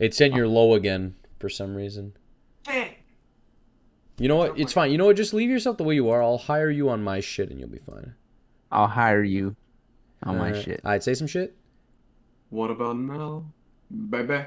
It's 0.00 0.20
in 0.20 0.32
your 0.34 0.48
low 0.48 0.72
again 0.74 1.14
for 1.38 1.48
some 1.48 1.76
reason. 1.76 2.14
You 4.18 4.28
know 4.28 4.36
what? 4.36 4.58
It's 4.58 4.72
fine. 4.72 4.90
You 4.90 4.98
know 4.98 5.06
what? 5.06 5.16
Just 5.16 5.32
leave 5.32 5.48
yourself 5.48 5.76
the 5.76 5.84
way 5.84 5.94
you 5.94 6.10
are. 6.10 6.22
I'll 6.22 6.38
hire 6.38 6.70
you 6.70 6.88
on 6.88 7.02
my 7.02 7.20
shit 7.20 7.50
and 7.50 7.60
you'll 7.60 7.68
be 7.68 7.78
fine. 7.78 8.14
I'll 8.72 8.86
hire 8.86 9.22
you 9.22 9.56
on 10.22 10.36
my 10.38 10.48
Alright. 10.48 10.64
shit. 10.64 10.80
I'd 10.84 11.02
say 11.02 11.14
some 11.14 11.26
shit. 11.26 11.54
What 12.48 12.70
about 12.70 12.96
now, 12.98 13.44
baby? 14.10 14.44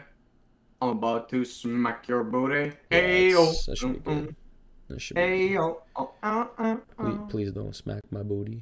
I'm 0.81 0.89
about 0.89 1.29
to 1.29 1.45
smack 1.45 2.07
your 2.07 2.23
booty. 2.23 2.73
Hey 2.89 3.31
yo, 3.31 3.41
oh, 3.41 3.54
that 3.67 3.77
should 3.77 3.93
be 3.93 4.11
good. 4.11 4.35
That 4.89 5.01
should 5.01 5.15
be 5.15 5.21
hey 5.21 5.49
good. 5.49 5.57
oh, 5.59 5.81
oh, 5.95 6.11
oh, 6.23 6.49
oh, 6.59 6.81
oh. 6.99 7.04
Please, 7.04 7.17
oh. 7.20 7.27
please 7.29 7.51
don't 7.51 7.75
smack 7.75 8.01
my 8.11 8.21
booty. 8.21 8.61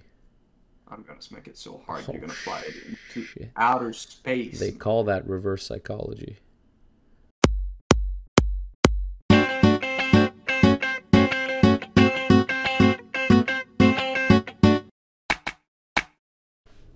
I'm 0.87 1.03
gonna 1.03 1.21
smack 1.21 1.47
it 1.47 1.57
so 1.57 1.81
hard 1.85 2.03
Oh, 2.07 2.11
you're 2.11 2.21
gonna 2.21 2.33
fly 2.33 2.61
it 2.67 2.75
into 3.15 3.27
shit. 3.27 3.51
outer 3.55 3.91
space. 3.93 4.59
They 4.59 4.71
call 4.71 5.05
that 5.05 5.27
reverse 5.27 5.65
psychology. 5.65 6.37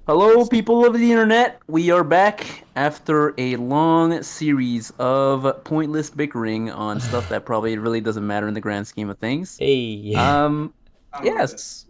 Hello, 0.08 0.46
people 0.46 0.86
of 0.86 0.94
the 0.94 1.12
internet. 1.12 1.60
We 1.68 1.90
are 1.90 2.04
back 2.04 2.64
after 2.76 3.34
a 3.40 3.56
long 3.56 4.22
series 4.22 4.92
of 5.00 5.64
pointless 5.64 6.12
bickering 6.12 6.70
on 6.70 7.00
stuff 7.00 7.28
that 7.30 7.44
probably 7.46 7.76
really 7.78 8.02
doesn't 8.02 8.26
matter 8.26 8.48
in 8.48 8.54
the 8.54 8.62
grand 8.62 8.86
scheme 8.86 9.10
of 9.10 9.18
things. 9.18 9.58
Hey. 9.58 10.14
Um, 10.14 10.74
I 11.12 11.24
don't 11.24 11.36
know 11.36 11.44
if 11.44 11.52
yes. 11.52 11.86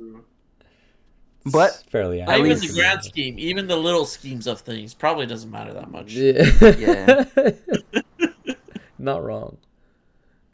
but 1.48 1.84
fairly 1.90 2.22
At 2.22 2.38
even 2.40 2.52
least- 2.52 2.74
the 2.74 2.80
grand 2.80 3.04
scheme, 3.04 3.38
even 3.38 3.68
the 3.68 3.76
little 3.76 4.06
schemes 4.06 4.48
of 4.48 4.62
things 4.62 4.94
probably 4.94 5.26
doesn't 5.26 5.52
matter 5.52 5.74
that 5.74 5.92
much. 5.92 6.14
Yeah. 6.14 7.26
Not 8.98 9.24
wrong. 9.26 9.58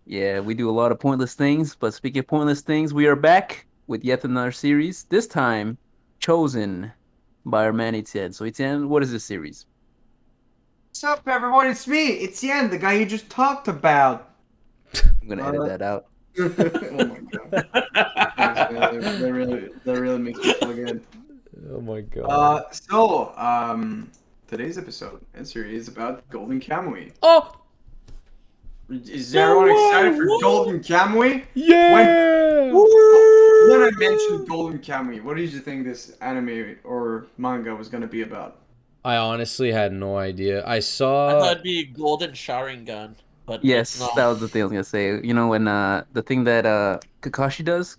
yeah, 0.07 0.39
we 0.39 0.55
do 0.55 0.67
a 0.67 0.73
lot 0.73 0.91
of 0.91 0.99
pointless 0.99 1.35
things. 1.35 1.75
But 1.75 1.93
speaking 1.93 2.21
of 2.21 2.27
pointless 2.27 2.61
things, 2.61 2.91
we 2.91 3.05
are 3.05 3.15
back 3.15 3.67
with 3.85 4.03
yet 4.03 4.23
another 4.23 4.51
series. 4.51 5.03
This 5.03 5.27
time, 5.27 5.77
chosen 6.19 6.91
by 7.45 7.65
our 7.65 7.73
man 7.73 7.95
Etienne. 7.95 8.33
So 8.33 8.45
Etienne, 8.45 8.89
what 8.89 9.03
is 9.03 9.11
this 9.11 9.23
series? 9.23 9.65
What's 10.89 11.03
up, 11.03 11.27
everyone? 11.27 11.67
It's 11.67 11.87
me, 11.87 12.23
Etienne, 12.23 12.69
the 12.69 12.77
guy 12.77 12.93
you 12.93 13.05
just 13.05 13.29
talked 13.29 13.67
about. 13.67 14.29
I'm 15.21 15.27
gonna 15.27 15.47
edit 15.47 15.61
Uh, 15.61 15.65
that 15.67 15.81
out. 15.81 16.05
oh 16.39 16.49
my 17.05 17.19
god. 17.31 17.51
That 17.51 18.69
that 19.01 19.31
really, 19.31 19.69
that 19.85 19.99
really 19.99 20.19
makes 20.19 20.39
me 20.39 20.53
feel 20.53 20.73
good. 20.73 21.03
Oh 21.71 21.81
my 21.81 22.01
god. 22.01 22.23
Uh, 22.25 22.71
so, 22.71 23.33
um, 23.37 24.11
today's 24.47 24.77
episode 24.77 25.21
and 25.33 25.47
series 25.47 25.83
is 25.83 25.87
about 25.87 26.27
Golden 26.29 26.59
Kamuy. 26.59 27.11
oh 27.23 27.51
Is 28.89 29.33
everyone 29.35 29.69
excited 29.71 30.15
for? 30.15 30.41
Golden 30.41 30.79
Kamuy? 30.81 31.45
yeah. 31.53 31.93
When 31.93 32.05
I 33.95 33.99
mentioned 33.99 34.47
Golden 34.47 34.79
Kamuy, 34.79 35.23
what 35.23 35.37
did 35.37 35.51
you 35.51 35.59
think 35.59 35.85
this 35.85 36.15
anime 36.21 36.77
or 36.83 37.27
manga 37.37 37.75
was 37.75 37.89
gonna 37.89 38.07
be 38.07 38.21
about? 38.21 38.57
I 39.03 39.17
honestly 39.17 39.71
had 39.71 39.93
no 39.93 40.17
idea. 40.17 40.65
I 40.65 40.79
saw. 40.79 41.27
I 41.27 41.31
saw. 41.31 41.39
thought 41.39 41.51
it'd 41.53 41.63
be 41.63 41.85
golden 41.85 42.31
Sharingan, 42.31 43.15
but 43.45 43.63
Yes, 43.63 43.99
it's 43.99 44.13
that 44.15 44.27
was 44.27 44.39
the 44.39 44.47
thing 44.47 44.61
I 44.61 44.65
was 44.65 44.71
gonna 44.71 44.83
say. 44.83 45.19
You 45.21 45.33
know 45.33 45.47
when 45.47 45.67
uh 45.67 46.03
the 46.13 46.21
thing 46.21 46.43
that 46.43 46.65
uh 46.65 46.99
Kakashi 47.21 47.65
does, 47.65 47.97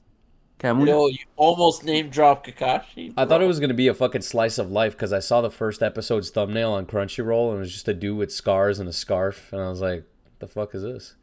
Kamui. 0.60 0.86
Yo, 0.86 1.08
you 1.08 1.18
almost 1.36 1.84
name 1.84 2.08
drop 2.08 2.46
Kakashi. 2.46 3.12
I 3.16 3.24
thought 3.24 3.42
it 3.42 3.46
was 3.46 3.58
gonna 3.58 3.74
be 3.74 3.88
a 3.88 3.94
fucking 3.94 4.22
slice 4.22 4.58
of 4.58 4.70
life 4.70 4.92
because 4.92 5.12
I 5.12 5.18
saw 5.18 5.40
the 5.40 5.50
first 5.50 5.82
episode's 5.82 6.30
thumbnail 6.30 6.72
on 6.72 6.86
Crunchyroll 6.86 7.50
and 7.50 7.56
it 7.58 7.60
was 7.60 7.72
just 7.72 7.88
a 7.88 7.94
dude 7.94 8.16
with 8.16 8.32
scars 8.32 8.78
and 8.78 8.88
a 8.88 8.92
scarf, 8.92 9.52
and 9.52 9.60
I 9.60 9.68
was 9.68 9.80
like, 9.80 10.04
"The 10.38 10.46
fuck 10.46 10.74
is 10.74 10.82
this?" 10.82 11.14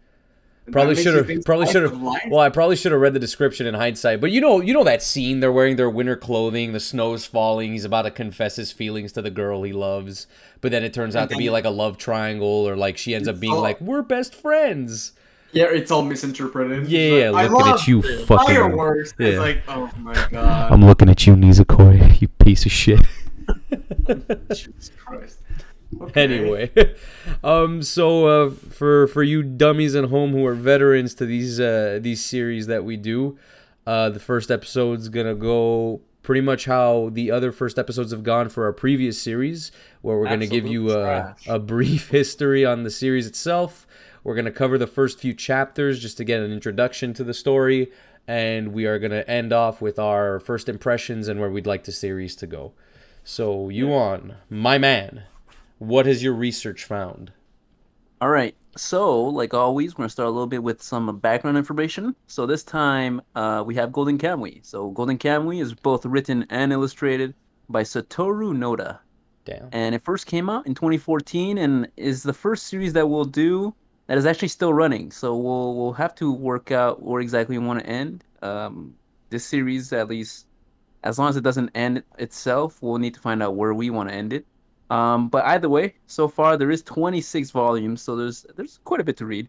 Probably 0.72 0.96
should 0.96 1.14
have. 1.30 1.44
Probably 1.46 1.68
should 1.68 1.84
have. 1.84 2.00
Well, 2.02 2.40
I 2.40 2.50
probably 2.50 2.76
should 2.76 2.92
have 2.92 3.02
read 3.02 3.14
the 3.14 3.20
description 3.20 3.66
in 3.68 3.74
hindsight. 3.74 4.22
But 4.22 4.32
you 4.32 4.42
know, 4.42 4.62
you 4.62 4.74
know 4.74 4.84
that 4.84 5.02
scene. 5.04 5.40
They're 5.40 5.52
wearing 5.52 5.76
their 5.76 5.90
winter 5.90 6.16
clothing. 6.16 6.74
The 6.74 6.80
snow's 6.80 7.26
falling. 7.26 7.72
He's 7.74 7.86
about 7.86 8.04
to 8.04 8.12
confess 8.12 8.56
his 8.56 8.72
feelings 8.72 9.12
to 9.14 9.22
the 9.22 9.30
girl 9.32 9.64
he 9.64 9.74
loves. 9.74 10.28
But 10.62 10.72
then 10.72 10.84
it 10.84 10.94
turns 10.94 11.16
out 11.16 11.30
to 11.30 11.38
be 11.38 11.50
like 11.50 11.66
a 11.66 11.70
love 11.70 11.98
triangle, 11.98 12.48
or 12.68 12.76
like 12.76 12.98
she 12.98 13.16
ends 13.16 13.28
up 13.28 13.40
being 13.40 13.56
like, 13.56 13.80
"We're 13.82 14.02
best 14.02 14.36
friends." 14.36 15.14
Yeah, 15.52 15.66
it's 15.72 15.90
all 15.90 16.04
misinterpreted. 16.04 16.88
Yeah, 16.88 17.00
It's 17.00 17.36
yeah. 17.36 17.48
Looking 17.50 17.72
at 17.74 17.88
you, 17.88 18.02
fucking. 18.26 18.28
fireworks. 18.56 19.14
It's 19.18 19.34
Yeah. 19.34 19.40
like, 19.40 19.64
oh 19.68 19.90
my 19.98 20.14
god. 20.30 20.72
I'm 20.72 20.86
looking 20.86 21.10
at 21.10 21.26
you, 21.26 21.36
Nisekoi. 21.36 22.22
You 22.22 22.28
piece 22.28 22.66
of 22.68 22.72
shit. 22.72 23.00
Jesus 24.50 24.92
Christ. 25.04 25.40
Okay. 26.02 26.24
anyway 26.24 26.96
um 27.44 27.82
so 27.82 28.28
uh 28.28 28.50
for 28.52 29.08
for 29.08 29.24
you 29.24 29.42
dummies 29.42 29.96
at 29.96 30.06
home 30.06 30.32
who 30.32 30.46
are 30.46 30.54
veterans 30.54 31.16
to 31.16 31.26
these 31.26 31.60
uh 31.60 32.00
these 32.02 32.24
series 32.24 32.68
that 32.68 32.84
we 32.84 32.96
do 32.96 33.38
uh 33.88 34.10
the 34.10 34.20
first 34.20 34.52
episode's 34.52 35.10
gonna 35.10 35.34
go 35.34 36.02
pretty 36.22 36.42
much 36.42 36.66
how 36.66 37.10
the 37.14 37.32
other 37.32 37.52
first 37.52 37.80
episodes 37.80 38.12
have 38.12 38.22
gone 38.22 38.50
for 38.50 38.66
our 38.66 38.72
previous 38.72 39.20
series 39.20 39.72
where 40.02 40.16
we're 40.18 40.28
gonna 40.30 40.46
give 40.46 40.68
you 40.68 40.92
a, 40.92 41.36
a 41.48 41.58
brief 41.58 42.10
history 42.12 42.64
on 42.64 42.84
the 42.84 42.92
series 42.92 43.26
itself. 43.26 43.88
We're 44.24 44.36
gonna 44.36 44.52
cover 44.52 44.78
the 44.78 44.86
first 44.86 45.20
few 45.20 45.34
chapters 45.34 46.00
just 46.00 46.18
to 46.18 46.24
get 46.24 46.42
an 46.42 46.52
introduction 46.52 47.16
to 47.16 47.24
the 47.24 47.34
story 47.34 47.92
and 48.28 48.74
we 48.74 48.86
are 48.86 49.00
gonna 49.00 49.24
end 49.28 49.52
off 49.52 49.82
with 49.82 49.98
our 49.98 50.40
first 50.40 50.70
impressions 50.70 51.28
and 51.28 51.40
where 51.40 51.50
we'd 51.50 51.66
like 51.66 51.86
the 51.86 51.92
series 51.92 52.36
to 52.36 52.46
go. 52.46 52.74
So 53.24 53.70
you 53.70 53.92
on 53.92 54.36
my 54.52 54.78
man 54.78 55.24
what 55.80 56.06
has 56.06 56.22
your 56.24 56.34
research 56.34 56.86
found? 56.86 57.32
All 58.22 58.30
right. 58.30 58.56
So, 58.78 59.22
like 59.24 59.54
always, 59.54 59.94
we're 59.94 60.04
gonna 60.04 60.10
start 60.10 60.28
a 60.28 60.32
little 60.32 60.48
bit 60.48 60.62
with 60.62 60.82
some 60.82 61.18
background 61.20 61.58
information. 61.58 62.16
So 62.28 62.46
this 62.46 62.64
time, 62.64 63.22
uh, 63.36 63.64
we 63.66 63.76
have 63.76 63.92
Golden 63.92 64.18
Kamuy. 64.18 64.64
So 64.66 64.92
Golden 64.92 65.18
Kamuy 65.18 65.62
is 65.62 65.74
both 65.74 66.06
written 66.06 66.46
and 66.50 66.72
illustrated 66.72 67.34
by 67.68 67.84
Satoru 67.84 68.56
Noda, 68.56 69.00
Damn. 69.46 69.70
and 69.72 69.96
it 69.96 70.04
first 70.04 70.28
came 70.28 70.50
out 70.50 70.68
in 70.68 70.76
2014, 70.76 71.58
and 71.58 71.88
is 71.98 72.24
the 72.24 72.34
first 72.34 72.68
series 72.68 72.94
that 72.94 73.10
we'll 73.10 73.26
do 73.26 73.74
that 74.08 74.18
is 74.18 74.26
actually 74.26 74.48
still 74.50 74.74
running. 74.74 75.12
So 75.12 75.36
we'll 75.36 75.76
we'll 75.76 75.94
have 75.94 76.14
to 76.16 76.32
work 76.32 76.72
out 76.72 77.02
where 77.02 77.22
exactly 77.22 77.58
we 77.58 77.66
want 77.66 77.80
to 77.80 77.86
end. 77.86 78.24
Um, 78.42 78.96
this 79.30 79.46
series, 79.46 79.94
at 79.94 80.08
least, 80.10 80.48
as 81.04 81.18
long 81.18 81.30
as 81.30 81.38
it 81.38 81.44
doesn't 81.44 81.70
end 81.74 82.04
itself, 82.18 82.82
we'll 82.82 82.98
need 82.98 83.14
to 83.14 83.20
find 83.20 83.42
out 83.42 83.56
where 83.56 83.74
we 83.74 83.90
want 83.90 84.10
to 84.10 84.16
end 84.16 84.34
it. 84.34 84.46
Um, 84.90 85.30
but 85.30 85.46
either 85.46 85.70
way, 85.70 85.96
so 86.08 86.28
far 86.28 86.58
there 86.58 86.72
is 86.72 86.82
26 86.84 87.52
volumes, 87.52 88.02
so 88.02 88.16
there's 88.16 88.46
there's 88.56 88.80
quite 88.84 89.00
a 89.00 89.04
bit 89.04 89.18
to 89.18 89.26
read 89.26 89.48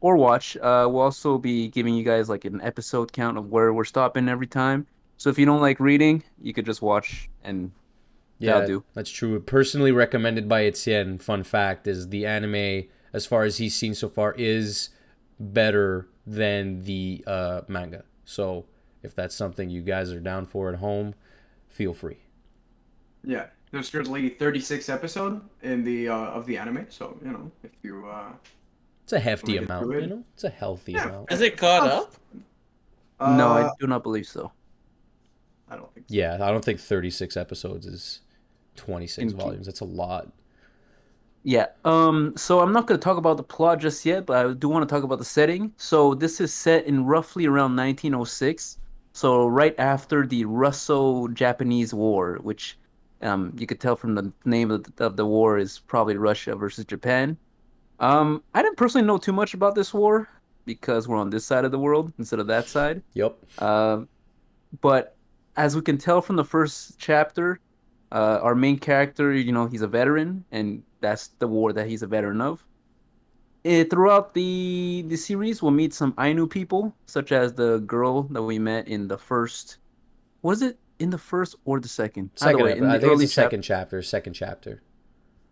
or 0.00 0.16
watch. 0.16 0.56
Uh, 0.58 0.86
we'll 0.88 1.00
also 1.02 1.36
be 1.38 1.68
giving 1.68 1.94
you 1.94 2.04
guys 2.04 2.28
like 2.28 2.44
an 2.44 2.60
episode 2.60 3.12
count 3.12 3.36
of 3.36 3.50
where 3.50 3.72
we're 3.72 3.84
stopping 3.84 4.28
every 4.28 4.46
time. 4.46 4.86
So 5.16 5.30
if 5.30 5.38
you 5.38 5.46
don't 5.46 5.60
like 5.60 5.80
reading, 5.80 6.22
you 6.40 6.52
could 6.54 6.64
just 6.64 6.80
watch 6.80 7.28
and 7.42 7.72
Yeah, 8.38 8.52
That'll 8.60 8.68
do. 8.68 8.84
that's 8.94 9.10
true. 9.10 9.40
Personally 9.40 9.90
recommended 9.90 10.48
by 10.48 10.64
Etienne. 10.64 11.18
Fun 11.18 11.42
fact 11.42 11.88
is 11.88 12.10
the 12.10 12.24
anime, 12.24 12.84
as 13.12 13.26
far 13.26 13.42
as 13.42 13.56
he's 13.58 13.74
seen 13.74 13.94
so 13.94 14.08
far, 14.08 14.32
is 14.38 14.90
better 15.40 16.06
than 16.24 16.84
the 16.84 17.24
uh, 17.26 17.62
manga. 17.66 18.04
So 18.24 18.66
if 19.02 19.12
that's 19.12 19.34
something 19.34 19.68
you 19.70 19.82
guys 19.82 20.12
are 20.12 20.20
down 20.20 20.46
for 20.46 20.68
at 20.68 20.76
home, 20.78 21.16
feel 21.66 21.94
free. 21.94 22.18
Yeah, 23.24 23.46
there's 23.70 23.90
currently 23.90 24.28
36 24.30 24.88
episode 24.88 25.40
in 25.62 25.84
the 25.84 26.08
uh, 26.08 26.14
of 26.14 26.46
the 26.46 26.56
anime, 26.56 26.86
so 26.88 27.18
you 27.24 27.30
know 27.30 27.50
if 27.62 27.70
you 27.82 28.06
uh, 28.08 28.32
It's 29.04 29.12
a 29.12 29.20
hefty 29.20 29.56
amount, 29.56 29.86
through 29.86 30.00
you 30.00 30.06
know. 30.06 30.24
It's 30.34 30.44
a 30.44 30.50
healthy 30.50 30.92
Yeah. 30.92 31.08
amount. 31.08 31.32
Is 31.32 31.40
it 31.40 31.56
caught 31.56 31.88
up? 31.88 32.14
no, 33.20 33.48
I 33.48 33.62
uh, 33.62 33.70
do 33.80 33.86
not 33.86 34.02
believe 34.02 34.26
so. 34.26 34.52
I 35.70 35.76
don't 35.76 35.92
think. 35.94 36.06
So. 36.08 36.14
Yeah, 36.14 36.34
I 36.40 36.50
don't 36.50 36.64
think 36.64 36.80
36 36.80 37.36
episodes 37.36 37.86
is 37.86 38.20
26 38.76 39.18
Indeed. 39.32 39.36
volumes. 39.42 39.66
That's 39.66 39.80
a 39.80 39.84
lot. 39.84 40.28
Yeah. 41.42 41.66
Um. 41.84 42.34
So 42.36 42.60
I'm 42.60 42.72
not 42.72 42.86
going 42.86 42.98
to 42.98 43.04
talk 43.04 43.16
about 43.16 43.36
the 43.36 43.42
plot 43.42 43.78
just 43.80 44.04
yet, 44.06 44.26
but 44.26 44.44
I 44.46 44.52
do 44.52 44.68
want 44.68 44.88
to 44.88 44.92
talk 44.92 45.04
about 45.04 45.18
the 45.18 45.24
setting. 45.24 45.72
So 45.76 46.14
this 46.14 46.40
is 46.40 46.52
set 46.52 46.86
in 46.86 47.04
roughly 47.04 47.46
around 47.46 47.76
1906. 47.76 48.78
So 49.12 49.46
right 49.46 49.74
after 49.78 50.26
the 50.26 50.44
Russo-Japanese 50.44 51.92
War, 51.92 52.38
which 52.42 52.78
um 53.22 53.52
you 53.58 53.66
could 53.66 53.80
tell 53.80 53.96
from 53.96 54.14
the 54.14 54.32
name 54.44 54.70
of 54.70 54.84
the, 54.84 55.04
of 55.04 55.16
the 55.16 55.26
war 55.26 55.58
is 55.58 55.80
probably 55.80 56.16
Russia 56.16 56.54
versus 56.54 56.84
Japan. 56.84 57.36
Um, 58.00 58.42
I 58.54 58.62
didn't 58.62 58.76
personally 58.76 59.06
know 59.06 59.18
too 59.18 59.32
much 59.32 59.54
about 59.54 59.74
this 59.74 59.92
war 59.92 60.28
because 60.64 61.08
we're 61.08 61.16
on 61.16 61.30
this 61.30 61.44
side 61.44 61.64
of 61.64 61.72
the 61.72 61.78
world 61.78 62.12
instead 62.18 62.38
of 62.38 62.46
that 62.46 62.68
side. 62.68 63.02
Yep. 63.14 63.62
Um, 63.62 64.08
but 64.80 65.16
as 65.56 65.74
we 65.74 65.82
can 65.82 65.98
tell 65.98 66.22
from 66.22 66.36
the 66.36 66.44
first 66.44 66.98
chapter, 66.98 67.58
uh, 68.12 68.38
our 68.42 68.54
main 68.54 68.78
character, 68.78 69.32
you 69.32 69.52
know, 69.52 69.66
he's 69.66 69.82
a 69.82 69.88
veteran, 69.88 70.44
and 70.52 70.82
that's 71.00 71.28
the 71.38 71.48
war 71.48 71.72
that 71.72 71.88
he's 71.88 72.02
a 72.02 72.06
veteran 72.06 72.40
of. 72.40 72.64
Eh, 73.64 73.84
throughout 73.90 74.34
the 74.34 75.04
the 75.08 75.16
series, 75.16 75.60
we'll 75.60 75.72
meet 75.72 75.92
some 75.92 76.14
Ainu 76.18 76.46
people, 76.46 76.94
such 77.06 77.32
as 77.32 77.52
the 77.54 77.80
girl 77.80 78.22
that 78.30 78.42
we 78.42 78.58
met 78.58 78.86
in 78.86 79.08
the 79.08 79.18
first. 79.18 79.78
Was 80.42 80.62
it 80.62 80.78
in 80.98 81.10
the 81.10 81.18
first 81.18 81.56
or 81.64 81.80
the 81.80 81.88
second? 81.88 82.30
Second, 82.34 82.62
way, 82.64 82.76
in 82.78 82.84
I 82.84 82.94
the 82.94 83.00
think 83.00 83.02
it's 83.02 83.12
early 83.12 83.24
the 83.26 83.30
chap- 83.30 83.44
second 83.44 83.62
chapter. 83.62 84.02
Second 84.02 84.32
chapter. 84.34 84.82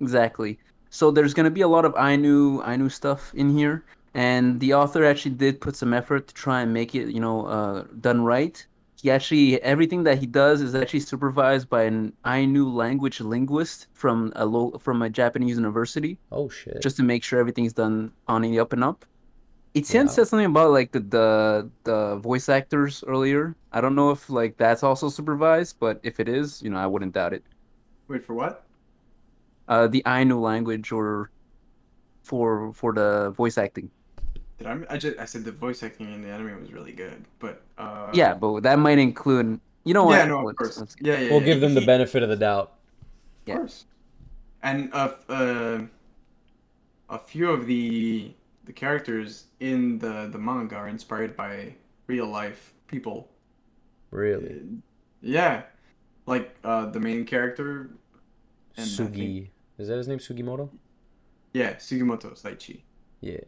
Exactly. 0.00 0.58
so 0.90 1.10
there's 1.10 1.34
gonna 1.34 1.50
be 1.50 1.62
a 1.62 1.68
lot 1.68 1.84
of 1.84 1.94
Ainu 1.96 2.62
Ainu 2.64 2.88
stuff 2.88 3.32
in 3.34 3.56
here, 3.56 3.84
and 4.14 4.60
the 4.60 4.72
author 4.74 5.04
actually 5.04 5.34
did 5.34 5.60
put 5.60 5.74
some 5.76 5.92
effort 5.92 6.26
to 6.28 6.34
try 6.34 6.60
and 6.62 6.72
make 6.72 6.94
it, 6.94 7.08
you 7.08 7.20
know, 7.20 7.46
uh, 7.46 7.84
done 8.00 8.22
right. 8.24 8.64
He 9.00 9.10
actually 9.10 9.60
everything 9.62 10.04
that 10.04 10.18
he 10.18 10.26
does 10.26 10.60
is 10.62 10.74
actually 10.74 11.00
supervised 11.00 11.68
by 11.68 11.82
an 11.84 12.12
Ainu 12.24 12.68
language 12.68 13.20
linguist 13.20 13.88
from 13.92 14.32
a 14.36 14.46
lo- 14.46 14.78
from 14.78 15.02
a 15.02 15.10
Japanese 15.10 15.56
university, 15.56 16.18
Oh 16.32 16.48
shit. 16.48 16.80
just 16.82 16.96
to 16.98 17.02
make 17.02 17.22
sure 17.24 17.38
everything's 17.38 17.72
done 17.74 18.12
on 18.28 18.42
the 18.42 18.58
up 18.58 18.72
and 18.72 18.82
up. 18.84 19.04
Etienne 19.76 20.06
Wow. 20.06 20.12
said 20.12 20.28
something 20.28 20.46
about 20.46 20.70
like 20.72 20.90
the, 20.92 21.00
the 21.00 21.70
the 21.84 22.16
voice 22.16 22.48
actors 22.48 23.04
earlier. 23.06 23.54
I 23.72 23.80
don't 23.82 23.94
know 23.94 24.10
if 24.10 24.30
like 24.30 24.56
that's 24.56 24.82
also 24.82 25.10
supervised, 25.10 25.76
but 25.78 26.00
if 26.02 26.18
it 26.18 26.28
is, 26.28 26.62
you 26.62 26.70
know, 26.70 26.78
I 26.78 26.86
wouldn't 26.86 27.12
doubt 27.12 27.34
it. 27.34 27.44
Wait 28.08 28.24
for 28.24 28.32
what? 28.32 28.64
Uh, 29.68 29.86
the 29.86 30.02
Ainu 30.06 30.40
language 30.40 30.92
or 30.92 31.30
for 32.24 32.72
for 32.72 32.94
the 32.94 33.30
voice 33.36 33.58
acting. 33.58 33.90
Did 34.56 34.66
I? 34.66 34.80
I 34.88 34.96
just 34.96 35.18
I 35.18 35.26
said 35.26 35.44
the 35.44 35.52
voice 35.52 35.82
acting 35.82 36.08
in 36.08 36.22
the 36.22 36.28
anime 36.32 36.58
was 36.58 36.72
really 36.72 36.92
good, 36.92 37.26
but 37.38 37.60
uh. 37.76 38.08
yeah, 38.14 38.32
but 38.32 38.62
that 38.64 38.78
might 38.78 38.98
include. 38.98 39.60
You 39.84 39.92
know 39.94 40.04
what? 40.04 40.16
Yeah, 40.16 40.24
no, 40.24 40.38
of 40.40 40.44
Let's- 40.46 40.56
course. 40.58 40.78
let's- 40.80 40.96
Yeah, 41.00 41.20
yeah. 41.20 41.30
we'll 41.30 41.40
yeah. 41.44 41.46
give 41.52 41.60
them 41.60 41.74
the 41.74 41.84
benefit 41.84 42.22
of 42.24 42.28
the 42.32 42.34
doubt. 42.40 42.72
Of 42.72 43.46
Yeah. 43.46 43.56
course. 43.60 43.84
And 44.64 44.88
uh, 44.92 45.14
uh, 45.28 45.78
a 47.10 47.18
few 47.20 47.50
of 47.50 47.66
the 47.66 48.32
the 48.66 48.72
characters 48.72 49.46
in 49.60 49.98
the 49.98 50.28
the 50.30 50.38
manga 50.38 50.76
are 50.76 50.88
inspired 50.88 51.36
by 51.36 51.74
real 52.06 52.26
life 52.26 52.74
people. 52.86 53.28
Really. 54.10 54.62
Yeah, 55.22 55.62
like 56.26 56.54
uh, 56.62 56.86
the 56.86 57.00
main 57.00 57.24
character. 57.24 57.90
and 58.76 58.86
Sugi. 58.86 59.14
think- 59.14 59.50
Is 59.78 59.88
that 59.88 59.96
his 59.96 60.08
name? 60.08 60.18
Sugimoto? 60.18 60.70
Yeah, 61.52 61.74
Sugimoto 61.76 62.40
Saichi. 62.40 62.82
Yeah. 63.20 63.40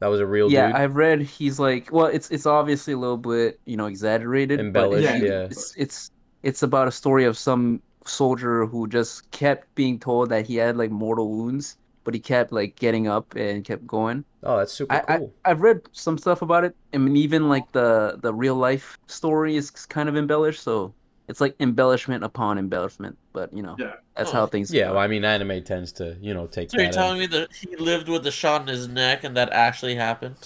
That 0.00 0.08
was 0.08 0.20
a 0.20 0.26
real 0.26 0.50
yeah, 0.50 0.68
dude. 0.68 0.76
I've 0.76 0.94
read 0.96 1.22
he's 1.22 1.58
like. 1.58 1.90
Well, 1.90 2.06
it's 2.06 2.30
it's 2.30 2.46
obviously 2.46 2.92
a 2.92 2.98
little 2.98 3.16
bit 3.16 3.58
you 3.64 3.76
know 3.76 3.86
exaggerated, 3.86 4.60
Embellished, 4.60 5.06
but 5.06 5.20
yeah. 5.20 5.24
yeah. 5.24 5.44
it's 5.44 5.74
it's 5.76 6.10
it's 6.42 6.62
about 6.62 6.86
a 6.86 6.92
story 6.92 7.24
of 7.24 7.36
some 7.36 7.82
soldier 8.06 8.64
who 8.64 8.86
just 8.86 9.28
kept 9.32 9.74
being 9.74 9.98
told 9.98 10.30
that 10.30 10.46
he 10.46 10.54
had 10.56 10.76
like 10.76 10.90
mortal 10.90 11.28
wounds, 11.30 11.76
but 12.08 12.14
he 12.14 12.20
kept 12.20 12.52
like 12.52 12.74
getting 12.76 13.06
up 13.06 13.34
and 13.36 13.62
kept 13.66 13.86
going. 13.86 14.24
Oh, 14.42 14.56
that's 14.56 14.72
super 14.72 14.94
I, 14.94 15.04
I 15.14 15.18
cool. 15.18 15.34
I've 15.44 15.60
read 15.60 15.82
some 15.92 16.16
stuff 16.16 16.40
about 16.40 16.64
it. 16.64 16.74
I 16.94 16.96
mean, 16.96 17.16
even 17.18 17.50
like 17.50 17.70
the 17.72 18.18
the 18.22 18.32
real 18.32 18.54
life 18.54 18.96
story 19.08 19.56
is 19.56 19.70
kind 19.70 20.08
of 20.08 20.16
embellished, 20.16 20.62
so 20.62 20.94
it's 21.28 21.42
like 21.42 21.54
embellishment 21.60 22.24
upon 22.24 22.56
embellishment. 22.58 23.18
But 23.34 23.52
you 23.52 23.62
know, 23.62 23.76
Yeah. 23.78 23.92
that's 24.16 24.30
Oh. 24.30 24.32
how 24.32 24.46
things. 24.46 24.72
yeah, 24.72 24.86
go. 24.86 24.92
well, 24.94 25.02
I 25.02 25.06
mean, 25.06 25.22
anime 25.22 25.62
tends 25.64 25.92
to, 26.00 26.16
you 26.22 26.32
know, 26.32 26.46
take 26.46 26.70
So 26.70 26.80
you're 26.80 26.90
telling 26.90 27.20
in. 27.20 27.30
me 27.30 27.38
that 27.38 27.52
he 27.54 27.76
lived 27.76 28.08
with 28.08 28.26
a 28.26 28.30
shot 28.30 28.62
in 28.62 28.68
his 28.68 28.88
neck 28.88 29.22
and 29.24 29.36
that 29.36 29.52
actually 29.52 29.96
happened? 29.96 30.36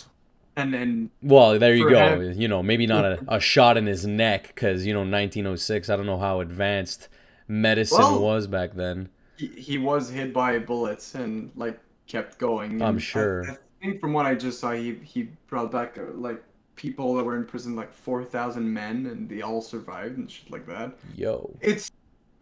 And 0.56 0.74
and 0.74 1.10
Well, 1.22 1.60
there 1.60 1.76
you 1.76 1.88
go. 1.88 2.20
him- 2.20 2.40
You 2.40 2.48
know, 2.48 2.60
maybe 2.60 2.88
not 2.88 3.04
a, 3.04 3.20
a 3.28 3.38
shot 3.38 3.76
in 3.76 3.86
his 3.86 4.04
neck 4.04 4.48
because, 4.48 4.84
you 4.84 4.92
know, 4.92 5.04
1906, 5.04 5.88
I 5.88 5.94
don't 5.96 6.06
know 6.06 6.18
how 6.18 6.40
advanced 6.40 7.06
medicine 7.46 7.98
Well- 8.00 8.20
was 8.20 8.48
back 8.48 8.74
then. 8.74 9.10
He, 9.36 9.46
he 9.48 9.78
was 9.78 10.08
hit 10.10 10.32
by 10.32 10.58
bullets 10.58 11.14
and 11.14 11.50
like 11.56 11.78
kept 12.06 12.38
going. 12.38 12.82
I'm 12.82 12.88
and 12.90 12.96
I- 12.98 13.00
sure. 13.00 13.44
I, 13.50 13.56
think 13.80 14.00
from 14.00 14.12
what 14.12 14.26
I 14.26 14.34
just 14.34 14.60
saw, 14.60 14.72
he 14.72 14.94
he 15.02 15.28
brought 15.48 15.72
back 15.72 15.98
uh, 15.98 16.02
like 16.14 16.42
people 16.76 17.14
that 17.16 17.24
were 17.24 17.36
in 17.36 17.44
prison, 17.44 17.74
like 17.74 17.92
four 17.92 18.24
thousand 18.24 18.72
men, 18.72 19.06
and 19.06 19.28
they 19.28 19.42
all 19.42 19.60
survived 19.60 20.18
and 20.18 20.30
shit 20.30 20.50
like 20.50 20.66
that. 20.66 20.96
Yo. 21.16 21.54
It's 21.60 21.90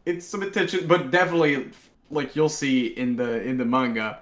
it's 0.06 0.26
some 0.26 0.42
attention, 0.42 0.86
but 0.86 1.10
definitely 1.10 1.70
like 2.10 2.36
you'll 2.36 2.48
see 2.48 2.88
in 2.88 3.16
the 3.16 3.42
in 3.42 3.56
the 3.56 3.64
manga, 3.64 4.20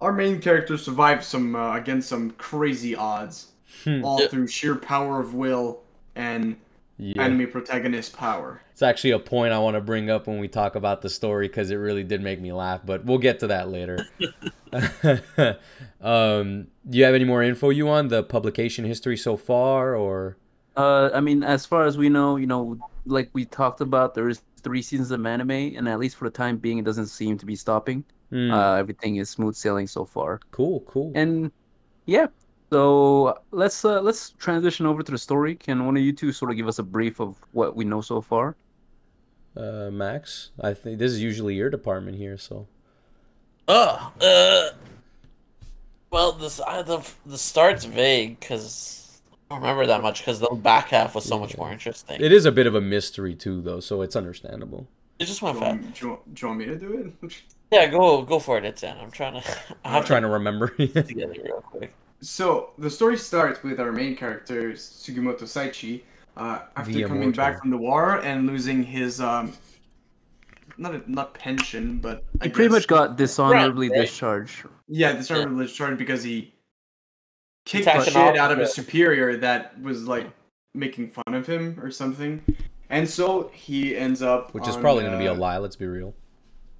our 0.00 0.12
main 0.12 0.40
character 0.40 0.76
survived 0.76 1.24
some 1.24 1.54
uh, 1.56 1.76
against 1.76 2.08
some 2.08 2.30
crazy 2.32 2.94
odds, 2.94 3.52
Hmm. 3.84 4.04
all 4.04 4.20
Yeah. 4.20 4.28
through 4.28 4.48
sheer 4.48 4.74
power 4.74 5.20
of 5.20 5.32
will 5.34 5.80
and 6.16 6.56
Yeah. 7.02 7.22
enemy 7.22 7.46
protagonist 7.46 8.14
power. 8.14 8.60
It's 8.72 8.82
actually 8.82 9.12
a 9.12 9.18
point 9.18 9.54
I 9.54 9.58
want 9.58 9.74
to 9.74 9.80
bring 9.80 10.10
up 10.10 10.26
when 10.26 10.38
we 10.38 10.48
talk 10.48 10.74
about 10.74 11.00
the 11.00 11.08
story 11.08 11.48
because 11.48 11.70
it 11.70 11.76
really 11.76 12.04
did 12.04 12.20
make 12.20 12.40
me 12.40 12.52
laugh, 12.52 12.82
but 12.84 13.06
we'll 13.06 13.16
get 13.18 13.40
to 13.40 13.46
that 13.46 13.70
later. 13.70 14.06
um, 16.00 16.66
do 16.88 16.98
you 16.98 17.04
have 17.04 17.14
any 17.14 17.24
more 17.24 17.42
info 17.42 17.70
you 17.70 17.88
on 17.88 18.08
the 18.08 18.22
publication 18.22 18.84
history 18.84 19.16
so 19.16 19.36
far, 19.36 19.94
or 19.96 20.36
Uh, 20.76 21.10
I 21.14 21.20
mean, 21.20 21.42
as 21.42 21.66
far 21.66 21.84
as 21.86 21.96
we 21.98 22.08
know, 22.08 22.36
you 22.36 22.46
know, 22.46 22.78
like 23.06 23.30
we 23.32 23.44
talked 23.44 23.80
about, 23.80 24.14
there 24.14 24.28
is 24.28 24.42
three 24.62 24.82
seasons 24.82 25.10
of 25.10 25.24
anime, 25.24 25.50
and 25.50 25.88
at 25.88 25.98
least 25.98 26.16
for 26.16 26.24
the 26.26 26.30
time 26.30 26.58
being, 26.58 26.78
it 26.78 26.84
doesn't 26.84 27.06
seem 27.06 27.38
to 27.38 27.46
be 27.46 27.56
stopping. 27.56 28.04
Hmm, 28.30 28.50
Uh, 28.52 28.74
everything 28.76 29.16
is 29.16 29.28
smooth 29.30 29.56
sailing 29.56 29.86
so 29.88 30.04
far, 30.04 30.38
cool, 30.52 30.80
cool. 30.86 31.12
and 31.14 31.50
yeah. 32.06 32.26
So 32.70 33.38
let's 33.50 33.84
uh, 33.84 34.00
let's 34.00 34.30
transition 34.30 34.86
over 34.86 35.02
to 35.02 35.12
the 35.12 35.18
story. 35.18 35.56
Can 35.56 35.84
one 35.84 35.96
of 35.96 36.02
you 36.02 36.12
two 36.12 36.32
sort 36.32 36.50
of 36.52 36.56
give 36.56 36.68
us 36.68 36.78
a 36.78 36.84
brief 36.84 37.20
of 37.20 37.36
what 37.52 37.74
we 37.74 37.84
know 37.84 38.00
so 38.00 38.20
far? 38.20 38.56
Uh, 39.56 39.90
Max, 39.90 40.50
I 40.60 40.74
think 40.74 40.98
this 41.00 41.10
is 41.10 41.20
usually 41.20 41.54
your 41.56 41.70
department 41.70 42.16
here, 42.16 42.38
so 42.38 42.68
Oh, 43.66 44.12
uh, 44.20 44.76
well, 46.10 46.32
this 46.32 46.60
uh, 46.64 46.82
the 46.82 47.08
the 47.26 47.38
start's 47.38 47.84
vague 47.84 48.38
because 48.38 49.20
I 49.32 49.54
don't 49.54 49.62
remember 49.62 49.86
that 49.86 50.02
much 50.02 50.20
because 50.20 50.38
the 50.40 50.48
back 50.50 50.88
half 50.88 51.14
was 51.14 51.24
so 51.24 51.38
much 51.38 51.56
more 51.58 51.72
interesting. 51.72 52.20
it 52.20 52.32
is 52.32 52.46
a 52.46 52.52
bit 52.52 52.66
of 52.66 52.74
a 52.74 52.80
mystery 52.80 53.34
too, 53.34 53.60
though, 53.60 53.80
so 53.80 54.02
it's 54.02 54.16
understandable. 54.16 54.88
It 55.18 55.26
just 55.26 55.42
went 55.42 55.56
you, 55.56 55.60
fast. 55.60 55.80
want, 55.80 55.94
do, 55.94 56.04
you 56.04 56.10
want, 56.10 56.34
do 56.34 56.40
you 56.40 56.48
want 56.48 56.58
me 56.60 56.66
to 56.66 56.76
do 56.76 57.14
it? 57.22 57.32
Yeah, 57.72 57.86
go 57.86 58.22
go 58.22 58.40
for 58.40 58.58
it, 58.58 58.64
it's 58.64 58.82
in. 58.82 58.96
I'm 58.98 59.12
trying 59.12 59.34
to. 59.40 59.48
I 59.84 59.96
I'm 59.98 60.04
trying 60.04 60.22
to 60.22 60.28
to 60.28 60.32
remember. 60.34 60.68
put 60.76 61.06
together 61.06 61.34
real 61.44 61.60
quick. 61.60 61.94
So 62.20 62.70
the 62.78 62.90
story 62.90 63.16
starts 63.16 63.62
with 63.62 63.80
our 63.80 63.92
main 63.92 64.16
character 64.16 64.72
Sugimoto 64.72 65.42
Saichi 65.42 66.02
uh, 66.36 66.60
after 66.76 66.92
The 66.92 67.04
coming 67.04 67.32
back 67.32 67.60
from 67.60 67.70
the 67.70 67.76
war 67.78 68.16
and 68.20 68.46
losing 68.46 68.82
his 68.82 69.20
um, 69.20 69.52
not 70.76 70.94
a, 70.94 71.02
not 71.10 71.34
pension, 71.34 71.98
but 71.98 72.24
I 72.40 72.44
He 72.44 72.50
pretty 72.50 72.70
much 72.70 72.86
got 72.86 73.16
dishonorably 73.16 73.88
Right, 73.88 73.96
right. 73.96 74.02
discharged. 74.06 74.64
yeah 74.88 75.12
dishonorable 75.12 75.58
discharged 75.58 75.98
because 75.98 76.22
he 76.22 76.52
kicked 77.64 77.86
Attacked 77.86 78.06
the 78.06 78.10
shit 78.10 78.36
out 78.36 78.52
of 78.52 78.58
his 78.58 78.68
officer. 78.68 78.82
superior 78.82 79.36
that 79.38 79.80
was 79.80 80.06
like 80.06 80.28
making 80.74 81.08
fun 81.08 81.34
of 81.34 81.46
him 81.46 81.78
or 81.82 81.90
something, 81.90 82.42
and 82.90 83.08
so 83.08 83.50
he 83.54 83.96
ends 83.96 84.22
up 84.22 84.52
Which 84.54 84.68
is 84.68 84.76
probably 84.76 85.02
going 85.04 85.12
to 85.14 85.18
be 85.18 85.26
a 85.26 85.32
uh, 85.32 85.36
lie. 85.36 85.58
Let's 85.58 85.76
be 85.76 85.86
real. 85.86 86.14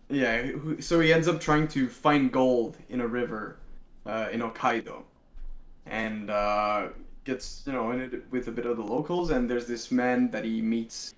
Yeah, 0.08 0.52
so 0.80 1.00
he 1.00 1.12
ends 1.12 1.28
up 1.28 1.40
trying 1.40 1.68
to 1.68 1.88
find 1.88 2.32
gold 2.32 2.76
in 2.88 3.00
a 3.00 3.06
river 3.06 3.58
uh, 4.06 4.28
in 4.32 4.40
Hokkaido, 4.40 5.02
and 5.90 6.30
uh, 6.30 6.88
gets 7.24 7.62
you 7.66 7.72
know 7.72 7.90
in 7.90 8.00
it 8.00 8.24
with 8.30 8.48
a 8.48 8.52
bit 8.52 8.64
of 8.64 8.76
the 8.78 8.82
locals. 8.82 9.30
And 9.30 9.50
there's 9.50 9.66
this 9.66 9.90
man 9.90 10.30
that 10.30 10.44
he 10.44 10.62
meets 10.62 11.14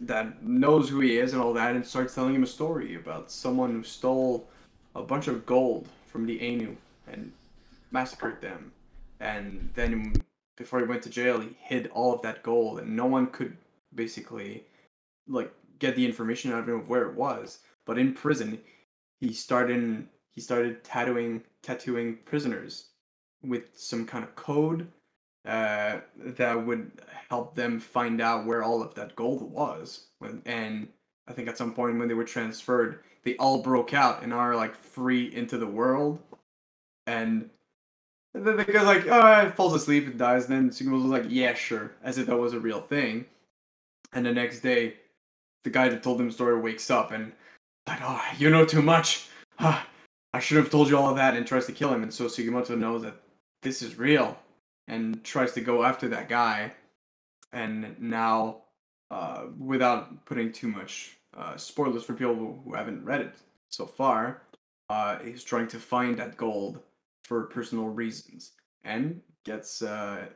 that 0.00 0.42
knows 0.42 0.88
who 0.88 0.98
he 1.00 1.18
is 1.18 1.32
and 1.32 1.40
all 1.40 1.52
that, 1.52 1.76
and 1.76 1.86
starts 1.86 2.14
telling 2.14 2.34
him 2.34 2.42
a 2.42 2.46
story 2.46 2.96
about 2.96 3.30
someone 3.30 3.70
who 3.70 3.84
stole 3.84 4.48
a 4.96 5.02
bunch 5.02 5.28
of 5.28 5.46
gold 5.46 5.86
from 6.06 6.26
the 6.26 6.40
Ainu 6.42 6.76
and 7.06 7.30
massacred 7.92 8.40
them. 8.40 8.72
And 9.20 9.70
then 9.74 10.14
before 10.56 10.80
he 10.80 10.86
went 10.86 11.02
to 11.04 11.10
jail, 11.10 11.40
he 11.40 11.56
hid 11.60 11.88
all 11.94 12.12
of 12.12 12.22
that 12.22 12.42
gold, 12.42 12.80
and 12.80 12.96
no 12.96 13.06
one 13.06 13.28
could 13.28 13.56
basically 13.94 14.64
like 15.28 15.52
get 15.78 15.94
the 15.94 16.04
information 16.04 16.52
out 16.52 16.60
of 16.60 16.68
him 16.68 16.80
of 16.80 16.88
where 16.88 17.08
it 17.08 17.14
was. 17.14 17.60
But 17.84 17.98
in 17.98 18.14
prison, 18.14 18.58
he 19.20 19.32
started 19.32 20.06
he 20.30 20.40
started 20.40 20.82
tattooing 20.82 21.42
tattooing 21.62 22.18
prisoners 22.24 22.86
with 23.44 23.64
some 23.74 24.06
kind 24.06 24.24
of 24.24 24.34
code 24.34 24.86
uh, 25.46 25.98
that 26.16 26.66
would 26.66 26.90
help 27.28 27.54
them 27.54 27.80
find 27.80 28.20
out 28.20 28.46
where 28.46 28.62
all 28.62 28.82
of 28.82 28.94
that 28.94 29.16
gold 29.16 29.50
was. 29.50 30.06
And 30.46 30.88
I 31.26 31.32
think 31.32 31.48
at 31.48 31.58
some 31.58 31.74
point 31.74 31.98
when 31.98 32.08
they 32.08 32.14
were 32.14 32.24
transferred, 32.24 33.00
they 33.24 33.36
all 33.36 33.62
broke 33.62 33.94
out 33.94 34.22
and 34.22 34.32
are 34.32 34.54
like 34.54 34.74
free 34.74 35.34
into 35.34 35.58
the 35.58 35.66
world. 35.66 36.20
And 37.06 37.50
then 38.34 38.56
the 38.56 38.64
guy's 38.64 38.86
like, 38.86 39.06
oh, 39.08 39.46
it 39.46 39.54
falls 39.54 39.74
asleep 39.74 40.06
and 40.06 40.18
dies. 40.18 40.46
Then 40.46 40.70
Sugimoto's 40.70 41.04
like, 41.06 41.26
yeah, 41.28 41.54
sure, 41.54 41.92
as 42.02 42.18
if 42.18 42.26
that 42.26 42.36
was 42.36 42.52
a 42.52 42.60
real 42.60 42.80
thing. 42.80 43.26
And 44.12 44.24
the 44.24 44.32
next 44.32 44.60
day, 44.60 44.94
the 45.64 45.70
guy 45.70 45.88
that 45.88 46.02
told 46.02 46.20
him 46.20 46.28
the 46.28 46.32
story 46.32 46.60
wakes 46.60 46.90
up 46.90 47.12
and 47.12 47.32
like, 47.86 48.00
oh, 48.02 48.22
you 48.38 48.50
know 48.50 48.64
too 48.64 48.82
much. 48.82 49.28
Ah, 49.58 49.86
I 50.32 50.40
should 50.40 50.56
have 50.56 50.70
told 50.70 50.88
you 50.88 50.96
all 50.96 51.10
of 51.10 51.16
that, 51.16 51.36
and 51.36 51.46
tries 51.46 51.66
to 51.66 51.72
kill 51.72 51.92
him. 51.92 52.02
And 52.02 52.12
so 52.12 52.26
Sugimoto 52.26 52.76
knows 52.76 53.02
that 53.02 53.16
this 53.62 53.82
is 53.82 53.98
real 53.98 54.38
and 54.88 55.22
tries 55.24 55.52
to 55.52 55.60
go 55.60 55.84
after 55.84 56.08
that 56.08 56.28
guy. 56.28 56.72
And 57.52 58.00
now, 58.00 58.62
uh, 59.10 59.46
without 59.58 60.24
putting 60.26 60.52
too 60.52 60.68
much 60.68 61.18
uh, 61.36 61.56
spoilers 61.56 62.04
for 62.04 62.14
people 62.14 62.34
who- 62.36 62.74
haven't 62.74 63.04
read 63.04 63.22
it 63.22 63.34
so 63.68 63.86
far, 63.86 64.42
uh, 64.90 65.18
he's 65.20 65.44
trying 65.44 65.68
to 65.68 65.78
find 65.80 66.18
that 66.18 66.36
gold 66.36 66.80
for 67.24 67.44
personal 67.46 67.88
reasons 67.88 68.52
and 68.84 69.22
gets 69.44 69.82
uh, 69.82 70.26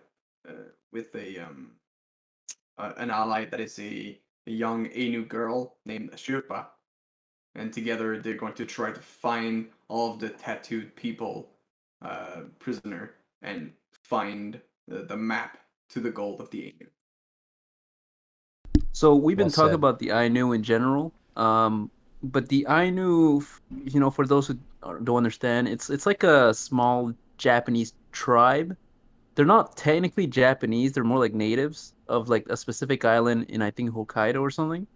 uh, 0.48 0.52
with 0.92 1.14
a 1.16 1.38
um, 1.40 1.72
an 2.78 3.10
ally 3.10 3.44
that 3.46 3.60
is 3.60 3.78
a, 3.78 4.18
a 4.46 4.50
young 4.50 4.88
Ainu 4.94 5.24
girl 5.26 5.76
named 5.86 6.12
Shirpa. 6.12 6.66
and 7.56 7.72
together 7.72 8.20
they're 8.20 8.34
going 8.34 8.54
to 8.54 8.66
try 8.66 8.92
to 8.92 9.00
find 9.00 9.68
all 9.88 10.14
of 10.14 10.20
the 10.20 10.30
tattooed 10.30 10.94
people 10.96 11.50
uh, 12.02 12.42
prisoner 12.58 13.14
and 13.42 13.72
find 14.02 14.60
the, 14.88 15.04
the 15.04 15.16
map 15.16 15.58
to 15.90 16.00
the 16.00 16.10
gold 16.10 16.40
of 16.40 16.50
the 16.50 16.64
Ainu. 16.64 16.86
So 18.92 19.14
we've 19.14 19.36
been 19.36 19.46
Well 19.46 19.52
talking 19.52 19.70
said. 19.70 19.74
about 19.74 19.98
the 19.98 20.10
Ainu 20.10 20.52
in 20.52 20.62
general, 20.62 21.12
um, 21.36 21.90
but 22.22 22.48
the 22.48 22.66
Ainu, 22.68 23.42
you 23.84 24.00
know, 24.00 24.10
for 24.10 24.26
those 24.26 24.46
who 24.46 24.58
don't 24.82 25.16
understand, 25.16 25.68
it's 25.68 25.90
it's 25.90 26.06
like 26.06 26.22
a 26.22 26.54
small 26.54 27.12
Japanese 27.36 27.92
tribe. 28.12 28.76
They're 29.34 29.44
not 29.44 29.76
technically 29.76 30.26
Japanese; 30.26 30.92
they're 30.92 31.04
more 31.04 31.18
like 31.18 31.34
natives 31.34 31.92
of 32.08 32.28
like 32.30 32.46
a 32.48 32.56
specific 32.56 33.04
island 33.04 33.46
in 33.50 33.60
I 33.60 33.70
think 33.70 33.90
Hokkaido 33.90 34.40
or 34.40 34.50
something. 34.50 34.86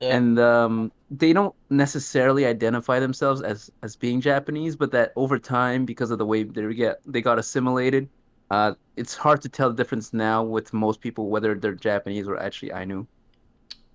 Yeah. 0.00 0.16
And 0.16 0.38
um, 0.38 0.92
they 1.10 1.32
don't 1.32 1.54
necessarily 1.70 2.46
identify 2.46 3.00
themselves 3.00 3.42
as 3.42 3.70
as 3.82 3.96
being 3.96 4.20
Japanese, 4.20 4.76
but 4.76 4.92
that 4.92 5.12
over 5.16 5.38
time, 5.38 5.84
because 5.84 6.10
of 6.10 6.18
the 6.18 6.26
way 6.26 6.44
they 6.44 6.72
get 6.74 7.00
they 7.04 7.20
got 7.20 7.38
assimilated, 7.38 8.08
uh, 8.50 8.74
it's 8.96 9.16
hard 9.16 9.40
to 9.42 9.48
tell 9.48 9.70
the 9.70 9.76
difference 9.76 10.12
now 10.12 10.42
with 10.42 10.72
most 10.72 11.00
people 11.00 11.28
whether 11.28 11.54
they're 11.54 11.72
Japanese 11.72 12.28
or 12.28 12.38
actually 12.38 12.72
Ainu. 12.72 13.06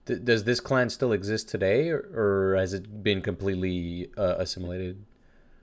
D- 0.05 0.19
does 0.19 0.43
this 0.43 0.59
clan 0.59 0.89
still 0.89 1.13
exist 1.13 1.47
today, 1.47 1.89
or, 1.89 2.09
or 2.13 2.55
has 2.57 2.73
it 2.73 3.03
been 3.03 3.21
completely 3.21 4.09
uh, 4.17 4.35
assimilated? 4.39 5.05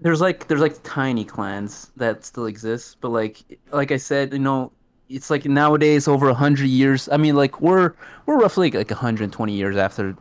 there's 0.00 0.20
like 0.20 0.49
there's 0.49 0.61
like 0.61 0.76
tiny 0.82 1.25
clans 1.25 1.90
that 1.97 2.25
still 2.25 2.47
exist 2.47 2.97
but 3.00 3.11
like 3.11 3.42
like 3.70 3.92
i 3.92 3.97
said 3.97 4.32
you 4.32 4.38
know 4.38 4.73
it's 5.09 5.30
like 5.30 5.44
nowadays 5.44 6.09
over 6.09 6.26
100 6.26 6.64
years 6.66 7.09
i 7.11 7.16
mean 7.16 7.37
like 7.37 7.61
we're 7.61 7.92
we're 8.26 8.38
roughly 8.38 8.70
like 8.70 8.90
120 8.90 9.52
years 9.52 9.76
after 9.76 10.16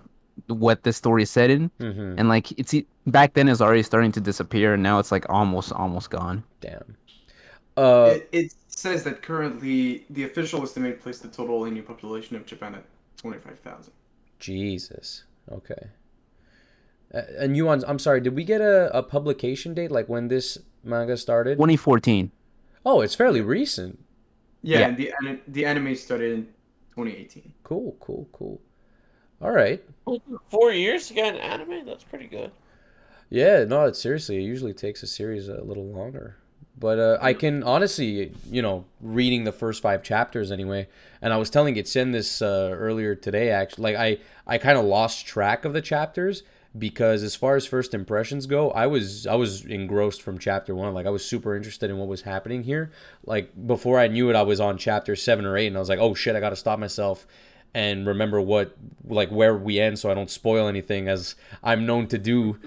what 0.49 0.83
this 0.83 0.97
story 0.97 1.23
is 1.23 1.29
set 1.29 1.49
in 1.49 1.69
Mm-hmm. 1.79 2.15
and 2.19 2.29
like 2.29 2.51
it's 2.59 2.73
back 3.07 3.33
then 3.33 3.47
it's 3.49 3.61
already 3.61 3.83
starting 3.83 4.11
to 4.13 4.21
disappear 4.21 4.73
and 4.73 4.83
now 4.83 4.99
it's 4.99 5.11
like 5.11 5.25
almost 5.29 5.71
almost 5.73 6.09
gone 6.09 6.43
Damn. 6.61 6.95
Uh, 7.77 8.15
it, 8.15 8.29
it 8.33 8.53
says 8.67 9.03
that 9.05 9.21
currently 9.21 10.05
the 10.09 10.23
official 10.23 10.61
estimate 10.63 10.99
placed 11.01 11.21
the 11.21 11.29
total 11.29 11.65
Ainu 11.65 11.81
population 11.81 12.35
of 12.35 12.45
Japan 12.45 12.75
at 12.75 12.83
25,000. 13.17 13.93
Jesus. 14.39 15.23
Okay. 15.49 15.87
Uh, 17.13 17.21
and 17.37 17.55
you 17.55 17.69
on? 17.69 17.83
I'm 17.87 17.97
sorry. 17.99 18.19
Did 18.21 18.35
we 18.35 18.43
get 18.43 18.59
a, 18.61 18.95
a 18.95 19.01
publication 19.01 19.73
date, 19.73 19.91
like 19.91 20.07
when 20.09 20.27
this 20.27 20.57
manga 20.83 21.15
started? 21.17 21.55
2014 21.55 22.31
Oh, 22.85 23.01
it's 23.01 23.15
fairly 23.15 23.41
recent. 23.41 23.99
Yeah, 24.61 24.79
Yeah. 24.79 24.87
and 24.87 24.97
the 24.97 25.39
the 25.47 25.65
anime 25.65 25.95
started 25.95 26.31
in 26.33 26.43
2018. 26.95 27.53
Cool, 27.63 27.95
cool, 27.99 28.27
cool. 28.33 28.61
All 29.41 29.51
right. 29.51 29.83
Four 30.49 30.71
years 30.71 31.07
to 31.07 31.13
get 31.13 31.33
an 31.33 31.39
anime? 31.39 31.85
That's 31.85 32.03
pretty 32.03 32.27
good. 32.27 32.51
Yeah, 33.29 33.63
no, 33.63 33.85
it 33.85 33.95
seriously, 33.95 34.37
it 34.37 34.41
usually 34.41 34.73
takes 34.73 35.03
a 35.03 35.07
series 35.07 35.47
a 35.47 35.61
little 35.61 35.85
longer. 35.85 36.37
But 36.77 36.99
uh, 36.99 37.17
I 37.21 37.33
can 37.33 37.61
honestly, 37.61 38.33
you 38.49 38.61
know, 38.61 38.85
reading 39.01 39.43
the 39.43 39.51
first 39.51 39.81
five 39.81 40.01
chapters 40.01 40.51
anyway, 40.51 40.87
and 41.21 41.33
I 41.33 41.37
was 41.37 41.49
telling 41.49 41.75
Itzen 41.75 42.11
this 42.11 42.41
uh, 42.41 42.73
earlier 42.73 43.15
today. 43.15 43.49
Actually, 43.51 43.93
like 43.93 43.95
I, 43.97 44.53
I 44.55 44.57
kind 44.57 44.77
of 44.77 44.85
lost 44.85 45.25
track 45.25 45.65
of 45.65 45.73
the 45.73 45.81
chapters 45.81 46.43
because 46.77 47.21
as 47.21 47.35
far 47.35 47.55
as 47.55 47.65
first 47.65 47.93
impressions 47.93 48.45
go, 48.45 48.71
I 48.71 48.87
was 48.87 49.27
I 49.27 49.35
was 49.35 49.65
engrossed 49.65 50.21
from 50.21 50.39
chapter 50.39 50.73
one. 50.73 50.93
Like 50.93 51.05
I 51.05 51.09
was 51.09 51.25
super 51.25 51.55
interested 51.55 51.89
in 51.89 51.97
what 51.97 52.07
was 52.07 52.21
happening 52.21 52.63
here. 52.63 52.91
Like 53.25 53.51
before 53.67 53.99
I 53.99 54.07
knew 54.07 54.29
it, 54.29 54.35
I 54.35 54.43
was 54.43 54.61
on 54.61 54.77
chapter 54.77 55.15
seven 55.15 55.45
or 55.45 55.57
eight, 55.57 55.67
and 55.67 55.75
I 55.75 55.79
was 55.79 55.89
like, 55.89 55.99
oh 55.99 56.13
shit, 56.13 56.35
I 56.35 56.39
got 56.39 56.51
to 56.51 56.55
stop 56.55 56.79
myself 56.79 57.27
and 57.73 58.07
remember 58.07 58.41
what 58.41 58.75
like 59.05 59.29
where 59.29 59.55
we 59.55 59.79
end 59.79 59.99
so 59.99 60.09
I 60.09 60.13
don't 60.13 60.29
spoil 60.29 60.67
anything 60.67 61.07
as 61.07 61.35
I'm 61.63 61.85
known 61.85 62.07
to 62.07 62.17
do 62.17 62.57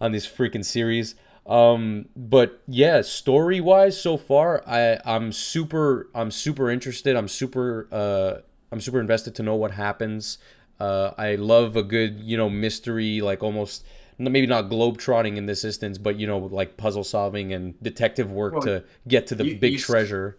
on 0.00 0.12
this 0.12 0.26
freaking 0.26 0.64
series. 0.64 1.14
Um, 1.46 2.06
but 2.16 2.62
yeah, 2.68 3.00
story 3.02 3.60
wise, 3.60 4.00
so 4.00 4.16
far, 4.16 4.62
I 4.66 4.98
I'm 5.04 5.32
super 5.32 6.08
I'm 6.14 6.30
super 6.30 6.70
interested. 6.70 7.16
I'm 7.16 7.28
super 7.28 7.88
uh 7.90 8.40
I'm 8.70 8.80
super 8.80 9.00
invested 9.00 9.34
to 9.36 9.42
know 9.42 9.54
what 9.56 9.72
happens. 9.72 10.38
Uh, 10.80 11.12
I 11.18 11.34
love 11.36 11.76
a 11.76 11.82
good 11.82 12.20
you 12.20 12.36
know 12.36 12.48
mystery, 12.50 13.20
like 13.20 13.42
almost 13.42 13.84
maybe 14.18 14.46
not 14.46 14.68
globetrotting 14.70 15.36
in 15.36 15.46
this 15.46 15.64
instance, 15.64 15.98
but 15.98 16.16
you 16.16 16.26
know 16.26 16.38
like 16.38 16.76
puzzle 16.76 17.04
solving 17.04 17.52
and 17.52 17.80
detective 17.82 18.30
work 18.30 18.52
Well, 18.54 18.62
to 18.62 18.84
get 19.08 19.26
to 19.28 19.34
the 19.34 19.44
you- 19.46 19.56
big 19.58 19.72
you 19.72 19.78
s- 19.78 19.84
treasure. 19.84 20.38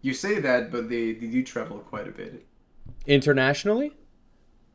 You 0.00 0.14
say 0.14 0.38
that, 0.38 0.70
but 0.70 0.88
they, 0.88 1.12
they 1.12 1.26
do 1.26 1.42
travel 1.42 1.78
quite 1.80 2.06
a 2.06 2.12
bit. 2.12 2.46
Internationally, 3.06 3.92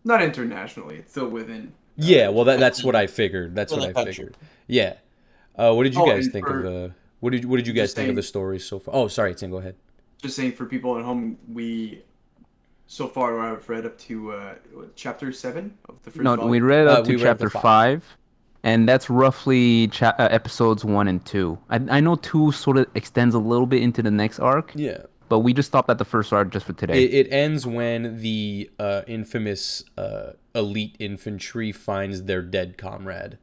Not 0.03 0.21
internationally, 0.21 0.97
it's 0.97 1.11
still 1.11 1.29
within. 1.29 1.67
uh, 1.67 1.71
yeah. 1.97 2.29
Well, 2.29 2.45
that, 2.45 2.59
that's 2.59 2.83
what 2.83 2.95
I 2.95 3.07
figured. 3.07 3.55
That's 3.55 3.71
what 3.71 3.81
the 3.81 3.89
I 3.89 3.93
country. 3.93 4.13
figured. 4.13 4.37
Yeah. 4.67 4.93
Uh, 5.55 5.73
what 5.73 5.83
did 5.83 5.93
you 5.93 6.01
Oh, 6.01 6.05
guys 6.07 6.27
think 6.27 6.47
for- 6.47 6.57
of 6.59 6.63
the? 6.63 6.91
What 7.19 7.31
did 7.31 7.45
what 7.45 7.55
did 7.57 7.67
you 7.67 7.73
guys 7.73 7.83
Just 7.89 7.95
think 7.95 8.09
of 8.09 8.15
the 8.17 8.23
story 8.23 8.59
so 8.59 8.79
far? 8.79 8.93
Oh, 8.95 9.07
sorry, 9.07 9.33
Tim. 9.33 9.49
Go 9.51 9.57
ahead. 9.57 9.75
Just 10.21 10.35
saying 10.35 10.53
for 10.53 10.65
people 10.65 10.97
at 10.97 11.05
home, 11.05 11.37
we 11.47 12.01
so 12.87 13.07
far 13.07 13.39
I've 13.39 13.67
read 13.69 13.85
up 13.85 13.97
to 13.99 14.31
uh, 14.33 14.55
chapter 14.95 15.31
seven 15.31 15.77
of 15.87 16.01
the 16.03 16.11
first 16.11 16.21
no 16.23 16.35
volume. 16.35 16.49
we 16.51 16.59
read 16.59 16.87
Uh, 16.87 16.91
up 16.93 17.07
we 17.07 17.13
to 17.13 17.13
read 17.13 17.19
to 17.19 17.23
chapter 17.25 17.49
five. 17.49 17.61
five. 17.61 18.17
and 18.63 18.89
that's 18.89 19.09
roughly 19.09 19.87
cha- 19.87 20.15
uh, 20.19 20.27
episodes 20.31 20.83
one 20.83 21.07
and 21.07 21.25
two 21.25 21.57
I, 21.69 21.75
I 21.89 21.99
know 22.01 22.15
two 22.15 22.51
sort 22.51 22.75
of 22.77 22.87
extends 22.93 23.35
a 23.35 23.39
little 23.39 23.65
bit 23.67 23.81
into 23.81 24.01
the 24.01 24.11
next 24.11 24.39
arc 24.39 24.71
Yeah. 24.75 25.03
But 25.33 25.39
we 25.39 25.51
just 25.51 25.65
stopped 25.67 25.89
at 25.89 25.97
the 25.97 26.05
first 26.05 26.31
arc 26.31 26.51
just 26.51 26.63
for 26.67 26.73
today 26.73 27.05
It, 27.05 27.11
it 27.11 27.33
ends 27.33 27.65
when 27.65 28.21
the 28.21 28.69
uh, 28.77 29.01
infamous 29.07 29.83
uh, 29.97 30.33
elite 30.53 30.95
infantry 30.99 31.71
finds 31.71 32.25
their 32.25 32.43
dead 32.43 32.77
comrade. 32.77 33.39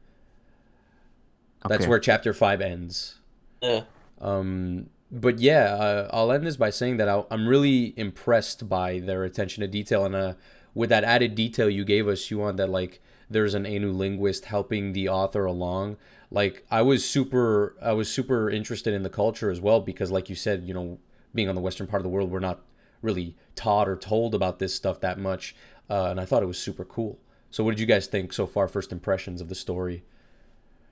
That's 1.67 1.81
Okay. 1.81 1.89
where 1.89 1.99
chapter 1.99 2.33
five 2.33 2.61
ends. 2.61 3.19
Yeah. 3.61 3.81
Um, 4.21 4.89
but 5.11 5.39
yeah, 5.39 5.73
uh, 5.75 6.09
I'll 6.13 6.31
end 6.31 6.45
this 6.45 6.55
by 6.57 6.69
saying 6.69 6.97
that 6.97 7.09
i 7.09 7.23
I'm 7.29 7.45
really 7.47 7.93
impressed 7.97 8.69
by 8.69 8.99
their 8.99 9.23
attention 9.25 9.61
to 9.61 9.67
detail, 9.67 10.05
and 10.05 10.15
uh, 10.15 10.33
with 10.73 10.89
that 10.89 11.03
added 11.03 11.35
detail 11.35 11.69
you 11.69 11.83
gave 11.83 12.07
us, 12.07 12.31
you 12.31 12.37
want 12.37 12.57
that 12.57 12.69
like 12.69 13.01
there's 13.29 13.53
an 13.53 13.65
Ainu 13.65 13.91
linguist 13.91 14.45
helping 14.45 14.93
the 14.93 15.09
author 15.09 15.45
along. 15.45 15.97
Like 16.29 16.65
I 16.71 16.81
was 16.81 17.03
super, 17.03 17.75
I 17.81 17.91
was 17.93 18.09
super 18.09 18.49
interested 18.49 18.93
in 18.93 19.03
the 19.03 19.09
culture 19.09 19.51
as 19.51 19.59
well 19.59 19.81
because, 19.81 20.11
like 20.11 20.29
you 20.29 20.35
said, 20.35 20.63
you 20.65 20.73
know, 20.73 20.99
being 21.33 21.49
on 21.49 21.55
the 21.55 21.61
western 21.61 21.87
part 21.87 21.99
of 21.99 22.03
the 22.03 22.09
world, 22.09 22.31
we're 22.31 22.39
not 22.39 22.61
really 23.01 23.35
taught 23.55 23.87
or 23.89 23.95
told 23.95 24.35
about 24.35 24.59
this 24.59 24.75
stuff 24.75 24.99
that 25.01 25.17
much, 25.17 25.55
uh, 25.89 26.05
and 26.05 26.19
I 26.19 26.25
thought 26.25 26.43
it 26.43 26.47
was 26.47 26.59
super 26.59 26.85
cool. 26.85 27.19
So, 27.49 27.63
what 27.63 27.71
did 27.71 27.79
you 27.79 27.85
guys 27.85 28.07
think 28.07 28.31
so 28.33 28.47
far? 28.47 28.67
First 28.67 28.91
impressions 28.91 29.41
of 29.41 29.49
the 29.49 29.55
story? 29.55 30.03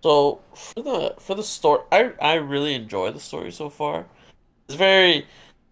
So 0.02 0.40
for 0.56 0.82
the 0.82 1.16
for 1.20 1.36
the 1.36 1.44
story, 1.44 1.82
I 1.92 2.14
I 2.22 2.34
really 2.36 2.74
enjoy 2.74 3.12
the 3.12 3.20
story 3.20 3.52
so 3.52 3.70
far. 3.70 4.06
It's 4.68 4.76
very. 4.76 5.26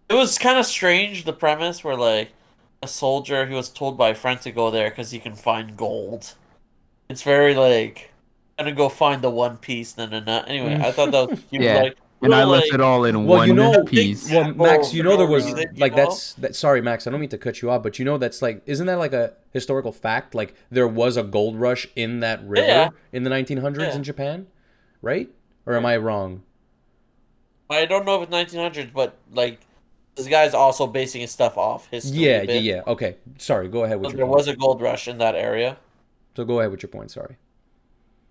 It 0.08 0.14
was 0.14 0.38
kind 0.38 0.58
of 0.58 0.66
strange 0.66 1.24
the 1.24 1.32
premise 1.32 1.84
where 1.84 1.96
like 1.96 2.32
a 2.82 2.88
soldier 2.88 3.46
he 3.46 3.54
was 3.54 3.68
told 3.68 3.98
by 3.98 4.10
a 4.10 4.14
friend 4.14 4.40
to 4.42 4.50
go 4.50 4.70
there 4.70 4.90
because 4.90 5.10
he 5.10 5.18
can 5.18 5.34
find 5.34 5.76
gold. 5.76 6.34
It's 7.08 7.22
very 7.22 7.54
like 7.54 8.12
gonna 8.58 8.72
go 8.72 8.88
find 8.88 9.22
the 9.22 9.30
One 9.30 9.56
Piece. 9.56 9.96
No, 9.96 10.06
no, 10.06 10.20
no. 10.20 10.44
Anyway, 10.46 10.74
I 10.74 10.92
thought 10.92 11.10
that 11.12 11.30
was 11.30 11.40
cute. 11.50 11.62
Yeah. 11.62 11.82
Like, 11.82 11.96
and 12.22 12.34
i 12.34 12.44
left 12.44 12.66
like- 12.66 12.74
it 12.74 12.80
all 12.80 13.04
in 13.04 13.24
Well, 13.26 13.38
one 13.38 13.48
you 13.48 13.54
know- 13.54 13.84
piece 13.84 14.30
Well, 14.30 14.52
Max, 14.54 14.92
you 14.92 15.02
know 15.02 15.16
there 15.16 15.26
was 15.26 15.50
like 15.76 15.92
know? 15.92 15.96
that's 16.04 16.32
that. 16.34 16.56
Sorry, 16.56 16.80
Max, 16.80 17.06
I 17.06 17.10
don't 17.10 17.20
mean 17.20 17.28
to 17.30 17.38
cut 17.38 17.62
you 17.62 17.70
off, 17.70 17.82
but 17.82 17.98
you 17.98 18.04
know 18.04 18.18
that's 18.18 18.42
like, 18.42 18.62
isn't 18.66 18.86
that 18.86 18.98
like 18.98 19.12
a 19.12 19.32
historical 19.52 19.92
fact? 19.92 20.34
Like 20.34 20.54
there 20.70 20.88
was 20.88 21.16
a 21.16 21.22
gold 21.22 21.56
rush 21.56 21.86
in 21.96 22.20
that 22.20 22.42
river 22.46 22.66
Yeah. 22.66 22.88
in 23.12 23.22
the 23.24 23.30
1900s 23.30 23.88
Yeah. 23.90 23.96
in 23.96 24.02
Japan, 24.02 24.46
right? 25.02 25.28
Or 25.66 25.74
am 25.76 25.86
I 25.86 25.96
wrong? 25.96 26.42
I 27.70 27.84
don't 27.84 28.04
know 28.06 28.22
if 28.22 28.28
it's 28.28 28.32
1900s, 28.54 28.92
but 28.92 29.16
like 29.32 29.60
this 30.16 30.26
guy's 30.26 30.54
also 30.54 30.86
basing 30.86 31.20
his 31.20 31.30
stuff 31.30 31.56
off 31.56 31.86
history. 31.90 32.18
Yeah, 32.18 32.42
yeah, 32.42 32.52
yeah. 32.54 32.82
Okay, 32.86 33.16
sorry. 33.38 33.68
Go 33.68 33.84
ahead 33.84 33.96
So 33.96 34.00
with 34.00 34.10
your 34.12 34.16
there 34.16 34.26
point. 34.26 34.36
was 34.36 34.48
a 34.48 34.56
gold 34.56 34.80
rush 34.80 35.06
in 35.06 35.18
that 35.18 35.34
area. 35.34 35.76
So 36.36 36.44
go 36.44 36.58
ahead 36.60 36.70
with 36.72 36.82
your 36.82 36.88
point. 36.90 37.10
Sorry. 37.10 37.36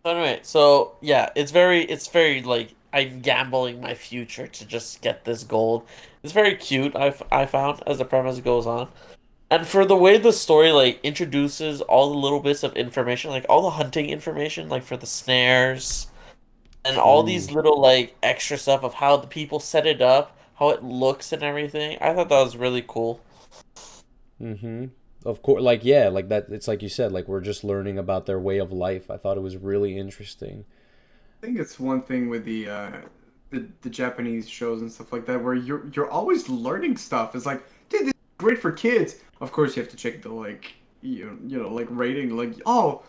So 0.03 0.12
anyway, 0.12 0.39
so 0.41 0.96
yeah, 1.01 1.29
it's 1.36 1.51
very, 1.51 1.84
it's 1.84 2.08
very 2.08 2.41
like 2.41 2.74
I'm 2.98 3.20
gambling 3.20 3.80
my 3.80 3.94
future 3.94 4.48
to 4.48 4.66
just 4.66 5.04
get 5.04 5.24
this 5.24 5.44
gold. 5.44 5.88
It's 6.24 6.34
very 6.34 6.56
cute. 6.56 6.96
I, 6.96 7.10
f- 7.10 7.22
I 7.32 7.46
found 7.46 7.84
as 7.86 8.00
the 8.00 8.06
premise 8.06 8.39
goes 8.39 8.66
on, 8.66 8.89
and 9.51 9.68
for 9.68 9.86
the 9.86 9.96
way 9.96 10.18
the 10.18 10.34
story 10.34 10.72
like 10.72 11.00
introduces 11.04 11.82
all 11.82 12.10
the 12.10 12.18
little 12.18 12.39
bits 12.39 12.63
of 12.63 12.75
information, 12.75 13.30
like 13.30 13.46
all 13.48 13.62
the 13.62 13.70
hunting 13.70 14.10
information, 14.10 14.68
like 14.68 14.82
for 14.82 14.98
the 14.98 15.06
snares, 15.06 16.08
and 16.84 16.98
all 16.98 17.22
these 17.22 17.51
little 17.51 17.80
like 17.80 18.16
extra 18.24 18.58
stuff 18.58 18.84
of 18.84 18.96
how 18.96 19.16
the 19.16 19.27
people 19.27 19.60
set 19.60 19.86
it 19.86 20.01
up, 20.01 20.36
how 20.56 20.70
it 20.72 20.82
looks 20.84 21.32
and 21.32 21.44
everything. 21.44 22.00
I 22.01 22.16
thought 22.16 22.30
that 22.30 22.44
was 22.44 22.58
really 22.58 22.84
cool. 22.88 23.22
Mm-hmm. 24.42 24.86
Of 25.24 25.44
course, 25.44 25.62
like 25.62 25.86
yeah, 25.86 26.10
like 26.10 26.30
that. 26.30 26.48
It's 26.50 26.68
like 26.68 26.82
you 26.82 26.89
said, 26.89 27.12
like 27.12 27.27
we're 27.27 27.42
just 27.42 27.63
learning 27.63 28.00
about 28.00 28.25
their 28.25 28.39
way 28.39 28.58
of 28.58 28.72
life. 28.72 29.12
I 29.12 29.18
thought 29.18 29.38
it 29.38 29.42
was 29.42 29.56
really 29.58 29.98
interesting. 30.00 30.66
I 31.38 31.46
think 31.46 31.60
it's 31.60 31.79
one 31.79 32.01
thing 32.01 32.29
with 32.29 32.46
the 32.46 32.70
uh, 32.70 32.91
the 33.51 33.67
the 33.82 33.89
Japanese 33.89 34.50
shows 34.50 34.82
and 34.82 34.91
stuff 34.91 35.13
like 35.13 35.25
that 35.27 35.44
where 35.44 35.53
you're 35.53 35.88
you're 35.94 36.10
always 36.10 36.50
learning 36.50 36.98
stuff. 36.98 37.36
It's 37.36 37.46
like, 37.46 37.63
dude, 37.89 38.01
this 38.01 38.08
is 38.08 38.13
great 38.38 38.60
for 38.60 38.72
kids. 38.72 39.17
Of 39.39 39.51
course, 39.51 39.75
you 39.75 39.82
have 39.84 39.91
to 39.91 39.98
check 39.98 40.22
the 40.22 40.29
like 40.29 40.74
you 41.01 41.39
you 41.46 41.62
know 41.62 41.70
like 41.70 41.88
rating. 41.91 42.36
Like, 42.36 42.56
oh, 42.65 43.03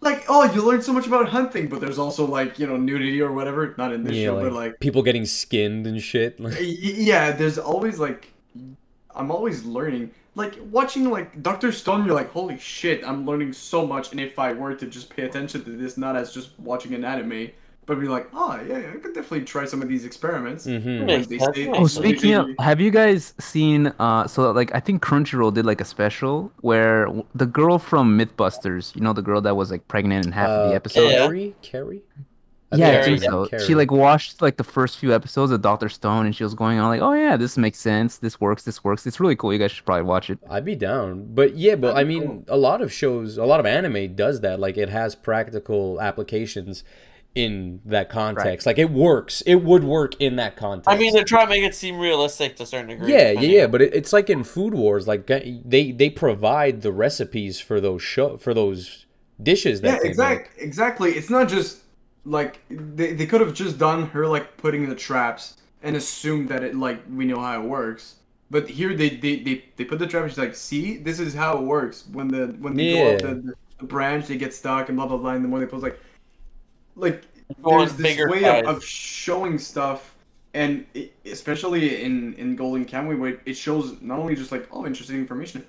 like 0.00 0.24
oh 0.28 0.44
you 0.52 0.62
learn 0.62 0.80
so 0.80 0.92
much 0.94 1.06
about 1.06 1.28
hunting, 1.28 1.68
but 1.68 1.80
there's 1.80 1.98
also 1.98 2.26
like 2.26 2.58
you 2.58 2.66
know 2.66 2.76
nudity 2.76 3.20
or 3.20 3.32
whatever. 3.32 3.74
Not 3.76 3.92
in 3.92 4.02
this 4.02 4.16
Yeah, 4.16 4.28
show, 4.28 4.34
like, 4.36 4.44
but 4.44 4.52
like 4.52 4.80
people 4.80 5.02
getting 5.02 5.26
skinned 5.26 5.86
and 5.86 6.00
shit. 6.00 6.38
yeah, 6.60 7.32
there's 7.32 7.58
always 7.58 7.98
like 7.98 8.32
I'm 9.14 9.30
always 9.30 9.64
learning. 9.64 10.10
Like 10.36 10.58
watching 10.70 11.10
like 11.10 11.42
Doctor 11.42 11.70
Stone, 11.70 12.06
you're 12.06 12.14
like 12.14 12.30
holy 12.30 12.58
shit, 12.58 13.06
I'm 13.06 13.26
learning 13.26 13.52
so 13.52 13.86
much. 13.86 14.10
And 14.10 14.20
if 14.20 14.38
I 14.38 14.54
were 14.54 14.74
to 14.74 14.86
just 14.86 15.14
pay 15.14 15.24
attention 15.24 15.64
to 15.64 15.70
this, 15.70 15.96
not 15.98 16.16
as 16.16 16.32
just 16.32 16.58
watching 16.58 16.94
an 16.94 17.04
anime, 17.04 17.50
but 17.86 18.00
be 18.00 18.08
like, 18.08 18.28
oh 18.34 18.60
yeah, 18.68 18.78
I 18.94 18.98
could 18.98 19.14
definitely 19.14 19.42
try 19.44 19.64
some 19.64 19.82
of 19.82 19.88
these 19.88 20.04
experiments. 20.04 20.66
Mhm. 20.66 21.06
Makes 21.06 21.26
They 21.28 21.38
say- 21.38 21.68
Oh, 21.68 21.86
speaking 21.86 22.34
of, 22.34 22.48
have 22.58 22.80
you 22.80 22.90
guys 22.90 23.34
seen? 23.38 23.92
Uh, 23.98 24.26
so 24.26 24.50
like 24.52 24.74
I 24.74 24.80
think 24.80 25.02
Crunchyroll 25.02 25.52
did 25.52 25.66
like 25.66 25.80
a 25.80 25.84
special 25.84 26.50
where 26.60 27.08
the 27.34 27.46
girl 27.46 27.78
from 27.78 28.18
MythBusters, 28.18 28.94
you 28.96 29.02
know, 29.02 29.12
the 29.12 29.22
girl 29.22 29.40
that 29.42 29.54
was 29.56 29.70
like 29.70 29.86
pregnant 29.88 30.26
in 30.26 30.32
half 30.32 30.48
of 30.48 30.68
the 30.68 30.72
Uh, 30.74 30.76
episode. 30.76 31.08
Yeah. 31.10 31.26
Kari? 31.26 31.54
Kari? 31.62 32.02
Yeah, 32.72 32.88
I 32.88 32.90
Kari, 32.90 33.04
think 33.04 33.22
so. 33.22 33.46
Kari. 33.46 33.62
She 33.64 33.74
like 33.76 33.92
watched 33.92 34.42
like 34.42 34.56
the 34.56 34.64
first 34.64 34.98
few 34.98 35.14
episodes 35.14 35.52
of 35.52 35.62
Doctor 35.62 35.88
Stone, 35.88 36.26
and 36.26 36.34
she 36.34 36.42
was 36.42 36.54
going 36.54 36.80
on 36.80 36.88
like, 36.88 37.02
"Oh 37.02 37.12
yeah, 37.12 37.36
this 37.36 37.56
makes 37.56 37.78
sense. 37.78 38.18
This 38.18 38.40
works. 38.40 38.64
This 38.64 38.82
works. 38.82 39.06
It's 39.06 39.20
really 39.20 39.36
cool. 39.36 39.52
You 39.52 39.60
guys 39.60 39.70
should 39.70 39.84
probably 39.86 40.02
watch 40.02 40.28
it." 40.28 40.40
I'd 40.50 40.64
be 40.64 40.74
down. 40.74 41.28
But 41.34 41.54
yeah, 41.56 41.76
but 41.76 41.90
I 41.94 42.02
That'd 42.02 42.08
be 42.08 42.18
mean, 42.20 42.44
a 42.48 42.56
lot 42.56 42.82
of 42.82 42.92
shows, 42.92 43.38
a 43.38 43.44
lot 43.44 43.60
of 43.60 43.66
anime 43.66 44.16
does 44.16 44.40
that. 44.40 44.58
Like 44.58 44.76
it 44.76 44.88
has 44.88 45.14
practical 45.14 46.00
applications 46.00 46.82
in 47.34 47.80
that 47.84 48.08
context. 48.08 48.66
Like 48.66 48.78
it 48.78 48.90
works. 48.90 49.40
It 49.42 49.56
would 49.56 49.84
work 49.84 50.14
in 50.20 50.36
that 50.36 50.56
context. 50.56 50.86
I 50.86 50.96
mean, 50.96 51.12
they're 51.14 51.24
trying 51.24 51.46
to 51.46 51.50
make 51.50 51.62
it 51.62 51.74
seem 51.74 51.98
realistic 51.98 52.56
to 52.56 52.62
a 52.64 52.66
certain 52.66 52.88
degree. 52.88 53.18
yeah, 53.18 53.30
yeah, 53.30 53.48
yeah. 53.62 53.66
But 53.66 53.82
it, 53.82 53.94
it's 53.94 54.12
like 54.12 54.30
in 54.30 54.44
Food 54.44 54.74
Wars. 54.74 55.06
Like 55.08 55.30
uh, 55.30 55.40
they 55.64 55.92
they 55.92 56.10
provide 56.10 56.82
the 56.82 56.92
recipes 56.92 57.60
for 57.60 57.80
those 57.80 58.02
show 58.02 58.36
for 58.38 58.54
those 58.54 59.06
dishes. 59.42 59.80
That 59.80 59.98
Yeah, 59.98 60.00
they 60.00 60.14
make. 60.14 60.40
exact, 60.40 60.50
exactly. 60.58 61.12
It's 61.12 61.30
not 61.30 61.48
just 61.48 61.80
like 62.24 62.60
they, 62.70 63.12
they 63.12 63.26
could 63.26 63.40
have 63.40 63.52
just 63.54 63.78
done 63.78 64.06
her 64.08 64.26
like 64.26 64.56
putting 64.56 64.88
the 64.88 64.94
traps 64.94 65.58
and 65.82 65.96
assumed 65.96 66.48
that 66.48 66.62
it 66.64 66.74
like 66.74 67.02
we 67.10 67.26
know 67.26 67.40
how 67.40 67.60
it 67.62 67.66
works. 67.66 68.16
But 68.50 68.68
here 68.68 68.94
they 68.94 69.10
they, 69.10 69.36
they, 69.40 69.64
they 69.76 69.84
put 69.84 69.98
the 69.98 70.06
trap 70.06 70.22
and 70.24 70.32
she's 70.32 70.38
like, 70.38 70.54
see, 70.54 70.96
this 70.98 71.20
is 71.20 71.34
how 71.34 71.58
it 71.58 71.62
works. 71.64 72.04
When 72.12 72.28
the 72.28 72.46
when 72.60 72.76
they 72.76 72.86
go 72.86 73.06
up 73.08 73.20
Yeah. 73.20 73.22
the, 73.22 73.34
the, 73.34 73.54
the 73.78 73.84
branch, 73.84 74.26
they 74.26 74.36
get 74.36 74.54
stuck 74.54 74.88
and 74.88 74.96
blah 74.96 75.06
blah 75.06 75.18
blah. 75.18 75.32
And 75.32 75.44
the 75.44 75.48
more 75.48 75.58
they 75.60 75.66
post 75.66 75.82
like, 75.82 76.00
like 76.96 77.22
there's 77.66 77.92
this 77.94 78.02
bigger 78.02 78.30
way 78.30 78.44
of, 78.60 78.66
of 78.76 78.84
showing 78.84 79.58
stuff, 79.58 80.14
and 80.54 80.86
it, 80.94 81.12
especially 81.26 82.02
in 82.02 82.34
in 82.34 82.56
Golden 82.56 82.84
Kamuy, 82.84 83.18
where 83.18 83.40
it 83.44 83.54
shows 83.54 84.00
not 84.00 84.18
only 84.18 84.34
just 84.34 84.52
like 84.52 84.68
oh 84.72 84.86
interesting 84.86 85.16
information, 85.18 85.64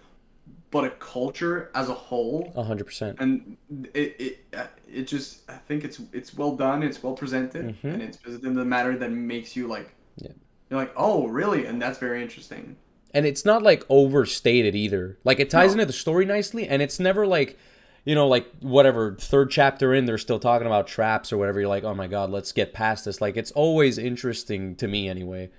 but 0.71 0.83
a 0.85 0.89
culture 0.91 1.71
as 1.75 1.89
a 1.89 1.93
whole 1.93 2.51
A 2.55 2.63
hundred 2.63 2.85
percent. 2.85 3.17
and 3.19 3.57
it 3.93 4.15
it 4.19 4.45
uh, 4.57 4.67
it 4.91 5.03
just 5.07 5.49
I 5.49 5.53
think 5.55 5.83
it's 5.83 5.99
it's 6.13 6.33
well 6.33 6.55
done, 6.55 6.83
it's 6.83 7.01
well 7.03 7.13
presented, 7.13 7.75
Mhm. 7.83 7.93
and 7.93 8.01
it's 8.01 8.17
presented 8.17 8.45
in 8.47 8.53
the 8.55 8.65
matter 8.65 8.97
that 8.97 9.11
makes 9.11 9.55
you 9.55 9.67
like 9.67 9.93
Yeah. 10.17 10.29
you're 10.69 10.79
like 10.79 10.93
oh 10.95 11.27
really, 11.27 11.65
and 11.65 11.81
that's 11.81 11.99
very 11.99 12.21
interesting. 12.21 12.75
and 13.13 13.25
it's 13.25 13.45
not 13.45 13.63
like 13.63 13.83
overstated 13.89 14.75
either. 14.75 15.17
Like 15.23 15.39
it 15.39 15.49
ties 15.49 15.69
No. 15.69 15.73
into 15.81 15.85
the 15.85 15.93
story 15.93 16.25
nicely, 16.25 16.67
and 16.67 16.81
it's 16.81 16.99
never 16.99 17.25
like, 17.25 17.57
you 18.05 18.13
know, 18.13 18.27
like 18.27 18.49
whatever 18.59 19.15
third 19.19 19.49
chapter 19.49 19.93
in, 19.93 20.05
they're 20.05 20.19
still 20.19 20.39
talking 20.39 20.67
about 20.67 20.87
traps 20.87 21.33
or 21.33 21.37
whatever. 21.37 21.59
You're 21.59 21.69
like, 21.69 21.83
oh 21.83 21.95
my 21.95 22.07
god, 22.07 22.29
let's 22.29 22.51
get 22.51 22.71
past 22.71 23.05
this. 23.05 23.19
Like 23.19 23.35
it's 23.35 23.51
always 23.51 23.97
interesting 23.97 24.75
to 24.77 24.87
me 24.87 25.09
anyway. 25.09 25.49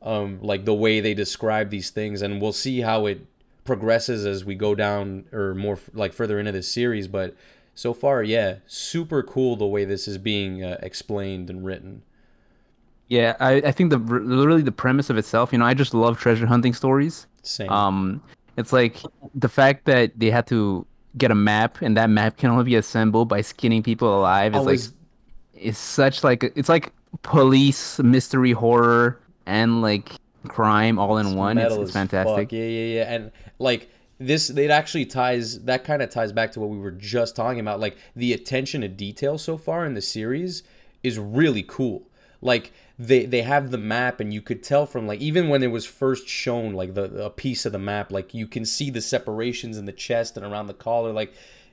Um, 0.00 0.38
like 0.40 0.64
the 0.64 0.74
way 0.74 1.00
they 1.00 1.12
describe 1.12 1.68
these 1.68 1.90
things, 1.90 2.22
and 2.22 2.40
we'll 2.40 2.54
see 2.54 2.80
how 2.80 3.04
it 3.06 3.26
progresses 3.64 4.24
as 4.24 4.44
we 4.44 4.54
go 4.54 4.74
down 4.74 5.26
or 5.32 5.54
more 5.54 5.74
f- 5.74 5.90
like 5.92 6.14
further 6.14 6.38
into 6.38 6.52
this 6.52 6.70
series. 6.70 7.06
But 7.06 7.34
so 7.74 7.92
far, 7.92 8.22
yeah, 8.22 8.56
super 8.66 9.22
cool 9.22 9.56
the 9.56 9.66
way 9.66 9.84
this 9.84 10.08
is 10.08 10.16
being 10.16 10.64
uh, 10.64 10.78
explained 10.80 11.50
and 11.50 11.66
written. 11.66 12.02
Yeah, 13.08 13.36
I, 13.40 13.54
I 13.56 13.72
think 13.72 13.90
the 13.90 13.98
literally 13.98 14.62
the 14.62 14.72
premise 14.72 15.10
of 15.10 15.18
itself. 15.18 15.52
You 15.52 15.58
know, 15.58 15.66
I 15.66 15.74
just 15.74 15.92
love 15.92 16.18
treasure 16.18 16.46
hunting 16.46 16.72
stories. 16.72 17.26
Same. 17.42 17.68
Um, 17.68 18.22
it's 18.56 18.72
like 18.72 18.96
the 19.34 19.48
fact 19.48 19.84
that 19.86 20.12
they 20.18 20.30
had 20.30 20.46
to 20.46 20.86
get 21.16 21.30
a 21.30 21.34
map, 21.34 21.80
and 21.80 21.96
that 21.96 22.10
map 22.10 22.36
can 22.36 22.50
only 22.50 22.64
be 22.64 22.76
assembled 22.76 23.28
by 23.28 23.40
skinning 23.40 23.82
people 23.82 24.18
alive. 24.18 24.54
Is 24.54 24.58
Always 24.58 24.86
like 24.88 24.96
it's 25.54 25.78
such 25.78 26.24
like 26.24 26.52
it's 26.54 26.68
like 26.68 26.92
police 27.22 27.98
mystery 27.98 28.52
horror 28.52 29.20
and 29.46 29.82
like 29.82 30.12
crime 30.48 30.98
all 30.98 31.18
in 31.18 31.26
It's 31.26 31.34
one. 31.34 31.58
It's, 31.58 31.74
it's 31.74 31.82
as 31.84 31.92
fantastic. 31.92 32.48
fuck. 32.48 32.52
Yeah, 32.52 32.64
yeah, 32.64 32.94
yeah. 32.96 33.14
And 33.14 33.32
like 33.58 33.90
this, 34.18 34.50
it 34.50 34.70
actually 34.70 35.06
ties. 35.06 35.64
That 35.64 35.84
kind 35.84 36.02
of 36.02 36.10
ties 36.10 36.32
back 36.32 36.52
to 36.52 36.60
what 36.60 36.70
we 36.70 36.78
were 36.78 36.90
just 36.90 37.36
talking 37.36 37.60
about. 37.60 37.80
Like 37.80 37.96
the 38.14 38.32
attention 38.32 38.80
to 38.82 38.88
detail 38.88 39.38
so 39.38 39.56
far 39.56 39.84
in 39.84 39.94
the 39.94 40.02
series 40.02 40.62
is 41.02 41.18
really 41.18 41.64
cool. 41.66 42.09
Like 42.40 42.72
they 42.98 43.24
they 43.24 43.42
have 43.42 43.70
the 43.70 43.78
map, 43.78 44.20
and 44.20 44.32
you 44.32 44.42
could 44.42 44.62
tell 44.62 44.86
from 44.86 45.06
like 45.06 45.20
even 45.20 45.48
when 45.48 45.62
it 45.62 45.68
was 45.68 45.86
first 45.86 46.28
shown, 46.28 46.72
like 46.74 46.94
the 46.94 47.26
a 47.26 47.30
piece 47.30 47.66
of 47.66 47.72
the 47.72 47.78
map, 47.78 48.10
like 48.10 48.34
you 48.34 48.46
can 48.46 48.64
see 48.64 48.90
the 48.90 49.00
separations 49.00 49.76
in 49.76 49.86
the 49.86 49.92
chest 49.92 50.36
and 50.36 50.46
around 50.46 50.66
the 50.66 50.74
collar, 50.74 51.12
like. 51.12 51.32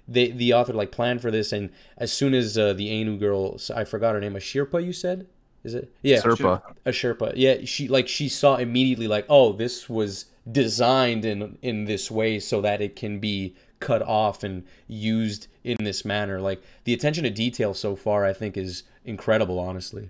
They, 0.09 0.31
the 0.31 0.53
author 0.53 0.71
like 0.71 0.93
planned 0.93 1.21
for 1.21 1.31
this, 1.31 1.51
and 1.51 1.69
as 1.97 2.13
soon 2.13 2.33
as 2.33 2.57
uh, 2.57 2.71
the 2.71 2.89
Ainu 2.89 3.17
girl, 3.17 3.59
I 3.75 3.83
forgot 3.83 4.15
her 4.15 4.21
name, 4.21 4.37
a 4.37 4.39
Shirpa, 4.39 4.81
you 4.81 4.93
said, 4.93 5.27
is 5.67 5.73
it? 5.73 5.93
Yeah, 6.01 6.21
Serpa. 6.21 6.61
a 6.85 6.91
Sherpa. 6.91 7.33
Yeah, 7.35 7.65
she 7.65 7.89
like 7.89 8.07
she 8.07 8.29
saw 8.29 8.55
immediately 8.55 9.09
like, 9.09 9.25
oh, 9.27 9.51
this 9.51 9.89
was 9.89 10.27
designed 10.49 11.25
in 11.25 11.57
in 11.61 11.83
this 11.83 12.09
way 12.09 12.39
so 12.39 12.61
that 12.61 12.81
it 12.81 12.95
can 12.95 13.19
be 13.19 13.53
cut 13.81 14.01
off 14.01 14.43
and 14.43 14.63
used 14.87 15.47
in 15.65 15.75
this 15.81 16.05
manner. 16.05 16.39
Like 16.39 16.63
the 16.85 16.93
attention 16.93 17.25
to 17.25 17.29
detail 17.29 17.73
so 17.73 17.97
far, 17.97 18.23
I 18.23 18.31
think, 18.31 18.55
is 18.55 18.83
incredible. 19.03 19.59
Honestly. 19.59 20.09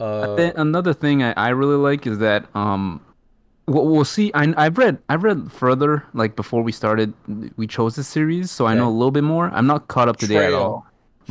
Uh, 0.00 0.34
Then 0.36 0.52
another 0.56 0.92
thing 0.94 1.22
I, 1.22 1.32
I 1.36 1.48
really 1.50 1.76
like 1.76 2.06
is 2.06 2.18
that 2.18 2.44
um 2.56 3.00
we'll, 3.66 3.86
we'll 3.86 4.04
see 4.04 4.30
I, 4.34 4.52
I've 4.56 4.78
read 4.78 4.98
I've 5.08 5.22
read 5.22 5.52
further 5.52 6.04
like 6.14 6.36
before 6.36 6.62
we 6.62 6.72
started 6.72 7.12
we 7.56 7.66
chose 7.66 7.96
this 7.96 8.08
series 8.08 8.50
so 8.50 8.66
I 8.66 8.74
know 8.74 8.88
a 8.88 8.96
little 9.00 9.10
bit 9.10 9.24
more 9.24 9.50
I'm 9.52 9.66
not 9.66 9.88
caught 9.88 10.08
up 10.08 10.16
to 10.18 10.26
date 10.26 10.38
at 10.46 10.52
all 10.54 10.86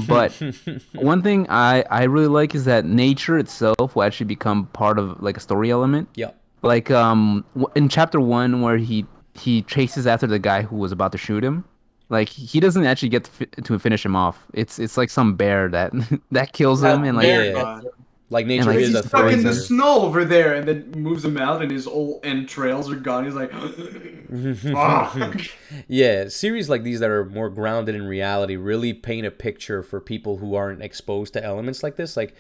but 0.08 0.32
one 0.93 1.21
thing 1.21 1.45
I 1.49 1.84
I 1.89 2.03
really 2.03 2.27
like 2.27 2.53
is 2.55 2.65
that 2.65 2.86
nature 2.86 3.38
itself 3.38 3.95
will 3.95 4.03
actually 4.03 4.27
become 4.27 4.67
part 4.67 4.97
of 4.99 5.21
like 5.21 5.36
a 5.38 5.39
story 5.41 5.71
element 5.71 6.08
yeah. 6.15 6.32
like 6.62 6.89
um 6.91 7.43
in 7.75 7.89
chapter 7.89 8.19
one 8.21 8.62
where 8.62 8.77
he 8.77 9.05
he 9.34 9.62
chases 9.63 10.05
after 10.08 10.27
the 10.27 10.39
guy 10.39 10.62
who 10.62 10.75
was 10.77 10.91
about 10.91 11.12
to 11.13 11.17
shoot 11.17 11.43
him 11.43 11.65
like 12.10 12.29
he 12.29 12.60
doesn't 12.60 12.86
actually 12.86 13.10
get 13.10 13.23
to, 13.25 13.32
fi- 13.32 13.62
to 13.63 13.77
finish 13.79 14.05
him 14.05 14.15
off 14.15 14.45
it's 14.53 14.79
it's 14.79 14.95
like 14.97 15.10
some 15.10 15.36
bear 15.36 15.67
that 15.69 15.91
that 16.32 16.53
kills 16.53 16.82
him 16.84 17.03
and 17.03 17.17
like 17.17 17.27
Yeah. 17.27 17.51
God. 17.53 17.86
Like 18.32 18.46
nature 18.46 18.65
like, 18.65 18.78
is 18.78 18.89
He's 18.89 18.96
a 18.98 19.08
stuck 19.08 19.32
in 19.32 19.44
the 19.44 19.56
snow 19.56 20.02
over 20.02 20.24
there, 20.24 20.54
and 20.54 20.68
then 20.68 20.92
moves 20.92 21.26
him 21.26 21.38
out, 21.38 21.63
and 21.63 21.72
his 21.72 21.88
old 21.88 22.24
entrails 22.24 22.92
are 22.92 22.96
gone. 22.96 23.26
He's 23.26 23.34
like, 23.34 23.52
fuck. 24.72 25.42
Yeah, 25.88 26.28
series 26.28 26.70
like 26.70 26.84
these 26.84 27.00
that 27.00 27.10
are 27.10 27.26
more 27.26 27.50
grounded 27.50 27.96
in 27.96 28.04
reality 28.06 28.56
really 28.56 28.94
paint 28.94 29.26
a 29.26 29.32
picture 29.32 29.82
for 29.82 30.00
people 30.00 30.38
who 30.38 30.54
aren't 30.54 30.84
exposed 30.84 31.34
to 31.34 31.44
elements 31.44 31.82
like 31.82 31.96
this. 31.96 32.15
Like, 32.15 32.36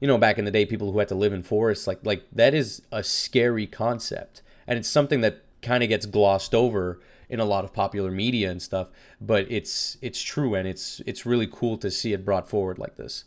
you 0.00 0.08
know, 0.08 0.16
back 0.16 0.38
in 0.38 0.46
the 0.46 0.50
day, 0.50 0.64
people 0.64 0.92
who 0.92 0.98
had 0.98 1.08
to 1.08 1.14
live 1.14 1.34
in 1.34 1.42
forests, 1.42 1.86
like 1.86 2.00
like 2.04 2.24
that 2.32 2.54
is 2.54 2.80
a 2.90 3.04
scary 3.04 3.66
concept, 3.66 4.40
and 4.66 4.78
it's 4.78 4.88
something 4.88 5.20
that 5.20 5.42
kind 5.60 5.82
of 5.82 5.90
gets 5.90 6.06
glossed 6.06 6.54
over 6.54 7.00
in 7.28 7.38
a 7.38 7.44
lot 7.44 7.64
of 7.64 7.72
popular 7.74 8.10
media 8.10 8.50
and 8.50 8.62
stuff. 8.62 8.88
But 9.20 9.46
it's 9.50 9.98
it's 10.00 10.22
true, 10.22 10.54
and 10.54 10.66
it's 10.66 11.02
it's 11.04 11.26
really 11.26 11.46
cool 11.46 11.76
to 11.78 11.90
see 11.90 12.14
it 12.14 12.24
brought 12.24 12.48
forward 12.48 12.78
like 12.78 12.96
this. 12.96 13.24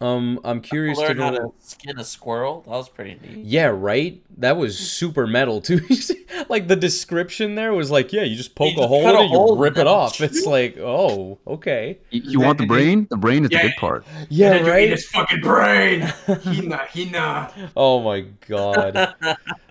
Um, 0.00 0.40
I'm 0.44 0.60
curious 0.60 0.98
to 0.98 1.04
Learn 1.06 1.18
how 1.18 1.30
know. 1.30 1.54
to 1.58 1.66
skin 1.66 1.98
a 1.98 2.04
squirrel. 2.04 2.62
That 2.62 2.70
was 2.70 2.88
pretty 2.88 3.18
neat. 3.22 3.44
Yeah, 3.46 3.66
right. 3.66 4.22
That 4.36 4.56
was 4.56 4.78
super 4.78 5.26
metal 5.26 5.60
too. 5.60 5.80
like 6.48 6.68
the 6.68 6.76
description 6.76 7.54
there 7.54 7.72
was 7.72 7.90
like, 7.90 8.12
yeah, 8.12 8.22
you 8.22 8.36
just 8.36 8.54
poke 8.54 8.74
You 8.76 8.82
a 8.82 8.86
hole 8.86 9.08
in 9.08 9.14
a 9.14 9.20
it, 9.20 9.22
you 9.22 9.28
hole 9.28 9.52
and 9.52 9.60
rip 9.60 9.78
it 9.78 9.86
off. 9.86 10.20
It's 10.26 10.44
like, 10.44 10.76
oh, 10.78 11.38
okay. 11.46 11.98
you, 12.10 12.20
you 12.24 12.40
want 12.40 12.58
the 12.58 12.66
brain 12.66 13.06
the 13.08 13.16
brain 13.16 13.44
is 13.44 13.50
the 13.50 13.58
good 13.58 13.76
part 13.78 14.04
Yeah, 14.28 14.52
And 14.52 14.54
then 14.54 14.64
you 14.64 14.70
eat 14.70 14.74
right. 14.74 14.90
his 14.90 15.06
fucking 15.06 15.40
brain. 15.40 16.00
Hina, 16.26 16.76
hina. 16.92 17.70
Oh 17.76 18.00
my 18.00 18.22
god, 18.48 19.14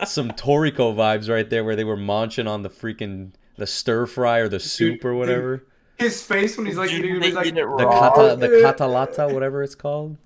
some 0.06 0.32
Toriko 0.32 0.96
vibes 0.96 1.30
right 1.30 1.50
there, 1.50 1.64
where 1.64 1.76
they 1.76 1.84
were 1.84 1.98
munching 1.98 2.48
on 2.48 2.64
the 2.64 2.70
freaking 2.70 3.32
the 3.58 3.68
stir 3.68 4.06
fry 4.06 4.40
or 4.40 4.50
the 4.50 4.60
soup 4.60 5.04
or 5.06 5.12
dude. 5.12 5.20
whatever. 5.20 5.66
His 5.98 6.22
face 6.22 6.58
when 6.58 6.66
he's 6.66 6.78
like 6.78 6.90
Dude, 6.90 7.06
eating, 7.06 7.20
they 7.22 7.32
like, 7.32 7.48
eat 7.48 7.58
it 7.58 7.66
The 7.66 7.86
kata, 7.86 8.36
the 8.38 8.48
katalata, 8.48 9.34
whatever 9.34 9.64
it's 9.64 9.76
called. 9.76 10.18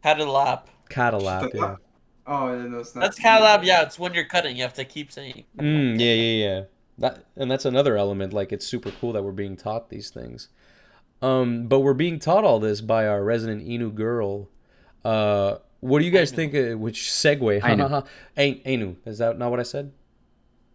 Had 0.00 0.20
a 0.20 0.30
lap. 0.30 0.68
Katalap, 0.90 1.52
yeah. 1.54 1.76
oh, 2.26 2.52
yeah, 2.52 2.66
no, 2.66 2.78
it's 2.78 2.94
not. 2.94 3.02
That's 3.02 3.18
kind 3.18 3.42
of. 3.44 3.64
Yeah, 3.64 3.82
it's 3.82 3.98
when 3.98 4.14
you're 4.14 4.24
cutting. 4.24 4.56
You 4.56 4.62
have 4.62 4.74
to 4.74 4.84
keep 4.84 5.12
saying. 5.12 5.44
Mm, 5.58 5.98
yeah, 5.98 6.12
yeah, 6.12 6.44
yeah. 6.48 6.62
That 6.98 7.24
and 7.36 7.50
that's 7.50 7.64
another 7.64 7.96
element. 7.96 8.32
Like 8.32 8.52
it's 8.52 8.66
super 8.66 8.90
cool 8.90 9.12
that 9.12 9.22
we're 9.22 9.32
being 9.32 9.56
taught 9.56 9.90
these 9.90 10.10
things. 10.10 10.48
Um, 11.22 11.66
but 11.66 11.80
we're 11.80 11.94
being 11.94 12.18
taught 12.18 12.44
all 12.44 12.60
this 12.60 12.80
by 12.80 13.06
our 13.06 13.22
resident 13.22 13.66
Inu 13.66 13.94
girl. 13.94 14.48
Uh, 15.04 15.56
what 15.80 15.98
do 16.00 16.04
you 16.04 16.10
guys 16.10 16.30
think? 16.30 16.54
Uh, 16.54 16.76
which 16.76 17.02
segue? 17.02 17.62
Ainu. 17.64 18.04
Ain- 18.36 18.62
Ainu. 18.64 18.96
Is 19.04 19.18
that 19.18 19.38
not 19.38 19.50
what 19.50 19.60
I 19.60 19.64
said? 19.64 19.92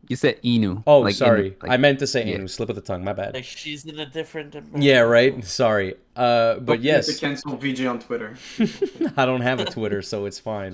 You 0.08 0.16
said 0.16 0.42
Inu. 0.44 0.84
Oh, 0.86 1.00
like 1.00 1.16
sorry. 1.16 1.52
Inu, 1.52 1.64
like- 1.64 1.72
I 1.72 1.78
meant 1.78 2.00
to 2.00 2.08
say 2.08 2.26
yeah. 2.28 2.36
Anu. 2.36 2.48
Slip 2.48 2.70
of 2.70 2.76
the 2.76 2.82
tongue. 2.82 3.04
My 3.04 3.14
bad. 3.14 3.34
Like 3.34 3.44
she's 3.46 3.86
in 3.86 4.00
a 4.00 4.06
different. 4.06 4.56
Yeah, 4.76 5.00
right. 5.02 5.44
Sorry. 5.46 5.94
Uh, 6.16 6.56
but 6.56 6.76
Don't 6.76 6.82
yes, 6.84 7.08
to 7.08 7.20
cancel 7.26 7.56
VJ 7.56 7.86
on 7.86 8.00
Twitter. 8.00 8.36
I 9.18 9.26
don't 9.26 9.42
have 9.42 9.60
a 9.60 9.66
Twitter, 9.66 10.02
so 10.02 10.26
it's 10.26 10.40
fine. 10.40 10.74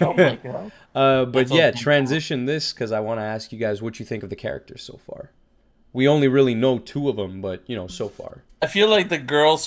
Oh 0.00 0.12
my 0.14 0.36
god. 0.36 0.72
Uh, 0.96 1.26
but 1.26 1.40
That's 1.40 1.50
all 1.50 1.58
yeah, 1.58 1.70
people. 1.72 1.82
transition 1.82 2.46
this 2.46 2.72
because 2.72 2.90
I 2.90 3.00
want 3.00 3.20
to 3.20 3.22
ask 3.22 3.52
you 3.52 3.58
guys 3.58 3.82
what 3.82 4.00
you 4.00 4.06
think 4.06 4.22
of 4.22 4.30
the 4.30 4.34
characters 4.36 4.82
so 4.82 4.98
far. 5.06 5.30
We 5.92 6.08
only 6.08 6.26
really 6.26 6.54
know 6.54 6.78
two 6.78 7.10
of 7.10 7.16
them, 7.16 7.42
but 7.42 7.62
you 7.66 7.76
know, 7.76 7.86
so 7.86 8.08
far. 8.08 8.44
I 8.62 8.66
feel 8.66 8.88
like 8.88 9.10
the 9.10 9.18
girl's 9.18 9.66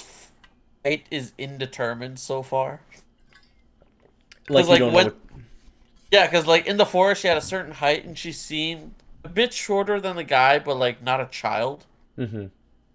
fate 0.84 1.06
is 1.12 1.34
indeterminate 1.38 2.18
so 2.18 2.42
far. 2.42 2.82
Like, 4.50 4.66
you 4.66 4.72
like, 4.72 4.80
don't 4.80 4.94
when- 4.94 5.06
know. 5.08 5.14
What, 5.14 5.29
Yeah, 6.12 6.26
because 6.26 6.48
like 6.48 6.66
in 6.68 6.78
the 6.78 6.86
forest, 6.86 7.22
she 7.22 7.28
had 7.28 7.38
a 7.38 7.42
certain 7.42 7.74
height, 7.74 8.06
and 8.06 8.18
she 8.18 8.32
seemed 8.32 8.94
a 9.24 9.30
bit 9.30 9.54
shorter 9.54 10.00
than 10.00 10.16
the 10.16 10.24
guy, 10.24 10.60
but 10.60 10.76
like 10.78 11.04
not 11.04 11.22
a 11.22 11.26
child. 11.28 11.86
hmm 12.16 12.48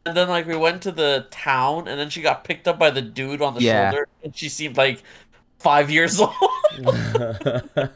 And 0.06 0.16
then 0.16 0.28
like 0.28 0.46
we 0.46 0.56
went 0.56 0.82
to 0.82 0.92
the 0.92 1.26
town, 1.30 1.88
and 1.88 1.98
then 1.98 2.10
she 2.10 2.22
got 2.22 2.44
picked 2.44 2.68
up 2.68 2.78
by 2.78 2.90
the 2.90 3.02
dude 3.02 3.40
on 3.40 3.54
the 3.54 3.60
Yeah. 3.60 3.90
shoulder, 3.90 4.08
and 4.22 4.36
she 4.36 4.48
seemed 4.48 4.76
like 4.76 5.02
five 5.58 5.90
years 5.90 6.20
old. 6.22 6.34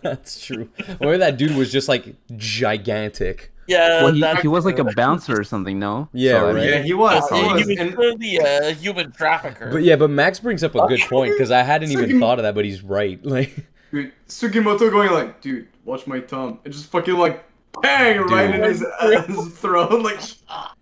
That's 0.03 0.45
true. 0.47 0.71
Or 1.01 1.19
that 1.19 1.37
dude 1.37 1.55
was 1.57 1.73
just 1.73 1.89
like 1.89 2.15
gigantic. 2.37 3.53
yeah, 3.67 4.03
well, 4.03 4.13
he, 4.15 4.21
that, 4.21 4.41
he 4.43 4.49
was 4.49 4.65
like 4.65 4.79
a 4.79 4.85
bouncer 4.85 5.39
or 5.39 5.45
something, 5.45 5.79
no? 5.79 6.09
Yeah, 6.13 6.45
I 6.45 6.53
right. 6.53 6.69
Yeah, 6.69 6.83
he 6.83 6.95
was. 6.95 7.29
he, 7.29 7.37
He 7.37 7.43
he 7.43 7.49
was. 7.49 7.67
was 7.67 7.79
And 7.79 7.95
clearly 7.95 8.37
a 8.39 8.73
human 8.73 9.13
trafficker. 9.13 9.71
But 9.73 9.83
yeah, 9.83 9.97
but 9.97 10.11
Max 10.11 10.41
brings 10.41 10.63
up 10.65 10.75
a 10.75 10.87
good 10.87 11.01
point 11.01 11.33
because 11.35 11.51
I 11.51 11.63
hadn't 11.63 11.91
even 11.93 12.21
thought 12.21 12.39
of 12.39 12.45
that, 12.45 12.55
but 12.55 12.65
he's 12.65 12.83
right. 12.83 13.23
Like, 13.25 13.67
dude, 13.91 14.13
Sugimoto 14.29 14.91
going 14.91 15.11
like, 15.11 15.41
dude, 15.41 15.69
watch 15.85 16.07
my 16.07 16.21
thumb. 16.21 16.61
And 16.65 16.73
just 16.73 16.87
fucking 16.87 17.17
like, 17.17 17.45
bang, 17.83 18.21
right 18.21 18.55
in 18.55 18.63
his, 18.63 18.85
his 19.27 19.59
throat. 19.59 20.03
Like, 20.03 20.21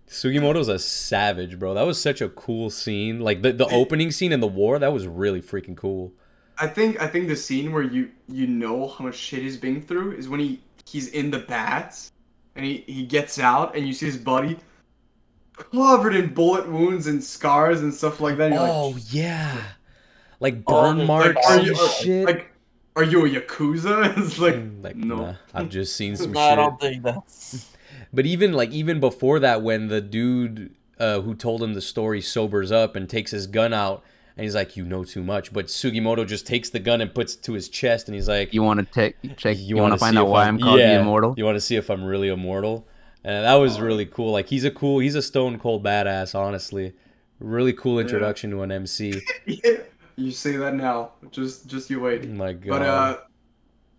Sugimoto's 0.07 0.67
a 0.67 0.79
savage, 0.79 1.59
bro. 1.59 1.73
That 1.73 1.85
was 1.85 2.01
such 2.01 2.21
a 2.21 2.29
cool 2.29 2.69
scene. 2.69 3.19
Like 3.19 3.41
the, 3.41 3.51
the 3.53 3.67
opening 3.67 4.11
scene 4.11 4.31
in 4.31 4.39
the 4.39 4.47
war, 4.47 4.79
that 4.79 4.93
was 4.93 5.07
really 5.07 5.41
freaking 5.41 5.75
cool. 5.75 6.13
I 6.59 6.67
think 6.67 6.99
I 6.99 7.07
think 7.07 7.27
the 7.27 7.35
scene 7.35 7.71
where 7.71 7.83
you 7.83 8.09
you 8.27 8.47
know 8.47 8.87
how 8.87 9.05
much 9.05 9.15
shit 9.15 9.41
he's 9.43 9.57
been 9.57 9.81
through 9.81 10.13
is 10.13 10.27
when 10.27 10.39
he 10.39 10.59
he's 10.85 11.09
in 11.09 11.29
the 11.29 11.39
bats 11.39 12.11
and 12.55 12.65
he 12.65 12.83
he 12.87 13.05
gets 13.05 13.37
out 13.37 13.75
and 13.75 13.85
you 13.85 13.93
see 13.93 14.07
his 14.07 14.17
body 14.17 14.57
covered 15.55 16.15
in 16.15 16.33
bullet 16.33 16.67
wounds 16.67 17.05
and 17.07 17.23
scars 17.23 17.81
and 17.81 17.93
stuff 17.93 18.19
like 18.19 18.37
that. 18.37 18.53
Oh 18.53 18.89
like, 18.89 19.13
yeah, 19.13 19.61
like 20.39 20.63
Oh, 20.65 20.81
burn 20.81 20.97
like, 20.99 21.07
marks 21.07 21.45
are 21.47 21.57
and 21.59 21.67
you 21.67 21.75
shit. 21.75 22.25
like 22.25 22.51
are 22.97 23.03
you 23.03 23.25
a 23.25 23.29
yakuza? 23.29 24.17
It's 24.17 24.39
like, 24.39 24.55
Mm, 24.55 24.83
like 24.83 24.95
no. 24.95 25.15
nah, 25.17 25.33
I've 25.53 25.69
just 25.69 25.95
seen 25.95 26.15
some 26.21 26.31
no, 26.33 26.39
I 26.39 26.49
shit. 26.49 26.55
don't 26.57 26.79
think 26.81 27.03
that's. 27.03 27.71
But 28.11 28.25
even 28.25 28.53
like 28.53 28.71
even 28.71 28.99
before 28.99 29.39
that, 29.39 29.61
when 29.61 29.87
the 29.87 30.01
dude 30.01 30.73
uh, 30.99 31.21
who 31.21 31.35
told 31.35 31.61
him 31.63 31.73
the 31.73 31.81
story 31.81 32.21
sobers 32.21 32.71
up 32.71 32.95
and 32.95 33.07
takes 33.09 33.31
his 33.31 33.47
gun 33.47 33.71
out, 33.73 34.03
and 34.35 34.43
he's 34.43 34.55
like, 34.55 34.75
"You 34.77 34.85
know 34.85 35.03
too 35.03 35.23
much." 35.23 35.53
But 35.53 35.67
Sugimoto 35.67 36.25
just 36.25 36.47
takes 36.47 36.69
the 36.69 36.79
gun 36.79 37.01
and 37.01 37.13
puts 37.13 37.35
it 37.35 37.43
to 37.43 37.53
his 37.53 37.69
chest, 37.69 38.07
and 38.07 38.15
he's 38.15 38.27
like, 38.27 38.53
You 38.53 38.63
want 38.63 38.79
to 38.79 38.85
check? 38.93 39.15
Check. 39.37 39.57
You, 39.59 39.75
want 39.75 39.83
wanna 39.91 39.97
find 39.99 40.17
out 40.17 40.27
why 40.27 40.47
I'm 40.47 40.59
called 40.59 40.79
yeah, 40.79 40.95
the 40.95 41.01
immortal? 41.01 41.33
You 41.37 41.45
want 41.45 41.55
to 41.57 41.61
see 41.61 41.75
if 41.75 41.89
I'm 41.89 42.03
really 42.03 42.29
immortal? 42.29 42.87
And 43.23 43.45
that 43.45 43.55
was 43.55 43.79
really 43.79 44.05
cool. 44.05 44.31
Like 44.31 44.47
he's 44.47 44.63
a 44.63 44.71
cool, 44.71 44.99
he's 44.99 45.15
a 45.15 45.21
stone 45.21 45.59
cold 45.59 45.83
badass. 45.83 46.33
Honestly, 46.33 46.93
really 47.39 47.73
cool 47.73 47.99
introduction 47.99 48.51
to 48.51 48.61
an 48.61 48.71
MC. 48.71 49.21
yeah, 49.45 49.77
you 50.17 50.31
say 50.31 50.57
that 50.57 50.73
now. 50.73 51.11
Just 51.31 51.67
just 51.67 51.89
you 51.89 52.01
wait. 52.01 52.27
My 52.27 52.53
God. 52.53 52.69
But 52.69 52.81
uh, 52.81 53.17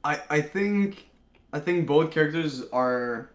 I 0.04 0.20
I 0.28 0.40
think 0.40 1.08
I 1.52 1.60
think 1.60 1.86
both 1.86 2.10
characters 2.10 2.64
are 2.72 3.30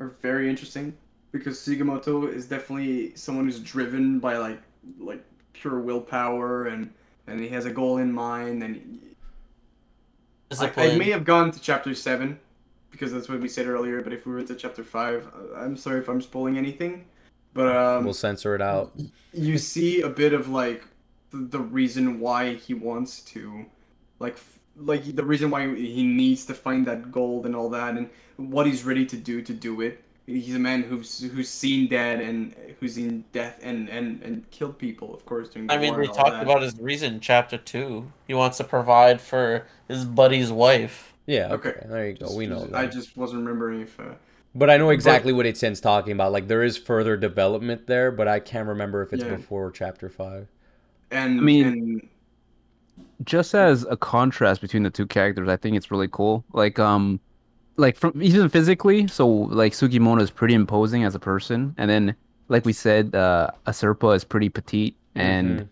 are 0.00 0.08
very 0.20 0.48
interesting 0.48 0.96
because 1.30 1.58
Sugimoto 1.58 2.32
is 2.32 2.46
definitely 2.46 3.14
someone 3.14 3.44
who's 3.44 3.60
driven 3.60 4.18
by 4.18 4.38
like 4.38 4.60
like 4.98 5.22
pure 5.52 5.78
willpower 5.78 6.66
and 6.66 6.92
and 7.26 7.38
he 7.38 7.48
has 7.48 7.66
a 7.66 7.70
goal 7.70 7.98
in 7.98 8.10
mind 8.12 8.62
and 8.62 9.00
I, 10.58 10.72
I 10.76 10.96
may 10.96 11.10
have 11.10 11.24
gone 11.24 11.50
to 11.50 11.60
chapter 11.60 11.94
seven 11.94 12.38
because 12.90 13.12
that's 13.12 13.28
what 13.28 13.40
we 13.40 13.48
said 13.48 13.66
earlier. 13.66 14.02
But 14.02 14.12
if 14.12 14.26
we 14.26 14.32
were 14.32 14.42
to 14.42 14.54
chapter 14.54 14.84
five, 14.84 15.26
uh, 15.34 15.56
I'm 15.56 15.76
sorry 15.76 16.00
if 16.00 16.08
I'm 16.08 16.20
spoiling 16.20 16.58
anything. 16.58 17.06
But 17.54 17.74
um, 17.74 18.04
we'll 18.04 18.14
censor 18.14 18.54
it 18.54 18.62
out. 18.62 18.92
you 19.32 19.58
see 19.58 20.02
a 20.02 20.08
bit 20.08 20.32
of 20.32 20.48
like 20.48 20.84
the, 21.32 21.38
the 21.38 21.58
reason 21.58 22.20
why 22.20 22.54
he 22.54 22.74
wants 22.74 23.20
to 23.22 23.64
like 24.18 24.34
f- 24.34 24.58
like 24.76 25.04
the 25.16 25.24
reason 25.24 25.50
why 25.50 25.74
he 25.74 26.02
needs 26.02 26.46
to 26.46 26.54
find 26.54 26.86
that 26.86 27.12
gold 27.12 27.46
and 27.46 27.54
all 27.56 27.68
that 27.70 27.96
and 27.96 28.08
what 28.36 28.66
he's 28.66 28.84
ready 28.84 29.04
to 29.06 29.16
do 29.16 29.42
to 29.42 29.52
do 29.52 29.80
it 29.80 30.02
he's 30.26 30.54
a 30.54 30.58
man 30.58 30.82
who's 30.82 31.20
who's 31.32 31.48
seen 31.48 31.88
dead 31.88 32.20
and 32.20 32.54
who's 32.80 32.94
seen 32.94 33.24
death 33.32 33.58
and 33.62 33.88
and 33.88 34.22
and 34.22 34.50
killed 34.50 34.78
people 34.78 35.12
of 35.14 35.24
course 35.26 35.48
during 35.50 35.68
the 35.68 35.74
I 35.74 35.78
mean, 35.78 35.94
war 35.94 36.02
they 36.02 36.06
and 36.06 36.14
talked 36.14 36.30
that. 36.30 36.42
about 36.42 36.62
his 36.62 36.78
reason 36.78 37.20
chapter 37.20 37.58
two. 37.58 38.12
He 38.26 38.34
wants 38.34 38.58
to 38.58 38.64
provide 38.64 39.20
for 39.20 39.66
his 39.88 40.04
buddy's 40.04 40.52
wife. 40.52 41.14
Yeah. 41.26 41.52
Okay. 41.52 41.70
Okay. 41.70 41.86
There 41.88 42.08
you 42.08 42.14
go. 42.14 42.34
We 42.34 42.46
know 42.46 42.68
i 42.72 42.86
that. 42.86 42.92
just 42.92 43.16
wasn't 43.16 43.40
remembering 43.44 43.80
if 43.82 43.98
uh, 44.00 44.14
But 44.54 44.70
I 44.70 44.76
know 44.76 44.90
exactly 44.90 45.32
what 45.32 45.46
Etienne's 45.46 45.80
talking 45.80 46.12
about. 46.12 46.32
Like 46.32 46.48
there 46.48 46.62
is 46.62 46.76
further 46.76 47.16
development 47.16 47.86
there, 47.86 48.10
but 48.10 48.28
I 48.28 48.40
can't 48.40 48.68
remember 48.68 49.02
if 49.02 49.12
it's 49.12 49.24
Yeah. 49.24 49.36
before 49.36 49.70
chapter 49.70 50.08
five. 50.08 50.48
And 51.12 51.38
I 51.40 51.42
mean- 51.42 51.66
and 51.66 52.08
just 53.24 53.54
as 53.54 53.84
a 53.88 53.96
contrast 53.96 54.60
between 54.60 54.82
the 54.82 54.90
two 54.90 55.06
characters, 55.06 55.48
I 55.48 55.56
think 55.56 55.76
it's 55.76 55.90
really 55.90 56.08
cool. 56.08 56.44
Like 56.52 56.78
um 56.78 57.20
like 57.76 57.96
from 57.96 58.20
even 58.22 58.48
physically, 58.48 59.06
so 59.08 59.28
like 59.28 59.72
Sugimoto 59.72 60.20
is 60.20 60.30
pretty 60.30 60.54
imposing 60.54 61.04
as 61.04 61.14
a 61.14 61.18
person, 61.18 61.74
and 61.78 61.88
then 61.90 62.14
like 62.48 62.64
we 62.64 62.72
said, 62.72 63.14
uh 63.14 63.50
Asirpa 63.66 64.16
is 64.16 64.24
pretty 64.24 64.48
petite 64.48 64.96
and 65.14 65.60
Mhm. 65.60 65.68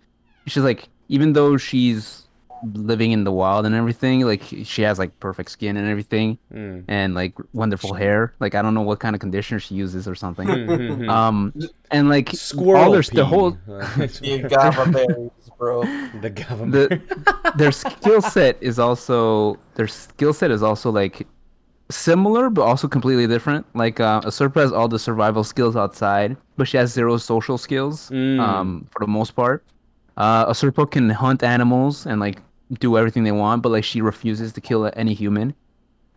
she's 0.47 0.63
like 0.63 0.89
even 1.09 1.33
though 1.33 1.57
she's 1.57 2.27
living 2.75 3.13
in 3.13 3.25
the 3.25 3.33
wild 3.33 3.65
and 3.67 3.75
everything, 3.75 4.21
like 4.27 4.43
she 4.65 4.83
has 4.83 4.99
like 4.99 5.19
perfect 5.21 5.51
skin 5.51 5.77
and 5.77 5.89
everything 5.89 6.39
Mm. 6.53 6.85
and 6.89 7.15
like 7.15 7.35
wonderful 7.53 7.95
hair. 7.95 8.35
Like 8.41 8.55
I 8.55 8.63
don't 8.63 8.75
know 8.75 8.83
what 8.83 9.01
kind 9.01 9.15
of 9.17 9.21
conditioner 9.21 9.61
she 9.61 9.75
uses 9.75 10.07
or 10.09 10.15
something. 10.15 10.47
Mhm. 10.49 11.09
um 11.09 11.53
and 11.91 12.09
like 12.09 12.31
Squirrel 12.35 12.83
all 12.83 12.91
there's 12.93 13.11
the 13.11 13.25
whole 13.25 13.53
The 13.67 14.43
agave 14.45 14.93
berries, 14.93 15.31
bro. 15.59 15.83
the 16.21 16.31
government. 16.31 17.03
their 17.57 17.73
skill 17.73 18.21
set 18.23 18.57
is 18.61 18.79
also 18.79 19.59
their 19.77 19.89
skill 19.89 20.33
set 20.33 20.51
is 20.51 20.63
also 20.63 20.91
like 20.91 21.27
similar 21.91 22.51
but 22.51 22.63
also 22.63 22.87
completely 22.89 23.27
different. 23.27 23.67
Like 23.75 24.01
uh, 24.01 24.21
Asirpa 24.23 24.61
has 24.61 24.73
all 24.73 24.89
the 24.89 24.99
survival 24.99 25.43
skills 25.45 25.77
outside, 25.77 26.37
but 26.57 26.69
she 26.69 26.77
has 26.77 26.93
zero 26.93 27.17
social 27.17 27.59
skills 27.59 28.11
Mm. 28.11 28.39
um, 28.41 28.87
for 28.93 29.01
the 29.01 29.11
most 29.11 29.33
part. 29.35 29.65
Uh, 30.17 30.47
Asirpa 30.53 30.91
can 30.91 31.09
hunt 31.11 31.43
animals 31.43 32.07
and 32.07 32.21
like 32.21 32.43
do 32.79 32.97
everything 32.97 33.25
they 33.25 33.33
want, 33.33 33.63
but 33.63 33.71
like 33.71 33.85
she 33.85 34.01
refuses 34.01 34.53
to 34.53 34.61
kill 34.61 34.91
any 34.95 35.15
human. 35.15 35.55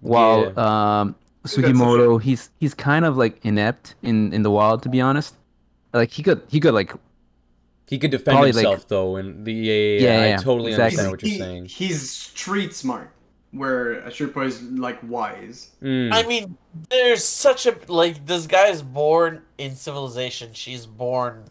While 0.01 0.57
um, 0.59 1.15
That's 1.43 1.57
a 1.57 1.61
Sugimoto, 1.61 2.21
he's 2.21 2.49
he's 2.59 2.73
kind 2.73 3.05
of 3.05 3.17
like 3.17 3.39
inept 3.45 3.95
in 4.03 4.33
in 4.33 4.43
the 4.43 4.51
wild, 4.51 4.83
to 4.83 4.89
be 4.89 5.01
honest. 5.01 5.35
Like 5.93 6.11
he 6.11 6.23
could 6.23 6.41
he 6.49 6.59
could 6.59 6.73
like 6.73 6.93
he 7.87 7.97
could 7.99 8.11
defend 8.11 8.35
Probably, 8.35 8.51
like- 8.51 8.65
himself 8.65 8.87
though, 8.87 9.15
and 9.17 9.45
the 9.45 9.53
yeah, 9.53 9.73
yeah, 9.73 9.99
yeah, 9.99 10.25
Yeah, 10.29 10.39
I 10.39 10.43
totally 10.43 10.71
exactly. 10.71 11.05
understand 11.05 11.11
what 11.11 11.21
you're 11.21 11.31
he- 11.31 11.37
saying. 11.39 11.65
he's 11.65 12.09
street 12.09 12.73
smart 12.73 13.11
where 13.51 14.01
Asirpa 14.01 14.45
is 14.47 14.63
like 14.63 14.97
wise 15.03 15.69
Mm. 15.81 16.11
I 16.11 16.23
mean, 16.23 16.57
there's 16.89 17.23
such 17.23 17.65
a 17.67 17.75
like 17.87 18.25
this 18.25 18.47
guy 18.47 18.67
is 18.69 18.81
born 18.81 19.43
in 19.57 19.75
civilization. 19.75 20.49
She's 20.53 20.85
born 20.87 21.45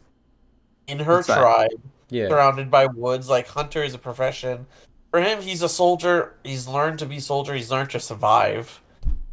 in 0.88 0.98
her 0.98 1.18
Inside. 1.18 1.38
tribe, 1.38 1.80
yeah. 2.10 2.28
surrounded 2.28 2.70
by 2.70 2.86
woods. 2.86 3.28
Like 3.28 3.46
hunter 3.46 3.82
is 3.84 3.94
a 3.94 3.98
profession. 3.98 4.66
For 5.12 5.20
him, 5.20 5.42
he's 5.42 5.62
a 5.62 5.68
soldier. 5.68 6.34
He's 6.42 6.66
learned 6.66 6.98
to 7.00 7.06
be 7.06 7.20
soldier. 7.20 7.54
He's 7.54 7.70
learned 7.70 7.90
to 7.90 8.00
survive. 8.00 8.82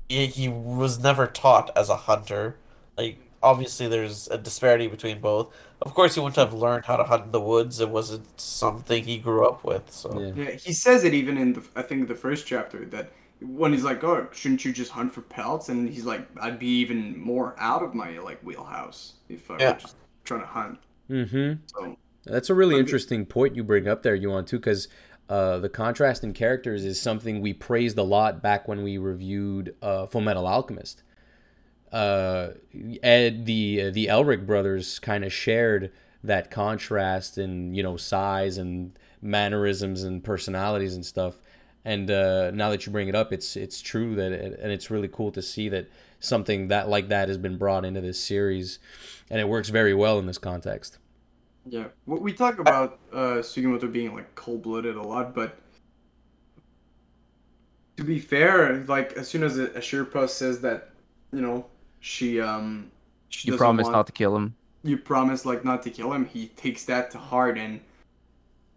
He, 0.09 0.27
he 0.27 0.49
was 0.49 0.99
never 0.99 1.25
taught 1.25 1.71
as 1.75 1.89
a 1.89 1.95
hunter. 1.95 2.57
Like 2.97 3.17
obviously, 3.41 3.87
there's 3.87 4.27
a 4.27 4.37
disparity 4.37 4.87
between 4.87 5.21
both. 5.21 5.53
Of 5.81 5.93
course, 5.93 6.15
he 6.15 6.19
wouldn't 6.19 6.35
have 6.35 6.53
learned 6.53 6.83
how 6.85 6.97
to 6.97 7.05
hunt 7.05 7.25
in 7.27 7.31
the 7.31 7.39
woods. 7.39 7.79
It 7.79 7.89
wasn't 7.89 8.39
something 8.39 9.05
he 9.05 9.17
grew 9.19 9.47
up 9.47 9.63
with. 9.63 9.89
So 9.89 10.19
Yeah. 10.19 10.33
Yeah, 10.35 10.51
he 10.51 10.73
says 10.73 11.05
it 11.05 11.13
even 11.13 11.37
in 11.37 11.53
the 11.53 11.63
I 11.77 11.81
think 11.81 12.09
the 12.09 12.15
first 12.15 12.45
chapter 12.45 12.83
that 12.87 13.13
when 13.41 13.71
he's 13.71 13.85
like, 13.85 14.03
"Oh, 14.03 14.27
shouldn't 14.33 14.65
you 14.65 14.73
just 14.73 14.91
hunt 14.91 15.13
for 15.13 15.21
pelts?" 15.21 15.69
and 15.69 15.87
he's 15.87 16.03
like, 16.03 16.27
"I'd 16.41 16.59
be 16.59 16.67
even 16.67 17.17
more 17.17 17.55
out 17.57 17.81
of 17.83 17.95
my 17.95 18.19
like 18.19 18.41
wheelhouse 18.43 19.13
if 19.29 19.49
I 19.49 19.59
Yeah. 19.59 19.71
were 19.71 19.79
just 19.79 19.95
trying 20.25 20.41
to 20.41 20.47
hunt." 20.47 20.79
Mm-hmm. 21.09 21.53
So 21.67 21.95
That's 22.25 22.49
a 22.49 22.53
really 22.53 22.75
Okay. 22.75 22.81
interesting 22.81 23.25
point 23.25 23.55
you 23.55 23.63
bring 23.63 23.87
up 23.87 24.03
there, 24.03 24.13
Yuan, 24.13 24.43
too, 24.43 24.57
because 24.59 24.89
uh, 25.29 25.59
the 25.59 25.69
contrast 25.69 26.23
in 26.23 26.33
characters 26.33 26.83
is 26.83 26.99
something 26.99 27.39
we 27.39 27.53
praised 27.53 27.97
a 27.99 28.03
lot 28.03 28.41
back 28.41 28.67
when 28.67 28.83
we 28.83 28.97
reviewed 28.97 29.75
uh, 29.81 30.07
Full 30.07 30.21
Metal 30.21 30.47
Alchemist. 30.47 31.03
Uh, 31.91 32.49
Ed, 33.01 33.45
the 33.45 33.91
the 33.91 34.07
Elric 34.07 34.45
brothers 34.45 34.99
kind 34.99 35.23
of 35.23 35.31
shared 35.31 35.91
that 36.23 36.51
contrast 36.51 37.37
in 37.37 37.73
you 37.73 37.83
know 37.83 37.95
size 37.95 38.57
and 38.57 38.97
mannerisms 39.21 40.03
and 40.03 40.23
personalities 40.23 40.95
and 40.95 41.05
stuff. 41.05 41.35
And 41.85 42.11
uh, 42.11 42.51
now 42.51 42.69
that 42.69 42.85
you 42.85 42.91
bring 42.91 43.07
it 43.07 43.15
up, 43.15 43.31
it's 43.31 43.55
it's 43.55 43.81
true 43.81 44.15
that 44.15 44.31
it, 44.31 44.59
and 44.59 44.71
it's 44.71 44.91
really 44.91 45.07
cool 45.07 45.31
to 45.31 45.41
see 45.41 45.69
that 45.69 45.89
something 46.19 46.67
that 46.67 46.89
like 46.89 47.07
that 47.09 47.27
has 47.27 47.37
been 47.37 47.57
brought 47.57 47.85
into 47.85 48.01
this 48.01 48.23
series, 48.23 48.79
and 49.29 49.39
it 49.39 49.47
works 49.47 49.69
very 49.69 49.93
well 49.93 50.19
in 50.19 50.25
this 50.25 50.37
context. 50.37 50.98
Yeah, 51.69 51.85
we 52.07 52.19
we 52.19 52.33
talk 52.33 52.57
about 52.59 52.99
uh, 53.13 53.41
Sugimoto 53.41 53.91
being 53.91 54.15
like 54.15 54.33
cold 54.35 54.63
blooded 54.63 54.95
a 54.95 55.01
lot, 55.03 55.35
but 55.35 55.59
to 57.97 58.03
be 58.03 58.19
fair, 58.19 58.83
like 58.87 59.13
as 59.13 59.27
soon 59.27 59.43
as 59.43 59.57
a, 59.57 59.65
a 59.75 59.81
says 60.27 60.61
that, 60.61 60.89
you 61.31 61.41
know, 61.41 61.65
she 61.99 62.39
um 62.41 62.89
she 63.29 63.47
You 63.47 63.51
doesn't 63.53 63.63
promised 63.63 63.85
want- 63.85 63.97
not 63.97 64.07
to 64.07 64.13
kill 64.13 64.35
him. 64.35 64.55
you 64.83 64.97
promise 64.97 65.45
like 65.45 65.63
not 65.65 65.83
to 65.83 65.89
kill 65.89 66.11
him, 66.13 66.25
he 66.25 66.47
takes 66.47 66.85
that 66.85 67.11
to 67.11 67.17
heart 67.17 67.57
and 67.57 67.79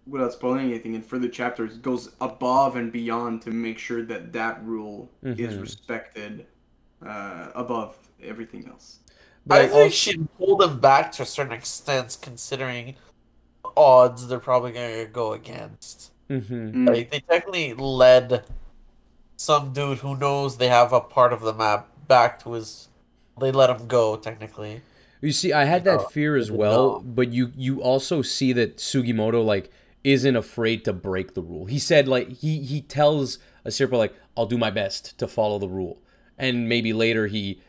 without 0.07 0.33
spoiling 0.33 0.67
anything 0.71 0.95
in 0.95 1.03
further 1.03 1.29
chapters 1.29 1.79
goes 1.79 2.13
above 2.21 2.75
and 2.77 2.91
beyond 2.91 3.41
to 3.43 3.51
make 3.51 3.79
sure 3.79 4.03
that 4.03 4.33
that 4.33 4.63
rule 4.65 5.09
is 5.23 5.55
Mhm. 5.55 5.61
respected 5.63 6.47
uh, 7.07 7.51
above 7.55 7.97
everything 8.23 8.67
else. 8.69 8.99
But 9.47 9.61
I 9.61 9.65
I 9.65 9.67
think 9.67 9.75
also- 9.85 9.89
she 9.91 10.19
pulled 10.39 10.63
him 10.63 10.79
back 10.81 11.13
to 11.13 11.23
a 11.23 11.27
certain 11.27 11.53
extent, 11.53 12.19
considering 12.21 12.95
the 13.65 13.71
odds 13.77 14.29
they're 14.29 14.39
probably 14.39 14.73
gonna 14.73 15.07
go 15.07 15.33
against. 15.33 16.13
Mhm. 16.31 16.73
Mm. 16.73 16.89
Like 16.89 17.11
they 17.11 17.21
technically 17.21 17.75
led 17.75 18.45
some 19.37 19.73
dude 19.73 19.99
who 19.99 20.17
knows 20.17 20.57
they 20.59 20.69
have 20.69 20.93
a 20.93 21.01
part 21.01 21.33
of 21.33 21.41
the 21.43 21.53
map 21.53 21.89
back 22.07 22.43
to 22.45 22.53
his. 22.53 22.89
They 23.41 23.51
let 23.51 23.71
him 23.71 23.87
go 23.89 24.17
technically. 24.17 24.83
You 25.21 25.33
see, 25.33 25.53
I 25.53 25.65
had 25.65 25.85
that 25.85 26.01
Oh, 26.01 26.09
fear 26.09 26.37
as 26.37 26.51
no. 26.51 26.57
well, 26.57 27.01
but 27.01 27.33
you 27.33 27.53
you 27.57 27.83
also 27.83 28.23
see 28.23 28.53
that 28.55 28.77
Sugimoto 28.77 29.45
like 29.45 29.71
isn't 30.05 30.35
afraid 30.37 30.85
to 30.85 30.93
break 30.93 31.35
the 31.35 31.43
rule. 31.43 31.67
He 31.67 31.79
said 31.79 32.09
like 32.09 32.29
he 32.29 32.61
he 32.63 32.81
tells 32.81 33.39
Asirpa 33.67 33.93
like 33.97 34.15
I'll 34.37 34.47
do 34.47 34.59
my 34.59 34.71
best 34.71 35.17
to 35.19 35.29
follow 35.29 35.59
the 35.59 35.69
rule, 35.69 35.99
and 36.39 36.69
maybe 36.69 36.93
later 36.93 37.27
he 37.27 37.61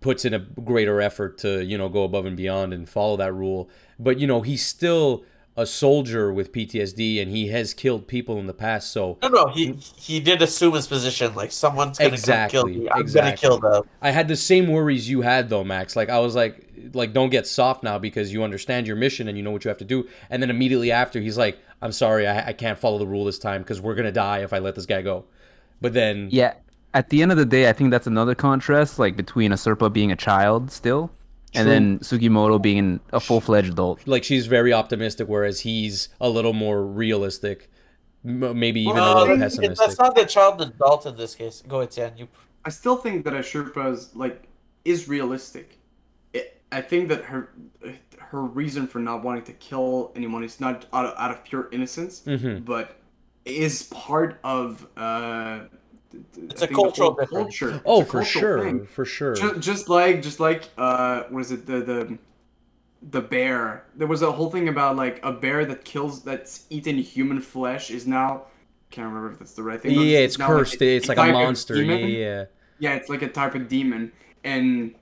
puts 0.00 0.24
in 0.24 0.34
a 0.34 0.38
greater 0.38 1.00
effort 1.00 1.38
to 1.38 1.64
you 1.64 1.76
know 1.78 1.88
go 1.88 2.04
above 2.04 2.26
and 2.26 2.36
beyond 2.36 2.72
and 2.72 2.88
follow 2.88 3.16
that 3.16 3.32
rule. 3.32 3.68
But 3.98 4.18
you 4.18 4.26
know 4.26 4.42
he's 4.42 4.64
still 4.64 5.24
a 5.56 5.66
soldier 5.66 6.32
with 6.32 6.52
PTSD, 6.52 7.20
and 7.20 7.30
he 7.30 7.48
has 7.48 7.74
killed 7.74 8.06
people 8.06 8.38
in 8.38 8.46
the 8.46 8.54
past. 8.54 8.92
So 8.92 9.18
No, 9.22 9.28
no, 9.28 9.46
he 9.48 9.72
he 9.96 10.20
did 10.20 10.40
assume 10.42 10.74
his 10.74 10.86
position. 10.86 11.34
Like 11.34 11.52
someone's 11.52 11.98
gonna 11.98 12.10
come 12.10 12.16
kill 12.48 12.66
Exactly, 12.66 12.76
me. 12.78 12.88
I'm 12.90 13.00
exactly. 13.00 13.48
gonna 13.48 13.60
kill 13.60 13.70
them. 13.70 13.82
I 14.00 14.10
had 14.12 14.28
the 14.28 14.36
same 14.36 14.68
worries 14.68 15.10
you 15.10 15.22
had 15.22 15.48
though, 15.48 15.64
Max. 15.64 15.96
Like 15.96 16.08
I 16.08 16.18
was 16.20 16.34
like, 16.34 16.66
like 16.94 17.12
don't 17.12 17.30
get 17.30 17.46
soft 17.46 17.82
now 17.82 17.98
because 17.98 18.32
you 18.32 18.42
understand 18.44 18.86
your 18.86 18.96
mission 18.96 19.28
and 19.28 19.36
you 19.36 19.42
know 19.42 19.50
what 19.50 19.64
you 19.64 19.68
have 19.68 19.78
to 19.78 19.84
do. 19.84 20.08
And 20.30 20.40
then 20.42 20.50
immediately 20.50 20.92
after, 20.92 21.20
he's 21.20 21.36
like, 21.36 21.58
I'm 21.82 21.92
sorry, 21.92 22.26
I, 22.26 22.48
I 22.48 22.52
can't 22.52 22.78
follow 22.78 22.98
the 22.98 23.06
rule 23.06 23.24
this 23.24 23.38
time 23.38 23.62
because 23.62 23.80
we're 23.80 23.96
gonna 23.96 24.12
die 24.12 24.38
if 24.38 24.52
I 24.52 24.60
let 24.60 24.76
this 24.76 24.86
guy 24.86 25.02
go. 25.02 25.24
But 25.80 25.94
then, 25.94 26.28
Yeah. 26.30 26.54
At 26.92 27.10
the 27.10 27.22
end 27.22 27.30
of 27.30 27.38
the 27.38 27.44
day, 27.46 27.68
I 27.68 27.72
think 27.72 27.90
that's 27.90 28.06
another 28.06 28.34
contrast, 28.34 28.98
like 28.98 29.16
between 29.16 29.52
a 29.52 29.54
Serpa 29.56 29.92
being 29.92 30.10
a 30.10 30.16
child 30.16 30.70
still, 30.72 31.10
and 31.54 31.68
then 31.68 31.98
Sugimoto 32.00 32.60
being 32.60 33.00
a 33.12 33.20
full 33.20 33.40
fledged 33.40 33.70
adult. 33.72 34.06
like 34.06 34.24
she's 34.24 34.46
very 34.46 34.72
optimistic, 34.72 35.28
whereas 35.28 35.60
he's 35.60 36.08
a 36.20 36.28
little 36.28 36.52
more 36.52 36.84
realistic, 36.84 37.70
m- 38.24 38.58
maybe 38.58 38.80
even 38.82 38.98
a 38.98 39.14
little 39.14 39.34
it- 39.34 39.38
pessimistic. 39.38 39.78
that's 39.86 39.98
not 39.98 40.14
the 40.16 40.24
child 40.24 40.60
adult 40.60 41.06
in 41.06 41.16
this 41.16 41.34
case. 41.34 41.62
Go 41.66 41.78
ahead, 41.78 41.92
Tian. 41.92 42.16
You 42.16 42.28
I 42.64 42.70
still 42.70 42.96
think 42.96 43.24
that 43.24 43.34
a 43.34 43.38
is 43.88 44.14
like 44.14 44.48
is 44.84 45.08
realistic. 45.08 45.78
It, 46.32 46.60
I 46.72 46.80
think 46.80 47.08
that 47.08 47.22
her 47.24 47.50
her 48.18 48.42
reason 48.42 48.86
for 48.86 48.98
not 49.00 49.22
wanting 49.24 49.42
to 49.44 49.52
kill 49.54 50.12
anyone 50.14 50.44
is 50.44 50.60
not 50.60 50.86
out 50.92 51.06
of, 51.06 51.14
out 51.18 51.30
of 51.32 51.42
pure 51.44 51.68
innocence, 51.72 52.22
Mhm. 52.26 52.64
but 52.64 52.96
is 53.44 53.84
part 53.84 54.38
of. 54.44 54.86
Uh, 54.96 55.58
th- 55.58 55.70
th- 55.70 55.79
It's 56.50 56.62
a 56.62 56.66
cultural 56.66 57.14
difference. 57.14 57.58
culture. 57.58 57.74
It's 57.76 57.82
Oh, 57.84 58.00
a 58.00 58.04
for 58.04 58.12
cultural 58.12 58.24
sure, 58.24 58.64
thing. 58.64 58.86
for 58.86 59.04
sure. 59.04 59.34
Just, 59.34 59.60
just 59.60 59.88
like 59.88 60.22
just 60.22 60.40
like 60.40 60.68
uh, 60.76 61.24
what 61.30 61.40
is 61.40 61.52
it 61.52 61.66
the 61.66 61.80
the 61.80 62.18
the 63.10 63.20
bear? 63.20 63.86
There 63.96 64.06
was 64.08 64.22
a 64.22 64.30
whole 64.32 64.50
thing 64.50 64.68
about 64.68 64.96
like 64.96 65.20
a 65.24 65.32
bear 65.32 65.64
that 65.66 65.84
kills 65.84 66.22
that's 66.22 66.66
eaten 66.70 66.98
human 66.98 67.40
flesh 67.40 67.90
is 67.90 68.06
now. 68.06 68.46
Can't 68.90 69.06
remember 69.06 69.30
if 69.32 69.38
that's 69.38 69.54
the 69.54 69.62
right 69.62 69.80
thing. 69.80 69.92
yeah, 69.92 70.18
it's 70.18 70.36
now, 70.38 70.48
like, 70.48 70.56
cursed. 70.58 70.82
It's 70.82 71.08
like 71.08 71.18
a 71.18 71.20
type 71.22 71.32
monster. 71.32 71.76
Yeah, 71.82 71.94
yeah. 72.06 72.44
Yeah, 72.80 72.94
it's 72.94 73.08
like 73.08 73.22
a 73.22 73.28
type 73.28 73.54
of 73.54 73.68
demon, 73.68 74.10
and 74.42 74.94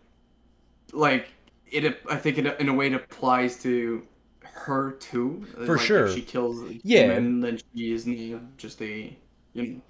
like 0.93 1.29
it. 1.67 2.01
I 2.11 2.17
think 2.17 2.39
it 2.39 2.61
in 2.61 2.69
a 2.69 2.75
way 2.75 2.89
it 2.89 2.95
applies 2.95 3.63
to 3.63 4.03
her 4.43 4.93
too. 4.93 5.47
For 5.65 5.77
like, 5.77 5.87
sure. 5.87 6.07
If 6.07 6.15
she 6.15 6.23
kills 6.23 6.61
a 6.63 6.75
Yeah. 6.83 7.03
demon, 7.15 7.41
then 7.41 7.59
she 7.75 7.93
is 7.93 8.07
not 8.07 8.57
just 8.59 8.83
a 8.83 9.17
you 9.55 9.63
know. 9.63 9.81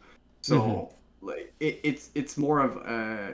So 0.43 0.61
Mhm. 0.61 0.93
Like 1.21 1.53
it, 1.61 1.81
it's 1.83 2.11
it's 2.15 2.37
more 2.37 2.61
of 2.61 2.77
uh, 2.87 3.33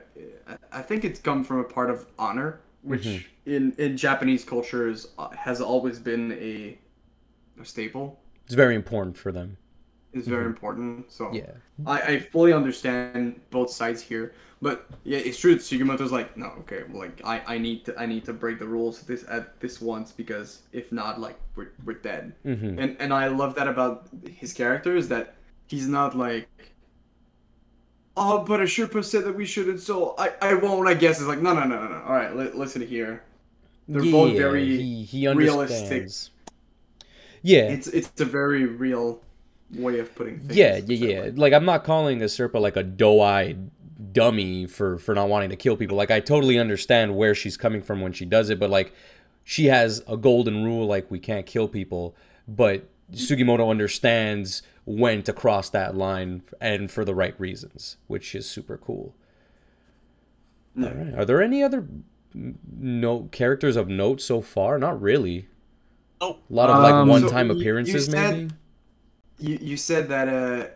I- 0.72 0.82
think 0.82 1.04
it's 1.04 1.20
come 1.20 1.44
from 1.44 1.58
a 1.60 1.64
part 1.64 1.90
of 1.90 2.06
honor, 2.18 2.60
which 2.82 3.04
Mhm. 3.04 3.24
in 3.46 3.72
in 3.78 3.96
Japanese 3.96 4.44
cultures 4.44 5.08
uh, 5.18 5.28
has 5.30 5.60
always 5.60 5.98
been 5.98 6.32
a 6.32 6.78
a 7.60 7.64
staple. 7.64 8.18
It's 8.46 8.54
very 8.54 8.74
important 8.74 9.16
for 9.16 9.32
them. 9.32 9.56
Is 10.12 10.28
very 10.28 10.46
important. 10.46 11.10
So 11.10 11.32
Yeah. 11.32 11.50
I, 11.86 12.00
I 12.12 12.18
fully 12.20 12.52
understand 12.52 13.40
both 13.50 13.68
sides 13.70 14.00
here, 14.00 14.32
but 14.62 14.86
yeah, 15.02 15.18
it's 15.18 15.40
true 15.40 15.54
that 15.56 15.62
Sugimoto's 15.62 16.12
like, 16.12 16.36
no, 16.36 16.46
okay, 16.60 16.84
well, 16.88 17.00
like 17.02 17.20
I, 17.24 17.42
I 17.54 17.58
need 17.58 17.84
to 17.86 17.98
I 17.98 18.06
need 18.06 18.24
to 18.26 18.32
break 18.32 18.60
the 18.60 18.66
rules 18.68 19.02
this 19.02 19.24
at 19.28 19.58
this 19.60 19.80
once 19.80 20.12
because 20.12 20.62
if 20.72 20.92
not, 20.92 21.20
like 21.20 21.36
we're, 21.56 21.72
we're 21.84 21.94
dead. 22.10 22.32
hmm 22.44 22.78
And 22.78 22.96
and 23.00 23.12
I 23.12 23.26
love 23.26 23.56
that 23.56 23.66
about 23.66 24.08
his 24.40 24.52
character 24.52 24.94
is 24.96 25.08
that 25.08 25.34
he's 25.66 25.88
not 25.88 26.16
like, 26.16 26.46
oh, 28.16 28.44
but 28.44 28.60
a 28.60 28.64
Sherpa 28.64 29.04
said 29.04 29.24
that 29.24 29.34
we 29.34 29.46
shouldn't, 29.46 29.80
so 29.80 30.14
I, 30.18 30.32
I 30.40 30.54
won't. 30.54 30.88
I 30.88 30.94
guess 30.94 31.18
it's 31.18 31.28
like, 31.28 31.40
no, 31.40 31.52
no, 31.54 31.64
no, 31.64 31.82
no, 31.82 31.88
no. 31.88 32.02
All 32.04 32.12
right, 32.12 32.34
li- 32.34 32.50
listen 32.54 32.86
here. 32.86 33.22
They're 33.88 34.02
both 34.02 34.36
very 34.36 34.64
he, 34.66 35.04
he 35.04 35.28
realistic. 35.28 36.08
Yeah, 37.42 37.68
It's 37.68 37.86
it's 37.88 38.18
a 38.20 38.24
very 38.24 38.64
real 38.64 39.20
way 39.70 39.98
of 39.98 40.14
putting 40.14 40.40
things. 40.40 40.56
yeah, 40.56 40.76
yeah, 40.76 40.96
yeah. 40.96 41.20
like. 41.22 41.36
Like 41.36 41.52
I'm 41.52 41.64
not 41.66 41.84
calling 41.84 42.22
a 42.22 42.26
Serpa 42.26 42.60
like 42.60 42.76
a 42.76 42.82
doe-eyed 42.82 43.70
dummy 44.12 44.66
for 44.66 44.98
for 44.98 45.14
not 45.14 45.28
wanting 45.28 45.50
to 45.50 45.56
kill 45.56 45.76
people. 45.76 45.96
Like 45.96 46.10
I 46.10 46.20
totally 46.20 46.58
understand 46.58 47.16
where 47.16 47.34
she's 47.34 47.56
coming 47.56 47.82
from 47.82 48.00
when 48.00 48.12
she 48.12 48.24
does 48.24 48.48
it, 48.48 48.58
but 48.58 48.70
like 48.70 48.92
she 49.44 49.66
has 49.66 50.02
a 50.08 50.16
golden 50.16 50.64
rule 50.64 50.86
like 50.86 51.10
we 51.10 51.18
can't 51.18 51.44
kill 51.44 51.68
people, 51.68 52.16
but 52.48 52.88
Sugimoto 53.12 53.70
understands 53.70 54.62
when 54.86 55.20
across 55.28 55.70
that 55.70 55.96
line 55.96 56.42
and 56.60 56.90
for 56.90 57.04
the 57.04 57.14
right 57.14 57.38
reasons, 57.40 57.96
which 58.06 58.34
is 58.34 58.48
super 58.48 58.76
cool. 58.76 59.14
All 60.76 60.90
right. 60.90 61.14
Are 61.14 61.24
there 61.24 61.42
any 61.42 61.62
other 61.62 61.86
no 62.34 63.28
characters 63.32 63.76
of 63.76 63.88
note 63.88 64.20
so 64.20 64.40
far? 64.40 64.78
Not 64.78 65.00
really. 65.00 65.48
Nope. 66.20 66.42
A 66.50 66.52
lot 66.52 66.70
of 66.70 66.82
like 66.82 66.92
Um, 66.94 67.08
one-time 67.08 67.48
So 67.48 67.52
you- 67.52 67.58
you 67.58 67.60
appearances, 67.60 68.06
said- 68.06 68.36
maybe. 68.36 68.50
You 69.38 69.58
you 69.60 69.76
said 69.76 70.08
that 70.08 70.28
uh, 70.28 70.66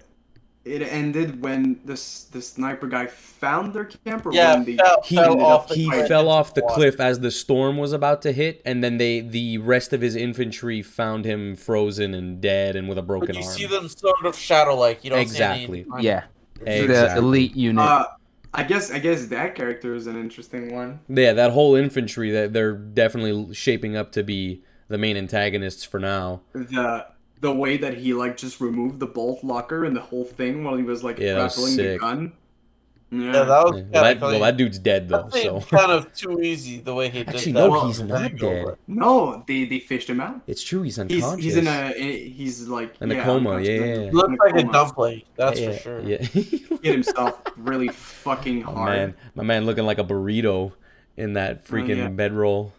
it 0.69 0.83
ended 0.83 1.43
when 1.43 1.81
this 1.85 2.25
the 2.25 2.43
sniper 2.43 2.87
guy 2.87 3.07
found 3.07 3.73
their 3.73 3.87
camp, 3.87 4.27
or 4.27 4.33
yeah 4.33 4.55
when 4.55 4.65
they 4.65 4.77
fell, 4.77 5.03
He, 5.05 5.17
fell 5.17 5.41
off 5.43 5.69
the 5.69 5.75
he 5.75 5.89
cliff 5.89 6.09
fell 6.09 6.29
off 6.29 6.55
the 6.55 6.63
cliff 6.63 7.01
as 7.01 7.21
the 7.21 7.31
storm 7.31 7.77
was 7.79 7.93
about 7.93 8.23
to 8.23 8.33
hit, 8.33 8.61
and 8.65 8.83
then 8.85 8.99
they 8.99 9.21
the 9.21 9.59
rest 9.59 9.93
of 9.93 10.01
his 10.01 10.15
infantry 10.15 10.83
found 10.83 11.25
him 11.25 11.57
frozen 11.57 12.15
and 12.15 12.41
dead 12.41 12.77
and 12.77 12.89
with 12.89 12.99
a 12.99 13.03
broken 13.03 13.29
But 13.29 13.37
you 13.37 13.43
arm. 13.43 13.53
see 13.57 13.67
them 13.67 13.89
sort 13.89 14.25
of 14.25 14.37
shadow 14.37 14.75
like 14.75 15.05
you 15.05 15.11
don't 15.11 15.21
exactly. 15.21 15.87
any. 15.95 16.05
Yeah, 16.05 16.25
the 16.61 17.15
elite 17.17 17.57
unit. 17.57 17.85
Uh, 17.85 18.07
I 18.55 18.63
guess 18.63 18.91
I 18.91 18.99
guess 18.99 19.27
that 19.27 19.55
character 19.55 19.95
is 19.95 20.07
an 20.07 20.19
interesting 20.19 20.75
one. 20.75 21.01
Yeah, 21.09 21.33
that 21.35 21.53
whole 21.53 21.75
infantry 21.75 22.31
that 22.31 22.53
they're 22.53 22.73
definitely 22.73 23.55
shaping 23.55 23.97
up 23.97 24.13
to 24.13 24.23
be 24.23 24.63
the 24.89 24.99
main 24.99 25.17
antagonists 25.17 25.85
for 25.85 26.01
now. 26.01 26.41
The 26.55 27.07
the 27.41 27.53
way 27.53 27.77
that 27.77 27.95
he 27.97 28.15
like 28.15 28.37
just 28.37 28.61
removed 28.61 29.01
the 29.01 29.07
bolt 29.07 29.43
locker 29.45 29.85
and 29.85 29.95
the 29.95 30.01
whole 30.01 30.25
thing 30.25 30.65
while 30.65 30.77
he 30.77 30.83
was 30.83 31.05
like 31.05 31.19
Yeah, 31.19 31.35
that 31.35 31.43
was 31.45 31.55
grappling 31.57 31.77
the 31.93 31.99
gun. 31.99 32.23
Yeah. 32.25 32.31
Yeah, 33.11 33.33
that 33.33 33.65
was 33.65 33.73
Well, 33.73 34.03
that, 34.05 34.21
well, 34.21 34.41
that 34.41 34.57
dude's 34.59 34.79
dead 34.79 35.09
though, 35.09 35.23
that 35.23 35.33
seemed 35.33 35.63
so 35.63 35.77
kind 35.79 35.91
of 35.93 36.13
too 36.13 36.43
easy 36.43 36.79
the 36.81 36.95
way 36.95 37.09
he 37.09 37.21
did 37.25 37.29
Actually, 37.37 37.53
that. 37.53 37.59
no, 37.61 37.71
Well, 37.71 37.87
he's 37.87 38.03
not 38.03 38.37
dead. 38.37 38.77
no, 38.87 39.45
they 39.47 39.65
they 39.65 39.79
fished 39.81 40.11
him 40.11 40.21
out. 40.21 40.43
It's 40.47 40.63
true, 40.63 40.83
he's 40.83 40.97
He's 40.97 41.23
unconscious. 41.25 41.43
he's 41.45 41.57
in 41.57 41.67
a 41.69 41.95
eh, 41.97 42.17
he's 42.29 42.69
like 42.69 42.95
In 43.01 43.11
a 43.11 43.23
coma, 43.23 43.61
yeah, 43.63 43.71
yeah, 43.71 43.85
yeah. 43.87 44.05
He 44.05 44.11
looks 44.11 44.35
like 44.39 44.55
a 44.57 44.61
coma. 44.61 44.73
dumpling, 44.73 45.23
that's 45.37 45.59
yeah, 45.59 45.73
for 45.73 45.79
sure. 45.79 46.01
Yeah. 46.03 46.19
Hit 46.23 46.83
himself 46.93 47.41
really 47.57 47.89
fucking 47.89 48.59
my 48.65 48.73
hard. 48.73 48.97
man, 48.97 49.15
my 49.35 49.43
man, 49.43 49.65
looking 49.65 49.85
like 49.87 49.99
a 49.99 50.05
burrito 50.05 50.73
in 51.17 51.33
that 51.33 51.63
oh, 51.65 51.73
freaking 51.73 51.97
yeah. 51.97 52.09
bedroll. 52.09 52.75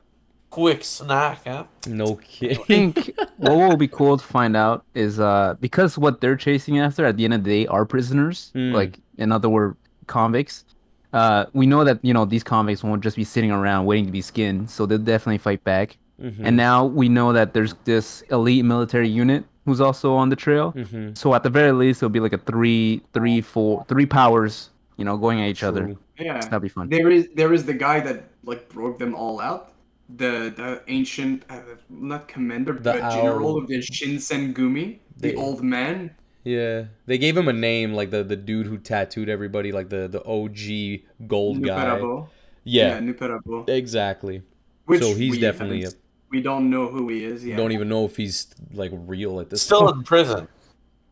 Quick 0.49 0.83
snack, 0.83 1.41
huh? 1.45 1.65
No 1.87 2.15
kidding. 2.15 2.57
I 2.59 2.63
kidding. 2.63 2.93
think 2.93 3.19
what 3.37 3.55
will 3.55 3.77
be 3.77 3.87
cool 3.87 4.17
to 4.17 4.23
find 4.25 4.57
out 4.57 4.83
is 4.95 5.19
uh 5.19 5.55
because 5.59 5.97
what 5.97 6.21
they're 6.21 6.35
chasing 6.35 6.79
after 6.79 7.05
at 7.05 7.17
the 7.17 7.23
end 7.25 7.33
of 7.35 7.43
the 7.43 7.49
day 7.63 7.67
are 7.67 7.85
prisoners, 7.85 8.51
Mm. 8.55 8.73
like 8.73 8.99
in 9.17 9.31
other 9.31 9.49
words, 9.49 9.77
convicts. 10.07 10.65
Uh, 11.13 11.45
we 11.53 11.65
know 11.65 11.83
that 11.83 11.99
you 12.03 12.13
know 12.13 12.25
these 12.25 12.43
convicts 12.43 12.83
won't 12.83 13.01
just 13.03 13.15
be 13.15 13.23
sitting 13.23 13.51
around 13.51 13.85
waiting 13.85 14.05
to 14.05 14.11
be 14.11 14.21
skinned, 14.21 14.69
so 14.69 14.85
they'll 14.85 14.97
definitely 14.97 15.37
fight 15.39 15.63
back. 15.63 15.97
Mhm, 16.21 16.35
And 16.43 16.57
now 16.57 16.85
we 16.85 17.09
know 17.09 17.31
that 17.33 17.53
there's 17.53 17.73
this 17.85 18.21
elite 18.29 18.65
military 18.65 19.07
unit 19.07 19.43
who's 19.65 19.79
also 19.81 20.13
on 20.15 20.29
the 20.29 20.35
trail. 20.35 20.73
mhm. 20.73 21.17
So 21.17 21.33
at 21.33 21.43
the 21.43 21.49
very 21.49 21.71
least, 21.71 21.99
it'll 22.03 22.09
be 22.09 22.19
like 22.19 22.33
a 22.33 22.37
three, 22.39 23.01
three, 23.13 23.39
four, 23.41 23.85
three 23.87 24.05
powers, 24.05 24.69
you 24.97 25.05
know, 25.05 25.15
going 25.17 25.39
at 25.41 25.47
each 25.47 25.63
other. 25.63 25.83
True. 25.85 25.97
Yeah. 26.19 26.39
That'd 26.41 26.61
be 26.61 26.69
fun. 26.69 26.89
There 26.89 27.09
is 27.09 27.29
there 27.35 27.53
is 27.53 27.65
the 27.65 27.73
guy 27.73 27.99
that 28.01 28.23
like 28.43 28.67
broke 28.69 28.97
them 28.99 29.13
all 29.15 29.39
out. 29.39 29.71
The 30.15 30.51
the 30.55 30.81
ancient 30.87 31.43
uh, 31.49 31.61
not 31.89 32.27
commander 32.27 32.73
The 32.73 32.79
but 32.93 33.11
general 33.13 33.57
of 33.57 33.67
the 33.67 33.77
Shinsengumi, 33.77 34.99
the 35.17 35.31
The- 35.31 35.35
old 35.35 35.63
man. 35.63 36.15
Yeah, 36.43 36.85
they 37.05 37.17
gave 37.17 37.35
him 37.37 37.47
a 37.47 37.53
name 37.53 37.93
like 37.93 38.09
the 38.11 38.23
the 38.23 38.35
dude 38.35 38.65
who 38.65 38.77
tattooed 38.77 39.29
everybody, 39.29 39.71
like 39.71 39.89
the 39.89 40.07
the 40.07 40.23
OG 40.25 41.01
gold 41.27 41.61
guy. 41.63 41.85
Noppera-bo. 41.85 42.29
Yeah, 42.63 42.99
Noppera-bo. 42.99 43.65
exactly. 43.67 44.41
Which 44.85 45.01
so 45.01 45.13
he's 45.13 45.31
we 45.33 45.39
definitely 45.39 45.81
haven't- 45.81 45.99
we 46.31 46.41
don't 46.41 46.69
know 46.69 46.87
who 46.87 47.09
he 47.09 47.23
is 47.23 47.43
yet. 47.45 47.57
Don't 47.57 47.71
even 47.71 47.89
know 47.89 48.05
if 48.05 48.15
he's 48.15 48.47
like 48.73 48.91
real 48.93 49.39
at 49.39 49.49
this. 49.49 49.61
Still 49.61 49.81
point. 49.81 49.97
in 49.97 50.03
prison. 50.03 50.47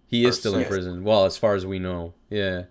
He 0.07 0.25
is 0.25 0.39
still 0.39 0.53
in 0.55 0.61
Yes. 0.61 0.69
prison. 0.69 1.03
Well, 1.03 1.25
as 1.25 1.37
far 1.37 1.53
as 1.55 1.65
we 1.65 1.77
know. 1.79 2.13
Yeah. 2.29 2.63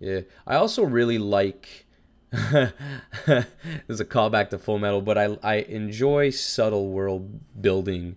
Yeah. 0.00 0.20
I 0.46 0.56
also 0.56 0.84
really 0.84 1.18
like 1.18 1.86
There's 3.26 4.00
a 4.00 4.04
callback 4.04 4.50
to 4.50 4.58
Full 4.58 4.78
Metal, 4.78 5.00
but 5.00 5.16
I 5.16 5.36
I 5.42 5.54
enjoy 5.56 6.30
subtle 6.30 6.88
world 6.88 7.40
building 7.60 8.16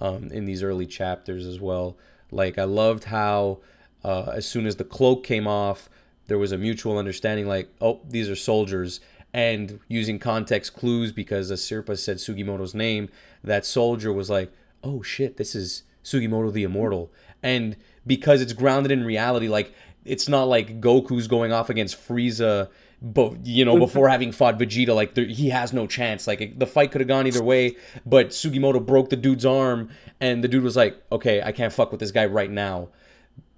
um, 0.00 0.30
in 0.30 0.44
these 0.44 0.62
early 0.62 0.86
chapters 0.86 1.46
as 1.46 1.60
well. 1.60 1.96
Like 2.30 2.58
I 2.58 2.64
loved 2.64 3.04
how 3.04 3.58
uh, 4.04 4.30
as 4.34 4.46
soon 4.46 4.66
as 4.66 4.76
the 4.76 4.84
cloak 4.84 5.24
came 5.24 5.48
off, 5.48 5.88
there 6.28 6.38
was 6.38 6.52
a 6.52 6.58
mutual 6.58 6.96
understanding. 6.96 7.48
Like, 7.48 7.68
oh, 7.80 8.00
these 8.08 8.28
are 8.28 8.36
soldiers, 8.36 9.00
and 9.32 9.80
using 9.88 10.18
context 10.18 10.74
clues 10.74 11.10
because 11.10 11.50
Asirpa 11.50 11.98
said 11.98 12.18
Sugimoto's 12.18 12.74
name, 12.74 13.08
that 13.42 13.66
soldier 13.66 14.12
was 14.12 14.30
like, 14.30 14.52
oh 14.84 15.02
shit, 15.02 15.38
this 15.38 15.54
is 15.56 15.82
Sugimoto 16.04 16.52
the 16.52 16.62
Immortal, 16.62 17.10
and 17.42 17.76
because 18.06 18.40
it's 18.40 18.52
grounded 18.52 18.92
in 18.92 19.04
reality, 19.04 19.48
like 19.48 19.74
it's 20.04 20.28
not 20.28 20.44
like 20.44 20.80
Goku's 20.80 21.26
going 21.26 21.52
off 21.52 21.68
against 21.68 21.96
Frieza, 21.96 22.68
but 23.02 23.46
you 23.46 23.64
know 23.64 23.78
before 23.78 24.08
having 24.08 24.32
fought 24.32 24.58
Vegeta, 24.58 24.94
like 24.94 25.14
there, 25.14 25.26
he 25.26 25.50
has 25.50 25.72
no 25.72 25.86
chance. 25.86 26.26
Like 26.26 26.40
it- 26.40 26.58
the 26.58 26.66
fight 26.66 26.90
could 26.92 27.00
have 27.00 27.08
gone 27.08 27.26
either 27.26 27.42
way, 27.42 27.76
but 28.04 28.28
Sugimoto 28.30 28.84
broke 28.84 29.10
the 29.10 29.16
dude's 29.16 29.44
arm, 29.44 29.90
and 30.20 30.42
the 30.42 30.48
dude 30.48 30.62
was 30.64 30.76
like, 30.76 31.02
"Okay, 31.12 31.42
I 31.42 31.52
can't 31.52 31.72
fuck 31.72 31.90
with 31.90 32.00
this 32.00 32.10
guy 32.10 32.26
right 32.26 32.50
now." 32.50 32.88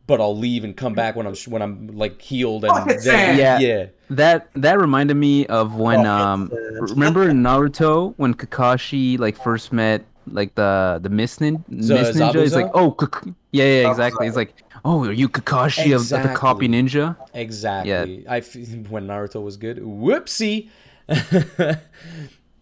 But 0.08 0.20
I'll 0.22 0.36
leave 0.36 0.64
and 0.64 0.74
come 0.76 0.94
back 0.94 1.16
when 1.16 1.26
I'm 1.26 1.34
when 1.48 1.60
I'm 1.60 1.88
like 1.88 2.20
healed 2.22 2.64
and 2.64 2.72
Fuck 2.74 3.02
then- 3.04 3.38
yeah, 3.38 3.58
Yeah. 3.58 3.86
That 4.10 4.48
that 4.54 4.78
reminded 4.80 5.18
me 5.18 5.44
of 5.46 5.74
when 5.74 6.06
Oh, 6.06 6.10
um 6.10 6.50
remember 6.80 7.28
in 7.28 7.42
Naruto 7.42 8.14
when 8.16 8.32
Kakashi 8.34 9.18
like 9.18 9.36
first 9.36 9.70
met 9.72 10.04
like 10.32 10.54
the 10.54 10.98
the 11.02 11.08
Mist, 11.08 11.40
nin- 11.40 11.64
Z- 11.82 11.94
Mist 11.94 12.14
ninja 12.14 12.40
he's 12.42 12.52
Zabuza? 12.52 12.62
like 12.62 12.70
oh 12.74 12.90
Kak- 12.92 13.24
yeah 13.52 13.64
yeah 13.64 13.90
exactly 13.90 14.26
he's 14.26 14.36
like 14.36 14.54
oh 14.84 15.04
are 15.04 15.12
you 15.12 15.28
Kakashi 15.28 15.94
of, 15.94 16.02
of 16.12 16.22
the 16.22 16.34
copy 16.34 16.68
ninja 16.68 17.16
exactly. 17.34 18.22
Yeah. 18.24 18.32
I 18.32 18.38
f- 18.38 18.54
when 18.90 19.06
Naruto 19.06 19.42
was 19.42 19.56
good. 19.56 19.78
Whoopsie. 19.78 20.68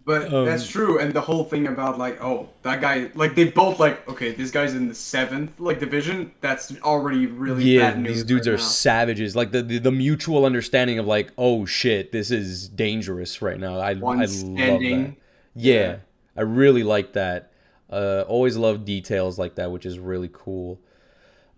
But 0.04 0.32
Um, 0.32 0.44
that's 0.44 0.68
true, 0.68 1.00
and 1.00 1.12
the 1.12 1.20
whole 1.20 1.42
thing 1.42 1.66
about 1.66 1.98
like, 1.98 2.22
oh, 2.22 2.48
that 2.62 2.80
guy, 2.80 3.10
like 3.16 3.34
they 3.34 3.42
both 3.42 3.80
like, 3.80 4.08
okay, 4.08 4.30
this 4.30 4.52
guy's 4.52 4.72
in 4.72 4.86
the 4.86 4.94
seventh 4.94 5.58
like 5.58 5.80
division. 5.80 6.30
That's 6.40 6.72
already 6.82 7.26
really 7.26 7.64
yeah, 7.64 7.90
bad 7.90 8.00
news 8.02 8.14
these 8.18 8.24
dudes 8.24 8.46
right 8.46 8.54
are 8.54 8.56
now. 8.56 8.62
savages. 8.62 9.34
Like 9.34 9.50
the, 9.50 9.62
the 9.64 9.78
the 9.78 9.90
mutual 9.90 10.44
understanding 10.44 11.00
of 11.00 11.06
like, 11.06 11.32
oh 11.36 11.66
shit, 11.66 12.12
this 12.12 12.30
is 12.30 12.68
dangerous 12.68 13.42
right 13.42 13.58
now. 13.58 13.80
I 13.80 13.94
One 13.94 14.20
I 14.22 14.26
love 14.26 14.30
that. 14.56 14.80
Yeah, 14.80 15.12
Yeah. 15.56 15.96
I 16.36 16.42
really 16.42 16.84
like 16.84 17.14
that. 17.14 17.50
Uh, 17.90 18.24
always 18.26 18.56
love 18.56 18.84
details 18.84 19.38
like 19.38 19.54
that, 19.54 19.70
which 19.70 19.86
is 19.86 19.98
really 19.98 20.30
cool. 20.32 20.80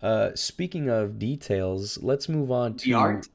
Uh, 0.01 0.31
speaking 0.35 0.89
of 0.89 1.19
details, 1.19 2.01
let's 2.01 2.29
move 2.29 2.51
on 2.51 2.75
to 2.75 2.85
The 2.85 2.93
art. 2.93 3.27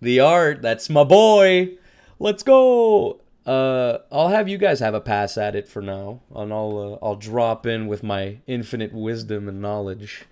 The 0.00 0.20
art. 0.20 0.62
That's 0.62 0.88
my 0.88 1.04
boy. 1.04 1.76
Let's 2.18 2.42
go. 2.42 3.20
Uh, 3.44 3.98
I'll 4.12 4.28
have 4.28 4.48
you 4.48 4.58
guys 4.58 4.80
have 4.80 4.94
a 4.94 5.00
pass 5.00 5.38
at 5.38 5.56
it 5.56 5.66
for 5.68 5.80
now, 5.80 6.20
and 6.34 6.52
I'll 6.52 6.98
uh, 7.02 7.04
I'll 7.04 7.16
drop 7.16 7.66
in 7.66 7.86
with 7.86 8.02
my 8.02 8.38
infinite 8.46 8.92
wisdom 8.92 9.48
and 9.48 9.60
knowledge. 9.60 10.24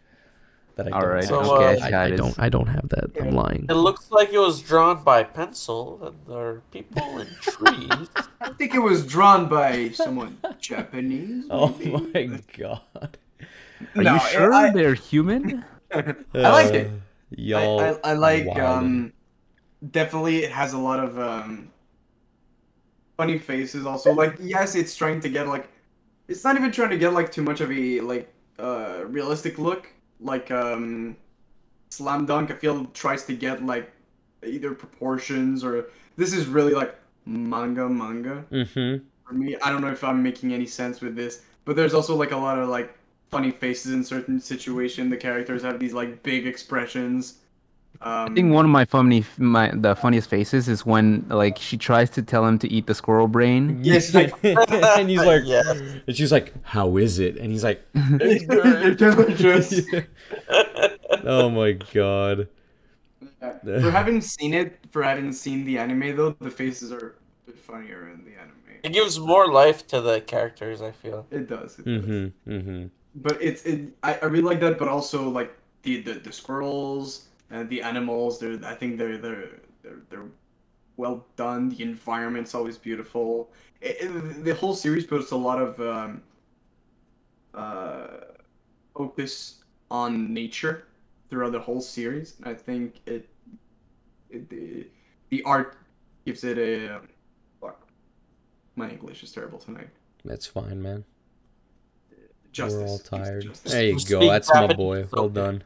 That 0.76 0.88
I 0.88 0.90
all 0.90 1.00
don't 1.00 1.10
right 1.10 1.24
have. 1.24 1.28
So, 1.28 1.40
okay 1.56 1.80
uh, 1.80 1.86
I, 1.86 2.04
I 2.06 2.10
don't. 2.10 2.34
I 2.38 2.48
don't 2.48 2.66
have 2.68 2.88
that. 2.90 3.10
I'm 3.20 3.30
lying. 3.30 3.66
It 3.68 3.74
looks 3.74 4.10
like 4.10 4.32
it 4.32 4.38
was 4.38 4.60
drawn 4.60 5.02
by 5.02 5.24
pencil, 5.24 5.98
and 6.04 6.16
there 6.26 6.38
are 6.38 6.62
people 6.70 7.18
and 7.18 7.30
trees. 7.40 8.08
I 8.40 8.50
think 8.58 8.74
it 8.74 8.78
was 8.80 9.06
drawn 9.06 9.48
by 9.48 9.90
someone 9.90 10.38
Japanese. 10.58 11.46
Oh 11.50 11.74
maybe? 11.78 11.90
my 12.14 12.40
god. 12.58 13.16
are 13.96 14.04
No, 14.04 14.14
you 14.14 14.20
sure 14.20 14.52
I- 14.52 14.70
they're 14.70 14.94
human 14.94 15.64
I 15.92 16.50
like 16.50 16.74
it. 16.74 16.88
Uh, 16.88 17.00
Y'all. 17.30 17.80
I, 17.80 17.90
I, 17.90 17.98
I 18.04 18.12
like 18.14 18.44
wildin'. 18.44 18.56
um 18.56 19.12
definitely 19.90 20.44
it 20.44 20.52
has 20.52 20.72
a 20.74 20.78
lot 20.78 21.00
of 21.00 21.18
um 21.18 21.72
funny 23.16 23.38
faces 23.38 23.86
also 23.86 24.12
like 24.12 24.34
yes 24.40 24.74
it's 24.74 24.94
trying 24.94 25.20
to 25.20 25.28
get 25.28 25.46
like 25.48 25.68
it's 26.28 26.44
not 26.44 26.56
even 26.56 26.70
trying 26.70 26.90
to 26.90 26.98
get 26.98 27.12
like 27.12 27.32
too 27.32 27.42
much 27.42 27.60
of 27.60 27.70
a 27.72 28.00
like 28.00 28.32
uh 28.58 29.02
realistic 29.06 29.58
look 29.58 29.88
like 30.20 30.50
um 30.50 31.16
slam 31.90 32.26
dunk 32.26 32.50
i 32.50 32.54
feel 32.54 32.84
tries 32.86 33.24
to 33.24 33.34
get 33.34 33.64
like 33.64 33.90
either 34.46 34.74
proportions 34.74 35.64
or 35.64 35.86
this 36.16 36.32
is 36.32 36.46
really 36.46 36.72
like 36.72 36.94
manga 37.26 37.88
manga. 37.88 38.44
Mm-hmm. 38.50 39.04
for 39.26 39.34
me 39.34 39.56
i 39.62 39.70
don't 39.70 39.80
know 39.80 39.90
if 39.90 40.04
i'm 40.04 40.22
making 40.22 40.52
any 40.52 40.66
sense 40.66 41.00
with 41.00 41.16
this 41.16 41.42
but 41.64 41.76
there's 41.76 41.94
also 41.94 42.14
like 42.14 42.32
a 42.32 42.36
lot 42.36 42.58
of 42.58 42.68
like 42.68 42.96
funny 43.30 43.50
faces 43.50 43.92
in 43.92 44.04
certain 44.04 44.40
situation. 44.40 45.10
The 45.10 45.16
characters 45.16 45.62
have 45.62 45.78
these 45.78 45.92
like 45.92 46.22
big 46.22 46.46
expressions 46.46 47.38
um, 48.02 48.30
I 48.30 48.34
think 48.34 48.52
one 48.52 48.64
of 48.64 48.70
my 48.70 48.84
funny 48.84 49.24
my 49.38 49.70
the 49.74 49.94
funniest 49.96 50.28
faces 50.30 50.68
is 50.68 50.84
when 50.86 51.24
like 51.28 51.58
she 51.58 51.76
tries 51.76 52.10
to 52.10 52.22
tell 52.22 52.46
him 52.46 52.58
to 52.60 52.68
eat 52.70 52.86
the 52.86 52.94
squirrel 52.94 53.28
brain 53.28 53.80
Yes, 53.82 54.12
like- 54.18 54.32
and 54.44 55.08
he's 55.08 55.24
like, 55.24 55.42
Yeah. 55.44 55.62
and 56.06 56.16
she's 56.16 56.32
like, 56.32 56.52
"How 56.62 56.96
is 56.96 57.18
it?" 57.18 57.36
And 57.36 57.50
he's 57.52 57.64
like, 57.64 57.82
It's 57.94 58.96
delicious. 58.96 59.82
"Oh 61.24 61.50
my 61.50 61.72
god." 61.72 62.48
for 63.62 63.90
having 63.90 64.20
seen 64.20 64.54
it, 64.54 64.78
for 64.90 65.02
having 65.02 65.32
seen 65.32 65.64
the 65.64 65.78
anime 65.78 66.16
though, 66.16 66.30
the 66.40 66.50
faces 66.50 66.92
are 66.92 67.14
a 67.46 67.50
bit 67.50 67.58
funnier 67.58 68.08
in 68.12 68.24
the 68.24 68.32
anime. 68.40 68.52
It 68.82 68.92
gives 68.92 69.18
more 69.18 69.50
life 69.50 69.86
to 69.88 70.00
the 70.00 70.20
characters. 70.20 70.82
I 70.82 70.92
feel. 70.92 71.26
It 71.30 71.48
does. 71.48 71.78
It. 71.78 71.86
Mm-hmm. 71.86 72.50
Mm-hmm. 72.52 72.86
But 73.16 73.38
it's 73.40 73.62
it. 73.64 73.88
I, 74.02 74.14
I 74.22 74.24
really 74.26 74.42
like 74.44 74.60
that. 74.60 74.78
But 74.78 74.88
also 74.88 75.28
like 75.28 75.56
the 75.82 76.02
the, 76.02 76.14
the 76.14 76.32
squirrels 76.32 77.26
and 77.50 77.68
the 77.68 77.82
animals. 77.82 78.38
They're 78.40 78.58
I 78.64 78.74
think 78.74 78.98
they're 78.98 79.18
they're 79.18 79.48
they're, 79.82 79.98
they're 80.10 80.28
well 80.96 81.26
done. 81.36 81.68
The 81.70 81.82
environment's 81.82 82.54
always 82.54 82.78
beautiful. 82.78 83.50
It, 83.80 83.96
it- 84.00 84.44
the 84.44 84.54
whole 84.54 84.74
series 84.74 85.04
puts 85.06 85.30
a 85.32 85.36
lot 85.36 85.60
of 85.60 85.80
um, 85.80 86.22
uh, 87.54 88.06
focus 88.94 89.62
on 89.90 90.32
nature 90.32 90.86
throughout 91.30 91.52
the 91.52 91.60
whole 91.60 91.80
series. 91.80 92.34
I 92.44 92.54
think 92.54 93.00
it, 93.06 93.28
it 94.30 94.48
the, 94.48 94.86
the 95.30 95.42
art 95.44 95.76
gives 96.24 96.44
it 96.44 96.58
a 96.58 97.00
fuck. 97.60 97.86
My 98.76 98.90
English 98.90 99.22
is 99.22 99.32
terrible 99.32 99.58
tonight. 99.58 99.88
That's 100.24 100.46
fine, 100.46 100.82
man. 100.82 101.04
Justice. 102.52 102.80
We're 102.82 102.86
all 102.88 102.98
tired. 102.98 103.42
justice. 103.44 103.72
There 103.72 103.84
you 103.84 103.96
You 103.98 104.06
go. 104.06 104.26
That's 104.28 104.52
my 104.52 104.72
boy. 104.74 105.06
Well 105.12 105.28
done. 105.28 105.62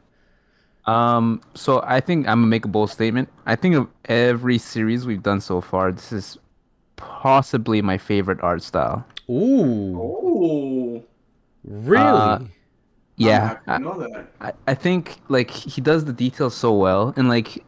Um, 0.90 1.40
so 1.54 1.82
I 1.86 2.00
think 2.00 2.26
I'm 2.26 2.38
gonna 2.40 2.46
make 2.56 2.64
a 2.64 2.68
bold 2.68 2.90
statement. 2.90 3.28
I 3.46 3.54
think 3.56 3.74
of 3.76 3.86
every 4.06 4.58
series 4.58 5.06
we've 5.06 5.22
done 5.22 5.40
so 5.40 5.60
far, 5.60 5.92
this 5.92 6.12
is 6.12 6.38
possibly 6.96 7.80
my 7.82 7.98
favorite 7.98 8.40
art 8.42 8.62
style. 8.62 9.04
Ooh, 9.30 9.96
Oh. 9.98 11.04
really? 11.64 12.20
Uh, 12.20 12.38
Yeah, 13.16 13.58
I 13.66 13.78
know 13.78 13.98
that. 14.00 14.32
I, 14.40 14.52
I 14.66 14.74
think 14.74 15.20
like 15.28 15.50
he 15.50 15.80
does 15.82 16.06
the 16.06 16.12
details 16.12 16.54
so 16.56 16.72
well, 16.72 17.12
and 17.16 17.28
like 17.28 17.62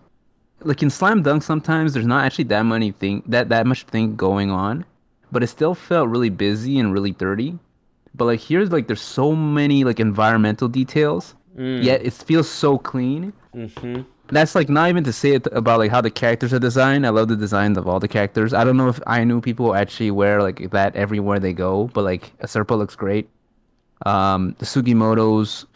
like 0.65 0.83
in 0.83 0.91
Slam 0.91 1.23
Dunk, 1.23 1.43
sometimes 1.43 1.93
there's 1.93 2.07
not 2.07 2.25
actually 2.25 2.45
that 2.55 2.63
many 2.65 2.91
thing 2.93 3.23
that 3.27 3.51
that 3.51 3.67
much 3.67 3.85
thing 3.85 4.17
going 4.17 4.51
on, 4.51 4.85
but 5.31 5.43
it 5.43 5.49
still 5.49 5.75
felt 5.75 6.09
really 6.09 6.31
busy 6.31 6.79
and 6.79 6.93
really 6.93 7.13
dirty. 7.13 7.59
But 8.15 8.25
like 8.27 8.41
here's 8.41 8.73
like 8.73 8.87
there's 8.87 9.03
so 9.03 9.35
many 9.37 9.85
like 9.85 10.01
environmental 10.01 10.69
details, 10.69 11.35
Mm, 11.57 11.83
yet 11.83 12.03
it 12.05 12.13
feels 12.13 12.49
so 12.49 12.79
clean. 12.79 13.33
mhm. 13.55 14.07
That's 14.29 14.55
like 14.55 14.71
not 14.71 14.89
even 14.89 15.05
to 15.05 15.13
say 15.13 15.33
it 15.35 15.47
about 15.53 15.79
like 15.79 15.91
how 15.91 16.01
the 16.01 16.11
characters 16.11 16.55
are 16.55 16.59
designed. 16.59 17.05
I 17.07 17.11
love 17.11 17.29
the 17.29 17.37
designs 17.37 17.77
of 17.77 17.87
all 17.87 18.01
the 18.01 18.09
characters. 18.09 18.55
I 18.55 18.65
don't 18.65 18.79
know 18.79 18.89
if 18.89 18.99
I 19.07 19.25
knew 19.25 19.41
people 19.43 19.75
actually 19.75 20.11
wear 20.11 20.41
like 20.43 20.71
that 20.71 20.97
everywhere 20.97 21.39
they 21.39 21.53
go, 21.53 21.91
but 21.93 22.05
like 22.05 22.33
Asirpa 22.39 22.79
looks 22.79 22.95
great. 22.97 23.29
Um, 24.07 24.57
the 24.59 24.65
Sugimoto's 24.65 25.67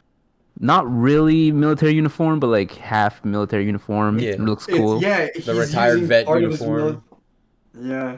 not 0.59 0.91
really 0.91 1.53
military 1.53 1.93
uniform, 1.93 2.41
but 2.41 2.47
like 2.47 2.73
half 2.73 3.23
military 3.27 3.67
uniform. 3.67 4.19
Yeah. 4.19 4.31
It 4.31 4.41
looks 4.41 4.67
It's- 4.69 4.81
cool. 4.81 5.03
yeah, 5.03 5.29
The 5.45 5.55
retired 5.55 6.01
vet 6.05 6.25
part 6.25 6.43
of 6.43 6.51
his 6.53 6.61
uniform. 6.61 7.03
mil- 7.75 7.91
Yeah. 7.91 8.17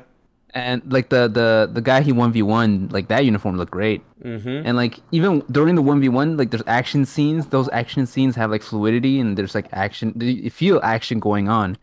And 0.54 0.80
like 0.90 1.10
the 1.10 1.28
the 1.28 1.68
the 1.72 1.80
guy 1.82 2.00
he 2.00 2.10
one 2.10 2.32
v 2.32 2.42
one, 2.42 2.88
like 2.90 3.08
that 3.08 3.24
uniform 3.24 3.56
looked 3.58 3.70
great. 3.70 4.02
Mhm. 4.24 4.62
And 4.64 4.76
like 4.76 4.98
even 5.12 5.42
during 5.50 5.74
the 5.74 5.82
one 5.82 6.00
v 6.00 6.08
one, 6.08 6.36
like 6.36 6.50
there's 6.50 6.62
action 6.66 7.04
scenes. 7.04 7.46
Those 7.46 7.68
action 7.70 8.06
scenes 8.06 8.34
have 8.36 8.50
like 8.50 8.62
fluidity 8.62 9.20
and 9.20 9.36
there's 9.36 9.54
like 9.54 9.66
action. 9.72 10.14
You 10.18 10.50
feel 10.50 10.80
action 10.82 11.20
going 11.20 11.48
on. 11.48 11.76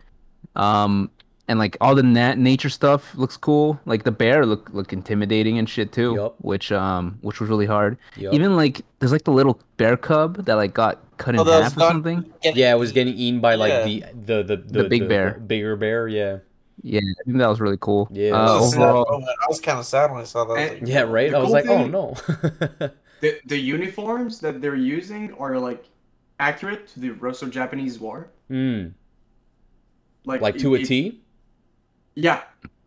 Um, 0.55 1.11
and 1.47 1.59
like 1.59 1.77
all 1.79 1.93
the 1.93 2.01
nat- 2.01 2.39
nature 2.39 2.69
stuff 2.69 3.13
looks 3.15 3.37
cool. 3.37 3.79
Like 3.85 4.03
the 4.03 4.11
bear 4.11 4.47
look 4.47 4.67
look 4.73 4.91
intimidating 4.91 5.59
and 5.59 5.69
shit 5.69 5.91
too, 5.91 6.15
Yup. 6.15 6.35
which 6.39 6.71
um 6.71 7.19
which 7.21 7.39
was 7.39 7.49
really 7.49 7.67
hard. 7.67 7.97
Yup. 8.17 8.33
Even 8.33 8.55
like 8.55 8.81
there's 8.97 9.11
like 9.11 9.25
the 9.25 9.31
little 9.31 9.59
bear 9.77 9.95
cub 9.95 10.43
that 10.45 10.55
like 10.55 10.73
got 10.73 11.03
cut 11.17 11.35
in 11.35 11.39
Oh, 11.41 11.43
that 11.43 11.61
half 11.63 11.77
or 11.77 11.81
not- 11.81 11.91
something. 11.91 12.25
Yeah, 12.43 12.73
it 12.73 12.79
was 12.79 12.91
getting 12.91 13.13
eaten 13.13 13.41
by 13.41 13.55
like 13.55 13.69
Yeah. 13.71 14.09
the, 14.15 14.41
the 14.41 14.55
the 14.55 14.81
the 14.83 14.89
big 14.89 15.07
bear. 15.07 15.33
bigger 15.45 15.75
bear. 15.75 16.07
Yeah, 16.07 16.37
Yeah, 16.83 16.99
I 16.99 17.23
think 17.23 17.37
that 17.37 17.47
was 17.47 17.61
really 17.61 17.77
cool. 17.79 18.07
Yeah, 18.11 18.31
Uh, 18.31 18.59
was 18.59 18.75
overall. 18.75 19.23
I 19.25 19.45
was 19.47 19.59
kind 19.59 19.79
of 19.79 19.85
sad 19.85 20.11
when 20.11 20.21
I 20.21 20.25
saw 20.25 20.45
that. 20.45 20.53
I 20.57 20.61
And- 20.61 20.81
like, 20.81 20.89
yeah, 20.89 21.01
right. 21.01 21.33
I 21.33 21.39
was 21.39 21.45
cool 21.45 21.53
like, 21.53 21.67
oh 21.67 21.87
no. 21.87 22.15
The 23.21 23.39
the 23.45 23.57
uniforms 23.57 24.39
that 24.41 24.61
they're 24.61 24.75
using 24.75 25.33
are 25.35 25.57
like 25.57 25.85
accurate 26.39 26.85
to 26.89 26.99
the 26.99 27.11
Russo-Japanese 27.11 27.97
War. 27.99 28.29
mm, 28.51 28.91
Like 30.25 30.41
like 30.41 30.57
to 30.59 30.75
a 30.75 30.79
it- 30.79 30.85
T. 30.85 31.21
Yeah, 32.15 32.43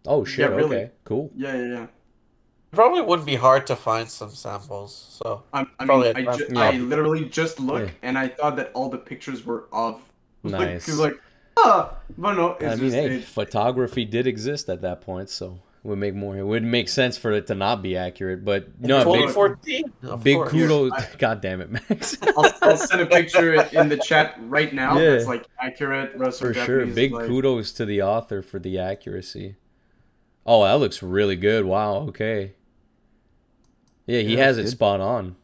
Oh 0.06 0.24
shit. 0.24 0.40
Yeah, 0.50 0.56
really. 0.56 0.76
Okay. 0.76 0.90
Cool. 1.04 1.30
yeah, 1.34 1.54
yeah, 1.56 1.66
yeah. 1.74 1.86
probably 2.70 3.00
wouldn't 3.00 3.26
be 3.26 3.36
hard 3.36 3.66
to 3.66 3.76
find 3.76 4.08
some 4.08 4.30
samples. 4.30 4.92
So 5.18 5.42
I, 5.52 5.66
I 5.80 5.86
Probably 5.86 6.12
mean, 6.14 6.28
I, 6.28 6.34
a- 6.34 6.36
ju- 6.36 6.46
yeah. 6.50 6.60
I 6.60 6.70
literally 6.76 7.24
just 7.24 7.58
looked 7.58 7.88
Yeah. 7.90 8.08
and 8.08 8.18
I 8.18 8.28
thought 8.28 8.56
that 8.56 8.70
all 8.74 8.88
the 8.90 8.98
pictures 8.98 9.44
were 9.44 9.66
of. 9.72 10.00
Like, 10.44 10.86
like, 10.88 11.18
but 12.18 12.34
no, 12.34 12.56
it's 12.60 12.64
I 12.64 12.68
mean, 12.76 12.78
just, 12.78 12.94
hey, 12.96 13.04
it's- 13.06 13.24
photography 13.24 14.04
did 14.04 14.26
exist 14.26 14.68
at 14.68 14.82
that 14.82 15.00
point, 15.00 15.30
so 15.30 15.60
it 15.84 15.88
would 15.88 15.98
make 15.98 16.14
more. 16.14 16.36
It 16.36 16.44
would 16.44 16.62
make 16.62 16.88
sense 16.88 17.16
for 17.16 17.32
it 17.32 17.46
to 17.48 17.54
not 17.54 17.82
be 17.82 17.96
accurate, 17.96 18.44
but 18.44 18.80
no, 18.80 18.98
big, 18.98 19.28
2014. 19.28 19.92
of 20.02 20.24
big 20.24 20.44
kudos. 20.46 20.92
I- 20.92 21.08
God 21.18 21.40
damn 21.40 21.60
it, 21.60 21.70
Max. 21.70 22.16
I'll, 22.36 22.52
I'll 22.62 22.76
send 22.76 23.00
a 23.00 23.06
picture 23.06 23.54
in 23.54 23.88
the 23.88 23.96
chat 23.96 24.36
right 24.42 24.72
now. 24.72 24.98
Yeah. 24.98 25.10
That's 25.10 25.26
like 25.26 25.46
accurate 25.60 26.14
Russo 26.16 26.46
for 26.46 26.54
sure. 26.54 26.86
Big 26.86 27.12
like, 27.12 27.26
kudos 27.26 27.72
to 27.72 27.84
the 27.84 28.02
author 28.02 28.42
for 28.42 28.58
the 28.58 28.78
accuracy. 28.78 29.56
Oh, 30.44 30.64
that 30.64 30.74
looks 30.80 31.02
really 31.02 31.36
good. 31.36 31.64
Wow. 31.64 31.96
Okay. 32.08 32.54
Yeah, 34.06 34.20
he 34.20 34.36
Yeah, 34.36 34.44
has 34.44 34.56
it 34.58 34.62
good. 34.62 34.70
spot 34.70 35.00
on. 35.00 35.36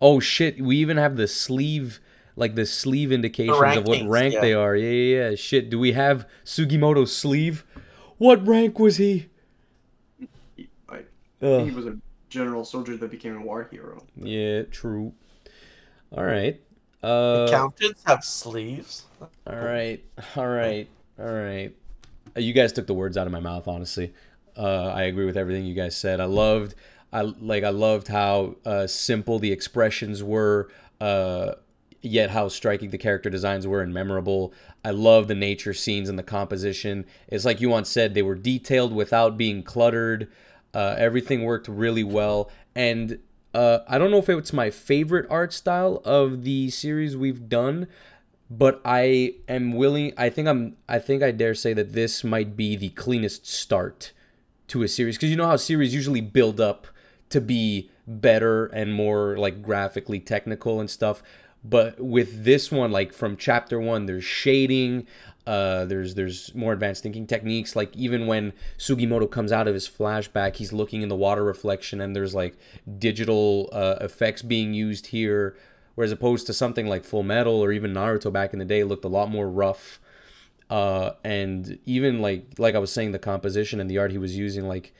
Oh 0.00 0.18
shit! 0.18 0.58
We 0.60 0.76
even 0.78 0.96
have 0.96 1.16
the 1.16 1.28
sleeve, 1.28 2.00
like 2.40 2.54
the 2.54 2.64
sleeve 2.64 3.12
indications 3.12 3.76
of 3.76 3.86
what 3.86 4.02
rank 4.08 4.34
yeah. 4.34 4.40
they 4.40 4.54
are. 4.54 4.74
Yeah, 4.74 4.90
yeah, 4.90 5.28
yeah. 5.28 5.36
Shit. 5.36 5.68
Do 5.68 5.78
we 5.78 5.92
have 5.92 6.26
Sugimoto's 6.42 7.14
sleeve? 7.14 7.64
What 8.16 8.44
rank 8.46 8.78
was 8.78 8.96
he? 8.96 9.28
Like, 10.90 11.10
Ugh. 11.42 11.66
he 11.66 11.70
was 11.70 11.86
a 11.86 11.98
general 12.30 12.64
soldier 12.64 12.96
that 12.96 13.10
became 13.10 13.36
a 13.36 13.42
war 13.42 13.68
hero. 13.70 14.02
Yeah, 14.16 14.62
true. 14.62 15.12
All 16.16 16.24
right. 16.24 16.60
Uh, 17.02 17.46
Accountants 17.48 18.02
have 18.06 18.24
sleeves. 18.24 19.04
all 19.46 19.56
right. 19.56 20.02
All 20.36 20.48
right. 20.48 20.88
All 21.18 21.26
right. 21.26 21.74
Uh, 22.36 22.40
You 22.40 22.54
guys 22.54 22.72
took 22.72 22.86
the 22.86 22.94
words 22.94 23.16
out 23.18 23.26
of 23.26 23.32
my 23.32 23.40
mouth. 23.40 23.68
Honestly, 23.68 24.14
uh, 24.56 24.92
I 24.94 25.02
agree 25.02 25.26
with 25.26 25.36
everything 25.36 25.66
you 25.66 25.74
guys 25.74 25.96
said. 25.96 26.20
I 26.20 26.24
loved, 26.24 26.74
I 27.12 27.20
like, 27.22 27.64
I 27.64 27.70
loved 27.70 28.08
how 28.08 28.56
uh, 28.64 28.86
simple 28.86 29.38
the 29.38 29.52
expressions 29.52 30.22
were, 30.22 30.70
uh, 31.00 31.52
yet 32.02 32.30
how 32.30 32.48
striking 32.48 32.90
the 32.90 32.98
character 32.98 33.30
designs 33.30 33.66
were 33.66 33.82
and 33.82 33.92
memorable. 33.92 34.52
I 34.84 34.90
love 34.90 35.28
the 35.28 35.34
nature 35.34 35.74
scenes 35.74 36.08
and 36.08 36.18
the 36.18 36.22
composition. 36.22 37.04
It's 37.28 37.44
like 37.44 37.60
you 37.60 37.68
once 37.68 37.88
said, 37.88 38.14
they 38.14 38.22
were 38.22 38.34
detailed 38.34 38.94
without 38.94 39.36
being 39.36 39.62
cluttered. 39.62 40.30
Uh, 40.72 40.94
everything 40.96 41.42
worked 41.42 41.68
really 41.68 42.04
well, 42.04 42.50
and 42.74 43.18
uh, 43.52 43.80
I 43.88 43.98
don't 43.98 44.10
know 44.10 44.18
if 44.18 44.28
it's 44.28 44.52
my 44.52 44.70
favorite 44.70 45.26
art 45.28 45.52
style 45.52 46.00
of 46.04 46.44
the 46.44 46.70
series 46.70 47.16
we've 47.16 47.48
done, 47.48 47.88
but 48.48 48.80
I 48.84 49.34
am 49.48 49.72
willing. 49.72 50.12
I 50.16 50.30
think 50.30 50.46
I'm. 50.46 50.76
I 50.88 51.00
think 51.00 51.22
I 51.22 51.32
dare 51.32 51.54
say 51.54 51.72
that 51.74 51.92
this 51.92 52.22
might 52.22 52.56
be 52.56 52.76
the 52.76 52.90
cleanest 52.90 53.46
start 53.46 54.12
to 54.68 54.84
a 54.84 54.88
series 54.88 55.16
because 55.16 55.30
you 55.30 55.36
know 55.36 55.46
how 55.46 55.56
series 55.56 55.92
usually 55.92 56.20
build 56.20 56.60
up 56.60 56.86
to 57.30 57.40
be 57.40 57.90
better 58.06 58.66
and 58.66 58.94
more 58.94 59.36
like 59.36 59.62
graphically 59.62 60.20
technical 60.20 60.80
and 60.80 60.88
stuff. 60.88 61.22
But 61.62 62.00
with 62.00 62.44
this 62.44 62.72
one, 62.72 62.90
like 62.90 63.12
from 63.12 63.36
chapter 63.36 63.78
one, 63.78 64.06
there's 64.06 64.24
shading. 64.24 65.06
Uh, 65.46 65.84
there's 65.84 66.14
there's 66.14 66.54
more 66.54 66.72
advanced 66.72 67.02
thinking 67.02 67.26
techniques. 67.26 67.76
Like 67.76 67.94
even 67.96 68.26
when 68.26 68.52
Sugimoto 68.78 69.30
comes 69.30 69.52
out 69.52 69.68
of 69.68 69.74
his 69.74 69.88
flashback, 69.88 70.56
he's 70.56 70.72
looking 70.72 71.02
in 71.02 71.08
the 71.08 71.16
water 71.16 71.44
reflection, 71.44 72.00
and 72.00 72.16
there's 72.16 72.34
like 72.34 72.56
digital 72.98 73.68
uh, 73.72 73.96
effects 74.00 74.42
being 74.42 74.74
used 74.74 75.08
here. 75.08 75.56
Whereas 75.96 76.12
opposed 76.12 76.46
to 76.46 76.54
something 76.54 76.86
like 76.86 77.04
Full 77.04 77.24
Metal 77.24 77.62
or 77.62 77.72
even 77.72 77.92
Naruto 77.92 78.32
back 78.32 78.52
in 78.52 78.58
the 78.58 78.64
day, 78.64 78.84
looked 78.84 79.04
a 79.04 79.08
lot 79.08 79.28
more 79.28 79.48
rough 79.48 80.00
uh, 80.70 81.14
and 81.24 81.78
even 81.84 82.20
like 82.20 82.44
like 82.58 82.74
I 82.74 82.78
was 82.78 82.92
saying, 82.92 83.10
the 83.10 83.18
composition 83.18 83.80
and 83.80 83.90
the 83.90 83.98
art 83.98 84.12
he 84.12 84.18
was 84.18 84.36
using, 84.36 84.68
like 84.68 84.94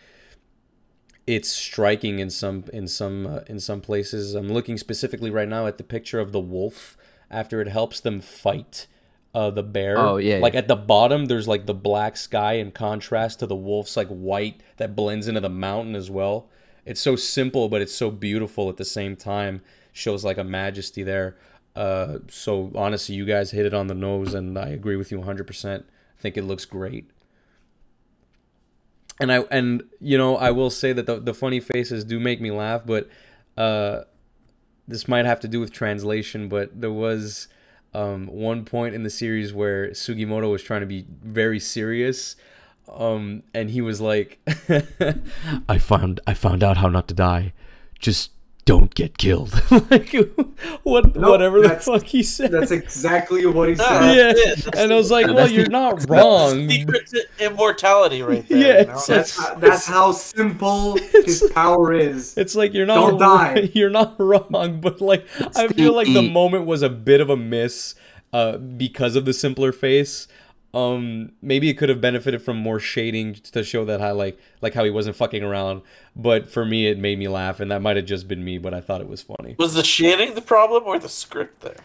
it's 1.27 1.49
striking 1.49 2.19
in 2.19 2.31
some 2.31 2.65
in 2.73 2.89
some 2.89 3.27
uh, 3.27 3.41
in 3.47 3.61
some 3.61 3.81
places. 3.81 4.35
I'm 4.35 4.49
looking 4.49 4.77
specifically 4.79 5.31
right 5.31 5.49
now 5.49 5.67
at 5.67 5.79
the 5.79 5.85
picture 5.85 6.21
of 6.21 6.33
the 6.33 6.41
wolf 6.41 6.97
after 7.31 7.61
it 7.61 7.69
helps 7.69 8.01
them 8.01 8.21
fight 8.21 8.87
uh, 9.35 9.51
the 9.51 9.63
bear. 9.63 9.99
Oh, 9.99 10.17
yeah, 10.17 10.39
Like 10.39 10.55
yeah. 10.55 10.61
at 10.61 10.69
the 10.69 10.77
bottom, 10.77 11.27
there's 11.27 11.47
like 11.47 11.67
the 11.67 11.75
black 11.75 12.17
sky 12.17 12.55
in 12.55 12.73
contrast 12.73 13.39
to 13.41 13.47
the 13.47 13.55
wolf's 13.57 13.97
like 13.97 14.09
white 14.09 14.61
that 14.79 14.97
blends 14.97 15.29
into 15.29 15.41
the 15.41 15.49
mountain 15.51 15.95
as 15.95 16.11
well. 16.11 16.49
It's 16.85 17.01
so 17.01 17.15
simple, 17.15 17.69
but 17.69 17.83
it's 17.83 17.95
so 17.95 18.11
beautiful 18.11 18.69
at 18.69 18.77
the 18.77 18.85
same 18.85 19.15
time. 19.15 19.63
Shows 19.93 20.25
like 20.25 20.39
a 20.39 20.45
majesty 20.45 21.03
there. 21.03 21.37
Uh, 21.77 22.19
so 22.29 22.73
honestly, 22.75 23.15
you 23.15 23.25
guys 23.25 23.53
hit 23.53 23.67
it 23.67 23.75
on 23.75 23.87
the 23.87 23.95
nose, 23.95 24.35
and 24.35 24.59
I 24.59 24.69
agree 24.71 24.97
with 24.97 25.13
you 25.13 25.21
100%. 25.21 25.81
I 25.81 25.83
think 26.19 26.37
it 26.37 26.43
looks 26.43 26.65
great. 26.65 27.09
And 29.21 29.31
I 29.31 29.41
and 29.51 29.83
you 30.01 30.17
know 30.17 30.37
I 30.37 30.51
will 30.51 30.71
say 30.71 30.93
that 30.93 31.07
the 31.07 31.21
the 31.21 31.35
funny 31.35 31.61
faces 31.61 32.05
do 32.05 32.19
make 32.19 32.41
me 32.41 32.51
laugh, 32.51 32.83
but 32.87 33.09
uh, 33.57 34.03
this 34.89 35.07
might 35.07 35.27
have 35.27 35.41
to 35.41 35.49
do 35.49 35.61
with 35.61 35.73
translation. 35.73 36.49
But 36.49 36.81
there 36.81 36.93
was 36.93 37.49
um, 37.93 38.27
one 38.27 38.65
point 38.65 38.95
in 38.95 39.03
the 39.03 39.11
series 39.11 39.53
where 39.53 39.91
Sugimoto 39.91 40.51
was 40.51 40.63
trying 40.63 40.81
to 40.81 40.87
be 40.87 41.07
very 41.23 41.61
serious, 41.61 42.37
um, 42.89 43.43
and 43.53 43.71
he 43.71 43.81
was 43.81 44.01
like, 44.01 44.41
"I 45.69 45.79
found 45.79 46.21
I 46.27 46.35
found 46.35 46.65
out 46.65 46.79
how 46.79 46.89
not 46.89 47.07
to 47.09 47.15
die. 47.15 47.53
Just 47.99 48.31
don't 48.71 48.95
get 48.95 49.19
killed." 49.19 49.53
like 49.91 50.15
what 50.85 51.17
No, 51.17 51.31
whatever 51.31 51.61
the 51.61 51.71
fuck 51.71 52.05
he 52.05 52.23
said. 52.23 52.51
That's 52.53 52.71
exactly 52.71 53.45
what 53.47 53.69
he 53.69 53.77
said. 53.77 54.15
yeah, 54.15 54.33
that's 54.33 54.67
it. 54.67 54.75
and 54.77 54.93
I 54.93 54.97
was 54.97 55.11
like, 55.11 55.27
"Well, 55.27 55.51
you're 55.51 55.69
not 55.69 55.95
that's 56.01 56.07
wrong." 56.09 56.69
Secret 56.71 57.07
to 57.09 57.21
immortality, 57.41 58.23
right 58.23 58.47
there. 58.49 58.59
Yeah, 58.67 58.81
you 58.81 58.87
know? 58.87 58.93
That's 58.95 59.09
it's- 59.11 59.37
how, 59.39 59.55
that's 59.55 59.87
how 59.87 60.13
simple 60.13 60.97
his 60.99 61.51
power 61.55 61.93
is. 61.93 62.37
It's 62.37 62.55
like 62.55 62.73
you're 62.75 62.87
not 62.87 63.11
Don't 63.11 63.19
die. 63.19 63.71
You're 63.75 63.91
not 63.91 64.15
wrong, 64.21 64.81
but 64.81 65.01
like 65.01 65.27
I 65.57 65.69
feel 65.69 65.95
like 65.95 66.07
the 66.07 66.15
the- 66.23 66.31
moment 66.31 66.67
was 66.67 66.83
a 66.83 66.89
bit 66.91 67.21
of 67.21 67.29
a 67.31 67.37
miss 67.37 67.95
uh, 68.33 68.57
because 68.59 69.17
of 69.17 69.25
the 69.25 69.33
simpler 69.33 69.73
face. 69.73 70.29
Um, 70.73 71.33
maybe 71.43 71.69
it 71.69 71.75
could 71.75 71.89
have 71.89 72.01
benefited 72.01 72.43
from 72.43 72.57
more 72.57 72.79
shading 72.79 73.35
to 73.35 73.65
show 73.65 73.85
that 73.87 74.01
how 74.01 74.15
like 74.15 74.39
like 74.61 74.75
how 74.75 74.85
he 74.85 74.91
wasn't 74.91 75.17
fucking 75.17 75.43
around. 75.43 75.83
But 76.15 76.49
for 76.49 76.65
me, 76.65 76.87
it 76.87 76.99
made 76.99 77.19
me 77.19 77.29
laugh, 77.29 77.61
and 77.61 77.71
that 77.71 77.83
might 77.83 77.97
have 77.97 78.07
just 78.07 78.29
been 78.29 78.45
me. 78.45 78.59
But 78.59 78.75
I 78.75 78.81
thought 78.81 79.01
it 79.01 79.09
was 79.09 79.23
funny. 79.23 79.57
Was 79.59 79.75
the 79.75 79.85
shading 79.85 80.35
the 80.35 80.43
problem 80.43 80.85
or 80.85 80.99
the 80.99 81.09
script 81.09 81.61
there? 81.61 81.77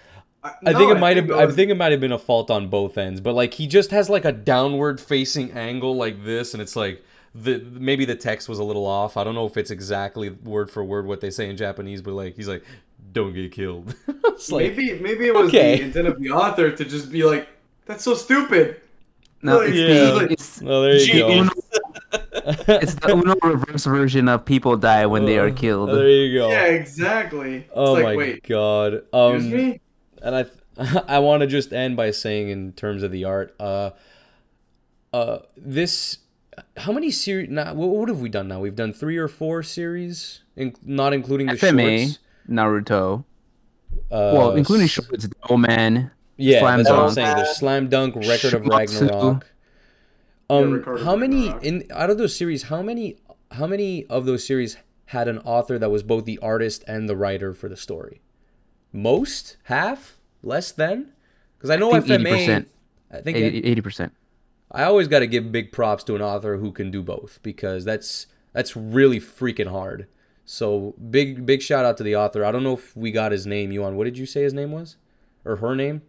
I 0.43 0.73
think 0.73 0.91
it 0.91 0.99
might 0.99 1.17
have. 1.17 1.31
I 1.31 1.47
think 1.51 1.71
it 1.71 1.75
might 1.75 1.91
have 1.91 2.01
been 2.01 2.11
a 2.11 2.19
fault 2.19 2.51
on 2.51 2.67
both 2.67 2.97
ends. 2.97 3.19
But 3.19 3.33
like 3.33 3.55
he 3.55 3.67
just 3.67 3.91
has 3.91 4.09
like 4.09 4.25
a 4.25 4.31
downward 4.31 5.01
facing 5.01 5.51
angle 5.51 5.95
like 5.95 6.23
this, 6.23 6.53
and 6.53 6.61
it's 6.61 6.75
like 6.75 7.03
the 7.33 7.59
maybe 7.59 8.05
the 8.05 8.15
text 8.15 8.47
was 8.47 8.59
a 8.59 8.63
little 8.63 8.85
off. 8.85 9.17
I 9.17 9.23
don't 9.23 9.35
know 9.35 9.45
if 9.45 9.57
it's 9.57 9.71
exactly 9.71 10.29
word 10.29 10.69
for 10.69 10.83
word 10.83 11.07
what 11.07 11.21
they 11.21 11.31
say 11.31 11.49
in 11.49 11.57
Japanese, 11.57 12.01
but 12.01 12.13
like 12.13 12.35
he's 12.35 12.47
like, 12.47 12.63
"Don't 13.11 13.33
get 13.33 13.51
killed." 13.51 13.95
like, 14.07 14.75
maybe 14.75 14.99
maybe 14.99 15.27
it 15.27 15.33
was 15.33 15.49
okay. 15.49 15.77
the 15.77 15.83
intent 15.85 16.07
of 16.07 16.19
the 16.19 16.29
author 16.29 16.71
to 16.71 16.85
just 16.85 17.11
be 17.11 17.23
like, 17.23 17.47
"That's 17.85 18.03
so 18.03 18.13
stupid." 18.15 18.81
No, 19.41 19.59
it's 19.61 19.75
Yeah. 19.75 19.85
the 20.25 20.27
it's, 20.31 20.61
well, 20.61 20.81
there 20.81 20.95
you 20.95 21.13
go. 21.19 21.27
Genius. 21.29 21.53
it's 22.67 22.95
the 22.95 23.11
Uno 23.13 23.35
reverse 23.43 23.85
version 23.85 24.27
of 24.29 24.45
people 24.45 24.77
die 24.77 25.05
when 25.05 25.25
they 25.25 25.37
are 25.37 25.51
killed. 25.51 25.89
Oh, 25.89 25.95
there 25.95 26.09
you 26.09 26.39
go. 26.39 26.49
Yeah, 26.49 26.65
exactly. 26.65 27.57
It's 27.57 27.69
oh 27.73 27.93
like, 27.93 28.03
my 28.03 28.15
wait, 28.15 28.43
god. 28.47 28.93
excuse 28.93 29.43
Um, 29.45 29.51
me? 29.51 29.81
and 30.23 30.35
I 30.35 30.45
I 31.07 31.19
want 31.19 31.41
to 31.41 31.47
just 31.47 31.71
end 31.73 31.95
by 31.95 32.11
saying 32.11 32.49
in 32.49 32.73
terms 32.73 33.03
of 33.03 33.11
the 33.11 33.23
art, 33.25 33.55
uh, 33.59 33.91
uh, 35.13 35.39
this 35.57 36.17
how 36.77 36.91
many 36.91 37.11
series? 37.11 37.49
Now, 37.49 37.73
what, 37.73 37.89
what 37.89 38.09
have 38.09 38.19
we 38.21 38.29
done 38.29 38.47
now? 38.47 38.59
We've 38.61 38.75
done 38.75 38.93
three 38.93 39.17
or 39.17 39.27
four 39.27 39.61
series, 39.63 40.41
in, 40.55 40.75
not 40.83 41.13
including 41.13 41.47
the 41.47 41.53
FMA, 41.53 42.03
shorts. 42.05 42.19
Naruto. 42.49 43.25
Uh, 44.11 44.31
well, 44.33 44.51
including 44.55 44.85
s- 44.85 44.91
shorts, 44.91 45.27
Omen. 45.49 46.11
Yeah, 46.37 46.59
Slam 46.59 46.77
that's 46.79 46.89
what 46.89 46.99
I'm 46.99 47.05
Dunk. 47.05 47.15
saying. 47.15 47.35
There's 47.37 47.55
Slam 47.57 47.89
Dunk, 47.89 48.15
Record 48.15 48.53
of 48.53 48.63
Shumatsu. 48.63 49.01
Ragnarok. 49.01 49.47
Um, 50.49 50.71
Record 50.73 50.99
of 50.99 51.05
how 51.05 51.15
many 51.15 51.47
Ragnarok. 51.47 51.63
in 51.63 51.83
out 51.91 52.09
of 52.09 52.17
those 52.17 52.35
series? 52.35 52.63
How 52.63 52.81
many 52.81 53.17
how 53.51 53.67
many 53.67 54.05
of 54.07 54.25
those 54.25 54.45
series 54.45 54.77
had 55.07 55.27
an 55.27 55.39
author 55.39 55.77
that 55.79 55.89
was 55.89 56.03
both 56.03 56.25
the 56.25 56.37
artist 56.39 56.83
and 56.87 57.07
the 57.07 57.15
writer 57.15 57.53
for 57.53 57.69
the 57.69 57.77
story? 57.77 58.21
Most, 58.91 59.57
half, 59.63 60.19
less 60.43 60.71
than? 60.71 61.13
Because 61.57 61.69
I 61.69 61.75
know 61.77 61.93
I 61.93 61.99
think 61.99 62.21
FMA. 62.21 62.45
80%. 62.47 62.65
I 63.11 63.21
think 63.21 63.37
80 63.37 63.81
percent. 63.81 64.13
I 64.71 64.83
always 64.83 65.07
got 65.07 65.19
to 65.19 65.27
give 65.27 65.51
big 65.51 65.71
props 65.71 66.03
to 66.05 66.15
an 66.15 66.21
author 66.21 66.57
who 66.57 66.71
can 66.71 66.91
do 66.91 67.01
both 67.01 67.39
because 67.43 67.85
that's 67.85 68.27
that's 68.51 68.75
really 68.75 69.19
freaking 69.19 69.69
hard. 69.69 70.07
So 70.43 70.95
big 71.09 71.45
big 71.45 71.61
shout 71.61 71.85
out 71.85 71.97
to 71.97 72.03
the 72.03 72.15
author. 72.15 72.43
I 72.43 72.51
don't 72.51 72.63
know 72.63 72.73
if 72.73 72.95
we 72.95 73.11
got 73.11 73.31
his 73.31 73.47
name. 73.47 73.71
Yuan. 73.71 73.95
What 73.95 74.03
did 74.03 74.17
you 74.17 74.25
say 74.25 74.43
his 74.43 74.53
name 74.53 74.71
was, 74.71 74.97
or 75.45 75.57
her 75.57 75.75
name? 75.75 76.01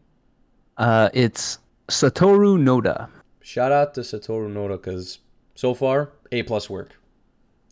Uh, 0.76 1.08
it's 1.14 1.58
Satoru 1.88 2.58
Noda. 2.58 3.08
Shout 3.42 3.72
out 3.72 3.94
to 3.94 4.00
Satoru 4.00 4.52
Noda 4.52 4.76
because 4.76 5.20
so 5.54 5.74
far 5.74 6.10
a 6.32 6.42
plus 6.42 6.68
work. 6.68 6.96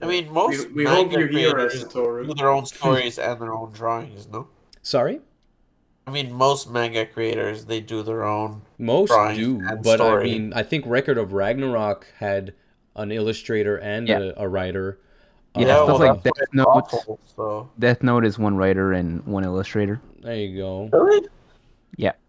I 0.00 0.06
mean, 0.06 0.32
most 0.32 0.68
we, 0.68 0.72
we 0.74 0.84
hope 0.84 1.08
manga 1.08 1.18
you're 1.20 1.28
creators 1.28 1.84
do 1.84 2.34
their 2.36 2.48
own 2.50 2.66
stories 2.66 3.18
and 3.18 3.40
their 3.40 3.52
own 3.52 3.72
drawings. 3.72 4.28
No, 4.28 4.48
Sorry, 4.82 5.20
I 6.06 6.10
mean 6.10 6.32
most 6.32 6.70
manga 6.70 7.06
creators 7.06 7.64
they 7.66 7.80
do 7.80 8.02
their 8.02 8.24
own. 8.24 8.62
most 8.78 9.08
Drawings 9.10 9.38
do, 9.38 9.60
and 9.66 9.82
but 9.82 10.00
I 10.00 10.22
mean, 10.22 10.52
I 10.52 10.62
think 10.62 10.84
Record 10.86 11.16
of 11.18 11.32
Ragnarok 11.32 12.06
had 12.18 12.54
an 12.96 13.10
illustrator 13.12 13.76
and 13.78 14.06
Yeah. 14.08 14.18
a, 14.36 14.44
a 14.44 14.48
writer. 14.48 14.98
Yeah, 15.56 15.68
Uh, 15.78 15.84
stuff 15.84 16.00
like 16.00 16.22
Death 16.22 16.32
Note. 16.52 16.66
awful, 16.66 17.20
so 17.36 17.70
Death 17.78 18.02
Note 18.02 18.24
is 18.24 18.38
one 18.38 18.56
writer 18.56 18.92
and 18.92 19.24
one 19.24 19.44
illustrator. 19.44 20.00
there 20.22 20.36
you 20.36 20.56
go. 20.58 20.88
really, 20.92 21.28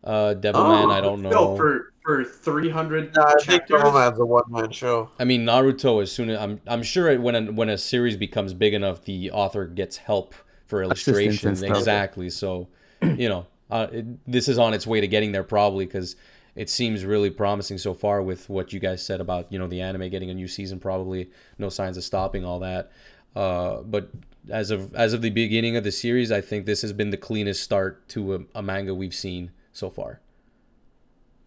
Uh, 0.04 0.36
Devilman, 0.36 0.88
Oh, 0.88 0.92
I 0.92 1.02
don't 1.02 1.22
know. 1.22 1.30
No, 1.30 1.56
for 1.58 1.92
for 2.04 2.24
300 2.24 3.16
nah, 3.16 3.24
I 3.24 3.30
think 3.32 3.62
chapters. 3.62 3.82
Devilman's 3.82 4.20
a 4.20 4.26
one 4.26 4.44
man 4.50 4.72
show. 4.72 5.10
I 5.18 5.24
mean 5.24 5.46
Naruto. 5.46 6.02
As 6.04 6.12
soon 6.12 6.30
as 6.30 6.40
I'm, 6.40 6.62
I'm 6.68 6.84
sure 6.84 7.10
it- 7.10 7.22
when 7.22 7.36
a, 7.36 7.52
when 7.52 7.70
a 7.70 7.78
series 7.78 8.16
becomes 8.16 8.54
big 8.54 8.74
enough, 8.76 9.04
the 9.06 9.32
author 9.32 9.66
gets 9.66 9.98
help 9.98 10.36
for 10.68 10.84
illustrations. 10.84 11.64
Exactly. 11.64 12.30
So, 12.30 12.68
you 13.02 13.28
know, 13.30 13.48
uh, 13.72 13.88
it, 13.92 14.06
this 14.32 14.48
is 14.48 14.60
on 14.60 14.74
its 14.76 14.86
way 14.86 15.02
to 15.02 15.08
getting 15.08 15.32
there 15.32 15.44
probably 15.44 15.86
because 15.86 16.16
it 16.56 16.70
seems 16.70 17.04
really 17.04 17.30
promising 17.32 17.78
so 17.80 17.94
far 17.96 18.22
with 18.22 18.48
what 18.50 18.72
you 18.72 18.80
guys 18.80 19.04
said 19.04 19.20
about 19.20 19.52
you 19.52 19.58
know 19.58 19.68
the 19.68 19.82
anime 19.82 20.08
getting 20.10 20.30
a 20.30 20.34
new 20.36 20.48
season. 20.48 20.80
Probably 20.80 21.32
no 21.58 21.70
signs 21.70 21.98
of 21.98 22.04
stopping 22.04 22.46
all 22.46 22.60
that. 22.60 22.92
Uh, 23.36 23.82
but 23.82 24.12
as 24.50 24.72
of 24.72 24.94
as 24.96 25.14
of 25.14 25.22
the 25.22 25.30
beginning 25.30 25.76
of 25.76 25.84
the 25.84 25.92
series, 25.92 26.32
I 26.32 26.42
think 26.42 26.66
this 26.66 26.82
has 26.82 26.94
been 26.94 27.10
the 27.10 27.18
cleanest 27.18 27.64
start 27.64 28.08
to 28.10 28.36
a, 28.36 28.40
a 28.56 28.62
manga 28.62 28.94
we've 28.94 29.14
seen 29.14 29.52
so 29.74 29.90
far. 29.90 30.20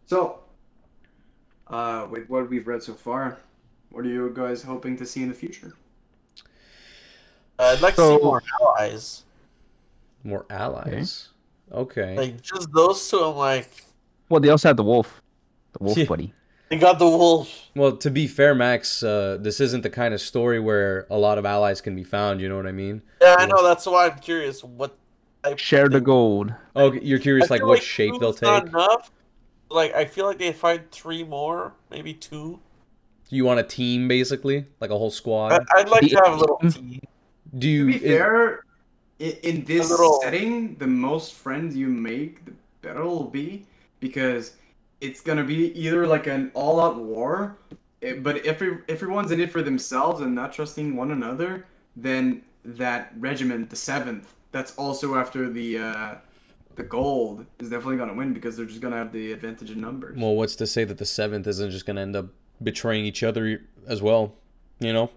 So, 0.06 0.40
uh, 1.66 2.06
with 2.10 2.28
what 2.28 2.48
we've 2.48 2.66
read 2.66 2.82
so 2.82 2.94
far, 2.94 3.38
what 3.90 4.04
are 4.04 4.08
you 4.08 4.32
guys 4.34 4.62
hoping 4.62 4.96
to 4.96 5.06
see 5.06 5.22
in 5.22 5.28
the 5.28 5.34
future? 5.34 5.72
Uh, 7.58 7.74
I'd 7.76 7.80
like 7.80 7.96
to 7.96 8.06
see 8.16 8.22
more 8.24 8.42
allies. 8.60 9.24
More 10.24 10.46
allies. 10.50 11.28
Okay. 11.72 12.16
Like 12.16 12.40
just 12.42 12.72
those 12.72 13.08
two. 13.10 13.18
I'm 13.22 13.36
like, 13.36 13.68
Well, 14.28 14.40
they 14.40 14.48
also 14.48 14.68
have 14.68 14.76
the 14.76 14.84
wolf, 14.84 15.22
the 15.72 15.84
wolf 15.84 15.98
Yeah. 15.98 16.04
buddy. 16.04 16.32
They 16.70 16.76
got 16.78 16.98
the 16.98 17.06
wolf. 17.08 17.68
Well, 17.74 17.96
to 17.98 18.10
be 18.10 18.26
fair, 18.26 18.54
Max, 18.54 19.02
uh, 19.02 19.38
this 19.40 19.60
isn't 19.60 19.82
the 19.82 19.90
kind 19.90 20.12
of 20.14 20.20
story 20.20 20.58
where 20.60 21.06
a 21.10 21.16
lot 21.18 21.38
of 21.38 21.46
allies 21.46 21.80
can 21.80 21.94
be 21.96 22.04
found. 22.04 22.40
You 22.40 22.48
know 22.48 22.56
what 22.56 22.66
I 22.66 22.72
mean? 22.72 23.02
Yeah, 23.20 23.36
I 23.38 23.46
know. 23.46 23.62
That's 23.62 23.86
why 23.86 24.08
I'm 24.08 24.18
curious. 24.18 24.62
What 24.64 24.96
type 25.44 25.58
Share 25.58 25.88
the 25.88 26.00
gold. 26.00 26.52
Oh, 26.74 26.92
you're 26.92 27.18
curious, 27.20 27.50
like 27.50 27.60
feel 27.60 27.68
what 27.68 27.82
shape 27.82 28.14
they'll 28.20 28.30
is 28.30 28.42
not 28.42 28.64
take. 28.64 28.68
Enough. 28.72 29.10
Like 29.70 29.94
I 29.94 30.04
feel 30.04 30.26
like 30.26 30.38
they 30.38 30.52
find 30.52 30.90
three 30.90 31.22
more, 31.24 31.74
maybe 31.90 32.14
two. 32.14 32.58
You 33.30 33.44
want 33.44 33.60
a 33.60 33.64
team, 33.64 34.08
basically, 34.08 34.64
like 34.80 34.90
a 34.90 34.96
whole 34.96 35.10
squad. 35.10 35.62
I'd 35.76 35.88
like 35.90 36.08
to 36.08 36.16
have 36.16 36.32
a 36.32 36.36
little 36.36 36.58
team. 36.70 37.00
Do 37.56 37.60
To 37.60 37.68
you? 37.68 37.86
be 37.86 37.96
is- 37.96 38.02
fair, 38.02 38.60
in, 39.18 39.32
in 39.42 39.64
this 39.64 39.90
little- 39.90 40.20
setting, 40.22 40.74
the 40.76 40.86
most 40.86 41.34
friends 41.34 41.76
you 41.76 41.88
make, 41.88 42.44
the 42.46 42.52
better 42.82 43.00
it'll 43.00 43.24
be, 43.24 43.66
because 44.00 44.54
it's 45.00 45.20
gonna 45.20 45.44
be 45.44 45.72
either 45.78 46.06
like 46.06 46.26
an 46.26 46.50
all-out 46.54 46.96
war, 46.96 47.58
but 48.20 48.36
if 48.36 48.46
every, 48.46 48.78
everyone's 48.88 49.30
in 49.30 49.40
it 49.40 49.50
for 49.50 49.62
themselves 49.62 50.20
and 50.20 50.34
not 50.34 50.52
trusting 50.52 50.96
one 50.96 51.10
another, 51.10 51.66
then 51.96 52.42
that 52.64 53.12
regiment, 53.18 53.70
the 53.70 53.76
seventh, 53.76 54.34
that's 54.52 54.74
also 54.76 55.16
after 55.16 55.50
the 55.50 55.78
uh, 55.78 56.14
the 56.76 56.82
gold, 56.82 57.44
is 57.58 57.70
definitely 57.70 57.96
gonna 57.96 58.14
win 58.14 58.32
because 58.32 58.56
they're 58.56 58.66
just 58.66 58.80
gonna 58.80 58.96
have 58.96 59.12
the 59.12 59.32
advantage 59.32 59.70
in 59.70 59.80
numbers. 59.80 60.16
well, 60.16 60.34
what's 60.34 60.56
to 60.56 60.66
say 60.66 60.84
that 60.84 60.98
the 60.98 61.06
seventh 61.06 61.46
isn't 61.46 61.70
just 61.70 61.86
gonna 61.86 62.00
end 62.00 62.16
up 62.16 62.26
betraying 62.62 63.04
each 63.04 63.22
other 63.22 63.62
as 63.86 64.00
well? 64.02 64.34
You 64.80 64.92
know, 64.92 65.10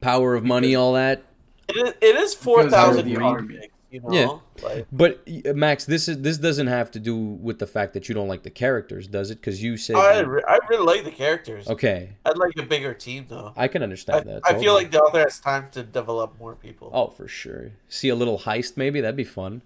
power 0.00 0.34
of 0.34 0.44
money, 0.44 0.74
all 0.74 0.94
that. 0.94 1.22
It 1.68 1.76
is, 1.76 1.94
it 2.00 2.16
is 2.16 2.34
four 2.34 2.68
thousand 2.68 3.06
the 3.06 3.16
army. 3.16 3.56
army. 3.56 3.70
You 3.94 4.00
know, 4.00 4.10
Yeah. 4.12 4.64
like 4.68 4.86
But 4.90 5.22
uh, 5.46 5.52
Max, 5.52 5.84
this 5.84 6.08
is 6.08 6.20
this 6.20 6.36
doesn't 6.36 6.66
have 6.66 6.90
to 6.90 6.98
do 6.98 7.16
with 7.16 7.60
the 7.60 7.66
fact 7.68 7.94
that 7.94 8.08
you 8.08 8.14
don't 8.14 8.26
like 8.26 8.42
the 8.42 8.50
characters, 8.50 9.06
does 9.06 9.30
it? 9.30 9.36
Because 9.40 9.62
you 9.62 9.76
say 9.76 9.94
I, 9.94 10.18
re- 10.20 10.42
I 10.48 10.58
really 10.68 10.84
like 10.84 11.04
the 11.04 11.12
characters. 11.12 11.68
okay. 11.68 12.16
I'd 12.26 12.36
like 12.36 12.54
a 12.58 12.64
bigger 12.64 12.92
team 12.92 13.26
though. 13.28 13.52
I 13.56 13.68
can 13.68 13.82
I, 13.82 13.84
understand 13.84 14.28
that. 14.28 14.42
I 14.44 14.58
feel 14.58 14.74
like 14.74 14.90
the 14.90 15.00
author 15.00 15.20
has 15.20 15.38
time 15.38 15.70
to 15.72 15.84
develop 15.84 16.36
more 16.40 16.56
people. 16.56 16.90
Oh, 16.92 17.06
for 17.06 17.28
sure. 17.28 17.70
See 17.88 18.08
a 18.08 18.16
little 18.16 18.40
heist, 18.40 18.76
maybe 18.76 19.00
that'd 19.00 19.14
be 19.14 19.22
fun. 19.22 19.62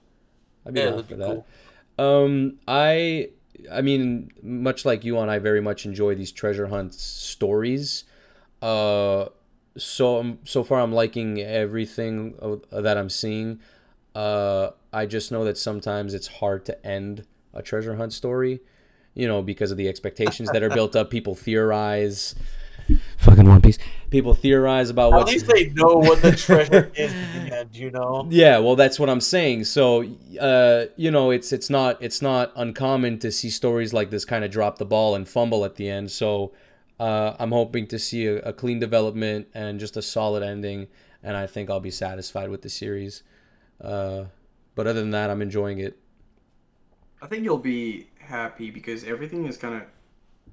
I'd 0.66 0.74
be 0.74 0.81
yeah, 0.81 0.91
down 0.91 1.03
for 1.05 1.09
be 1.09 1.14
that. 1.22 1.45
cool. 1.97 2.24
Um, 2.24 2.59
I, 2.68 3.31
I 3.72 3.81
mean, 3.81 4.31
much 4.43 4.85
like 4.85 5.05
you 5.05 5.18
and 5.20 5.31
I 5.31 5.39
very 5.39 5.62
much 5.62 5.87
enjoy 5.87 6.14
these 6.16 6.33
treasure 6.33 6.66
hunt 6.66 6.93
stories. 6.93 8.05
Uh, 8.61 9.31
so 9.79 10.18
um, 10.20 10.39
so 10.45 10.62
far 10.64 10.81
I'm 10.81 10.93
liking 10.93 11.41
everything 11.41 12.35
that 12.70 12.99
I'm 12.99 13.09
seeing. 13.09 13.61
Uh, 14.19 14.73
I 14.93 15.07
just 15.07 15.31
know 15.31 15.45
that 15.45 15.57
sometimes 15.57 16.12
it's 16.12 16.27
hard 16.27 16.64
to 16.64 16.85
end 16.85 17.25
a 17.55 17.62
treasure 17.62 17.95
hunt 17.95 18.12
story, 18.12 18.59
you 19.14 19.29
know, 19.29 19.43
because 19.43 19.71
of 19.71 19.77
the 19.77 19.87
expectations 19.87 20.51
that 20.51 20.61
are 20.61 20.71
built 20.71 20.97
up. 20.97 21.09
People 21.09 21.37
theorize. 21.37 22.35
Fucking 23.19 23.49
One 23.49 23.61
Piece. 23.61 23.79
People 24.11 24.35
theorize 24.35 24.91
about 24.91 25.12
At 25.12 25.29
least 25.29 25.47
they 25.47 25.69
know 25.69 25.95
what 25.99 26.21
the 26.21 26.33
treasure 26.33 26.91
is 26.97 27.12
in 27.12 27.49
the 27.49 27.59
end. 27.59 27.77
You 27.77 27.93
know. 27.93 28.27
yeah, 28.29 28.59
well, 28.59 28.75
that's 28.75 28.99
what 28.99 29.09
I'm 29.09 29.21
saying. 29.21 29.66
So, 29.66 30.05
uh, 30.41 30.87
you 30.97 31.12
know, 31.12 31.31
it's 31.31 31.53
it's 31.53 31.71
not 31.71 32.03
it's 32.03 32.21
not 32.21 32.51
uncommon 32.57 33.21
to 33.21 33.31
see 33.31 33.51
stories 33.51 33.93
like 33.93 34.11
this 34.11 34.25
kind 34.25 34.45
of 34.45 34.51
drop 34.51 34.79
the 34.79 34.85
ball 34.85 35.14
and 35.14 35.29
fumble 35.29 35.64
at 35.64 35.77
the 35.77 35.89
end. 35.89 36.11
So, 36.11 36.51
uh, 36.99 37.37
I'm 37.39 37.53
hoping 37.53 37.87
to 37.87 38.01
see 38.01 38.27
a, 38.27 38.39
a 38.39 38.53
clean 38.53 38.81
development 38.81 39.47
and 39.55 39.79
just 39.79 39.97
a 39.97 40.03
solid 40.03 40.43
ending, 40.43 40.89
and 41.23 41.37
I 41.37 41.47
think 41.47 41.71
I'll 41.71 41.79
be 41.79 41.93
satisfied 41.93 42.51
with 42.51 42.62
the 42.62 42.69
series. 42.69 43.23
Uh, 43.81 44.24
but 44.74 44.87
other 44.87 45.01
than 45.01 45.11
that, 45.11 45.31
I'm 45.31 45.43
enjoying 45.43 45.79
it. 45.79 45.99
I 47.20 47.26
think 47.26 47.45
you'll 47.45 47.59
be 47.59 48.09
happy 48.18 48.70
because 48.70 49.05
everything 49.05 49.47
is 49.47 49.57
kind 49.57 49.74
of 49.74 49.83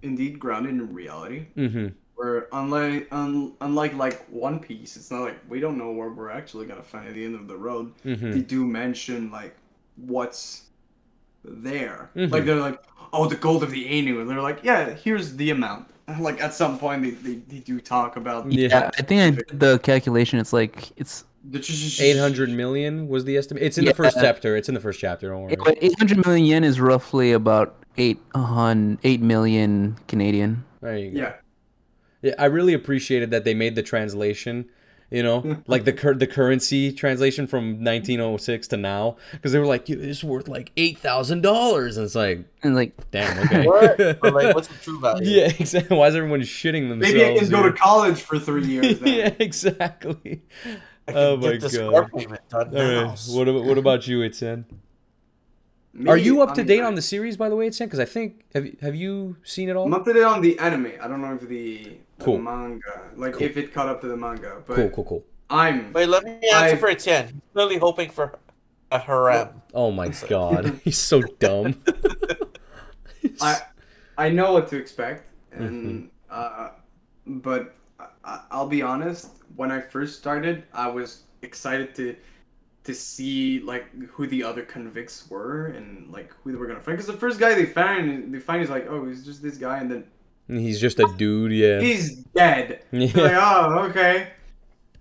indeed 0.01 0.39
grounded 0.39 0.73
in 0.73 0.93
reality. 0.93 1.47
Mm-hmm. 1.57 1.87
Where 2.15 2.47
unlike 2.53 3.07
un, 3.11 3.53
unlike 3.61 3.93
like 3.95 4.25
One 4.29 4.59
Piece, 4.59 4.95
it's 4.95 5.11
not 5.11 5.21
like 5.21 5.37
we 5.49 5.59
don't 5.59 5.77
know 5.77 5.91
where 5.91 6.09
we're 6.09 6.31
actually 6.31 6.65
gonna 6.65 6.81
find 6.81 7.07
at 7.07 7.13
the 7.13 7.25
end 7.25 7.35
of 7.35 7.47
the 7.47 7.57
road. 7.57 7.93
Mm-hmm. 8.05 8.31
They 8.31 8.41
do 8.41 8.65
mention 8.65 9.31
like 9.31 9.55
what's 9.97 10.69
there. 11.43 12.09
Mhm. 12.15 12.31
Like 12.31 12.45
they're 12.45 12.55
like, 12.55 12.81
oh, 13.11 13.27
the 13.27 13.35
gold 13.35 13.63
of 13.63 13.71
the 13.71 13.87
Ainu, 13.87 14.21
and 14.21 14.29
they're 14.29 14.41
like, 14.41 14.63
yeah, 14.63 14.91
here's 14.91 15.35
the 15.35 15.49
amount. 15.51 15.87
Like 16.19 16.39
at 16.39 16.53
some 16.53 16.77
point 16.77 17.01
they, 17.01 17.09
they, 17.09 17.35
they 17.47 17.59
do 17.59 17.81
talk 17.81 18.15
about 18.15 18.51
Yeah. 18.51 18.67
Yeah, 18.69 18.91
I 18.97 19.01
think 19.01 19.21
I 19.21 19.29
did 19.31 19.59
the 19.59 19.79
calculation. 19.79 20.37
It's 20.37 20.53
like 20.53 20.91
it's 20.97 21.25
the 21.34 21.34
Eight 21.99 22.17
hundred 22.17 22.49
million 22.49 23.07
was 23.07 23.25
the 23.25 23.37
estimate. 23.37 23.63
It's 23.63 23.77
in 23.77 23.85
the 23.85 23.93
first 23.93 24.17
chapter. 24.19 24.55
It's 24.55 24.67
in 24.67 24.75
the 24.75 24.81
first 24.81 24.99
chapter. 24.99 25.29
Don't 25.29 25.43
worry. 25.43 25.77
eight 25.81 25.97
hundred 25.97 26.25
million 26.25 26.45
yen 26.45 26.63
is 26.63 26.79
roughly 26.79 27.31
about 27.31 27.75
eight 27.97 28.19
hun 28.33 28.97
eight 29.03 29.21
million 29.21 29.97
Canadian. 30.07 30.63
There 30.81 30.97
you 30.97 31.11
go. 31.11 31.19
Yeah. 31.19 31.33
Yeah, 32.21 32.33
I 32.39 32.45
really 32.45 32.73
appreciated 32.73 33.29
that 33.31 33.43
they 33.43 33.53
made 33.53 33.75
the 33.75 33.83
translation, 33.83 34.65
you 35.11 35.21
know, 35.21 35.41
mm-hmm. 35.41 35.61
like 35.67 35.85
the 35.85 35.93
cur- 35.93 36.15
the 36.15 36.25
currency 36.25 36.91
translation 36.91 37.45
from 37.45 37.83
1906 37.83 38.69
to 38.69 38.77
now, 38.77 39.17
because 39.31 39.51
they 39.51 39.59
were 39.59 39.67
like, 39.67 39.87
"It's 39.87 40.23
worth 40.23 40.47
like 40.47 40.71
eight 40.75 40.97
thousand 40.97 41.41
dollars," 41.41 41.97
and 41.97 42.05
it's 42.05 42.15
like, 42.15 42.43
And 42.63 42.73
like 42.73 42.93
damn, 43.11 43.37
okay, 43.45 43.67
What? 43.67 43.99
Or 44.23 44.31
like, 44.31 44.55
what's 44.55 44.69
the 44.69 44.77
true 44.81 44.99
value? 44.99 45.29
yeah, 45.29 45.51
exactly. 45.59 45.95
Why 45.95 46.07
is 46.07 46.15
everyone 46.15 46.41
shitting 46.41 46.89
themselves? 46.89 47.13
Maybe 47.13 47.35
I 47.35 47.37
can 47.37 47.49
go 47.49 47.61
to 47.61 47.73
college 47.73 48.21
for 48.21 48.39
three 48.39 48.65
years 48.65 48.99
then. 48.99 49.13
yeah, 49.19 49.33
exactly. 49.37 50.41
I 51.07 51.11
can 51.11 51.21
Oh 51.21 51.37
get 51.37 51.61
my 51.61 51.69
God. 51.69 51.91
car 51.93 52.09
payment 52.09 52.41
done 52.49 52.67
All 52.67 52.73
now. 52.73 53.03
right, 53.09 53.19
what 53.29 53.47
about, 53.47 53.63
what 53.65 53.77
about 53.77 54.07
you, 54.07 54.23
Etienne? 54.23 54.65
Me, 55.93 56.09
Are 56.09 56.17
you 56.17 56.41
up 56.41 56.49
I 56.51 56.53
to 56.55 56.61
mean, 56.61 56.67
date 56.67 56.81
on 56.81 56.95
the 56.95 57.01
series, 57.01 57.37
by 57.37 57.47
the 57.47 57.55
way, 57.55 57.67
Etienne? 57.67 57.87
Because 57.87 57.99
I 57.99 58.05
think 58.05 58.43
have 58.53 58.65
you- 58.65 58.77
have 58.81 58.95
you 58.95 59.37
seen 59.43 59.69
it 59.69 59.75
all? 59.75 59.85
I'm 59.85 59.93
up 59.93 60.03
to 60.05 60.13
date 60.13 60.23
on 60.23 60.41
the 60.41 60.57
anime. 60.59 60.91
I 61.01 61.07
don't 61.07 61.21
know 61.21 61.33
if 61.35 61.47
the, 61.47 61.97
the 62.17 62.37
manga, 62.37 62.81
like 63.15 63.33
Cool. 63.33 63.43
if 63.43 63.55
it 63.57 63.73
caught 63.73 63.87
up 63.87 64.01
to 64.01 64.07
the 64.07 64.17
manga, 64.17 64.61
but 64.65 64.75
Cool, 64.75 64.89
cool, 64.89 65.03
cool. 65.05 65.23
I'm 65.49 65.93
Wait, 65.93 66.07
let 66.09 66.23
me 66.23 66.31
answer 66.53 66.75
I- 66.75 66.77
for 66.77 66.89
Etienne. 66.89 67.25
He's 67.27 67.41
clearly 67.53 67.77
hoping 67.77 68.09
for 68.09 68.37
a 68.91 68.99
harem. 68.99 69.61
Oh 69.73 69.91
my 69.91 70.09
god, 70.27 70.79
he's 70.83 70.97
so 70.97 71.21
dumb. 71.21 71.81
I 73.41 73.61
I 74.17 74.29
know 74.29 74.53
what 74.53 74.67
to 74.69 74.77
expect, 74.77 75.27
and 75.51 76.03
Mm-hmm. 76.03 76.07
uh, 76.29 76.69
but 77.27 77.73
I, 78.23 78.41
I'll 78.51 78.67
be 78.67 78.81
honest. 78.81 79.29
When 79.55 79.71
I 79.71 79.79
first 79.81 80.17
started, 80.19 80.63
I 80.73 80.87
was 80.87 81.23
excited 81.41 81.95
to 81.95 82.15
to 82.83 82.93
see 82.93 83.59
like 83.61 83.85
who 84.09 84.27
the 84.27 84.43
other 84.43 84.61
convicts 84.63 85.27
were 85.29 85.67
and 85.67 86.11
like 86.11 86.31
who 86.43 86.51
they 86.51 86.57
were 86.57 86.67
gonna 86.67 86.79
find. 86.79 86.97
Because 86.97 87.07
the 87.11 87.17
first 87.19 87.39
guy 87.39 87.53
they 87.55 87.65
found, 87.65 88.33
they 88.33 88.39
find 88.39 88.61
is 88.61 88.69
like, 88.69 88.87
oh, 88.87 89.07
he's 89.07 89.25
just 89.25 89.41
this 89.41 89.57
guy, 89.57 89.79
and 89.79 89.89
then 89.91 90.03
He's 90.47 90.79
just 90.79 90.99
a 90.99 91.11
dude, 91.17 91.51
yeah. 91.53 91.79
He's 91.81 92.17
dead. 92.35 92.83
You're 92.91 93.07
like, 93.07 93.15
yeah. 93.15 93.65
oh, 93.67 93.79
okay. 93.89 94.27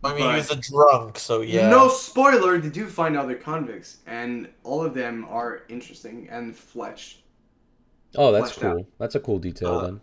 I 0.02 0.14
mean, 0.14 0.30
he 0.30 0.36
was 0.36 0.50
a 0.50 0.56
drunk, 0.56 1.18
so 1.18 1.42
yeah. 1.42 1.68
No 1.68 1.88
spoiler, 1.88 2.56
they 2.58 2.70
do 2.70 2.86
find 2.86 3.14
other 3.16 3.34
convicts, 3.34 3.98
and 4.06 4.48
all 4.62 4.82
of 4.82 4.94
them 4.94 5.26
are 5.28 5.62
interesting 5.68 6.28
and 6.30 6.54
fletched. 6.54 7.16
Oh, 8.16 8.32
that's 8.32 8.52
fleshed 8.52 8.64
out. 8.64 8.76
cool. 8.76 8.86
That's 8.98 9.14
a 9.16 9.20
cool 9.20 9.38
detail 9.38 9.74
Uh, 9.78 9.82
then. 9.82 10.00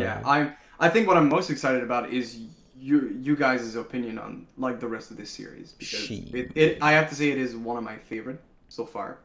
yeah, 0.00 0.22
Alright. 0.24 0.26
I 0.26 0.56
I 0.78 0.88
think 0.88 1.06
what 1.06 1.16
I'm 1.16 1.28
most 1.28 1.50
excited 1.50 1.82
about 1.82 2.10
is 2.10 2.40
you 2.76 3.16
you 3.20 3.36
guys' 3.36 3.76
opinion 3.76 4.18
on 4.18 4.46
like 4.58 4.80
the 4.80 4.88
rest 4.88 5.10
of 5.10 5.16
this 5.16 5.30
series 5.30 5.72
because 5.72 6.10
it, 6.10 6.52
it 6.56 6.78
I 6.82 6.92
have 6.92 7.08
to 7.08 7.14
say 7.14 7.30
it 7.30 7.38
is 7.38 7.56
one 7.56 7.76
of 7.76 7.84
my 7.84 7.96
favorite 7.96 8.40
so 8.68 8.84
far. 8.84 9.20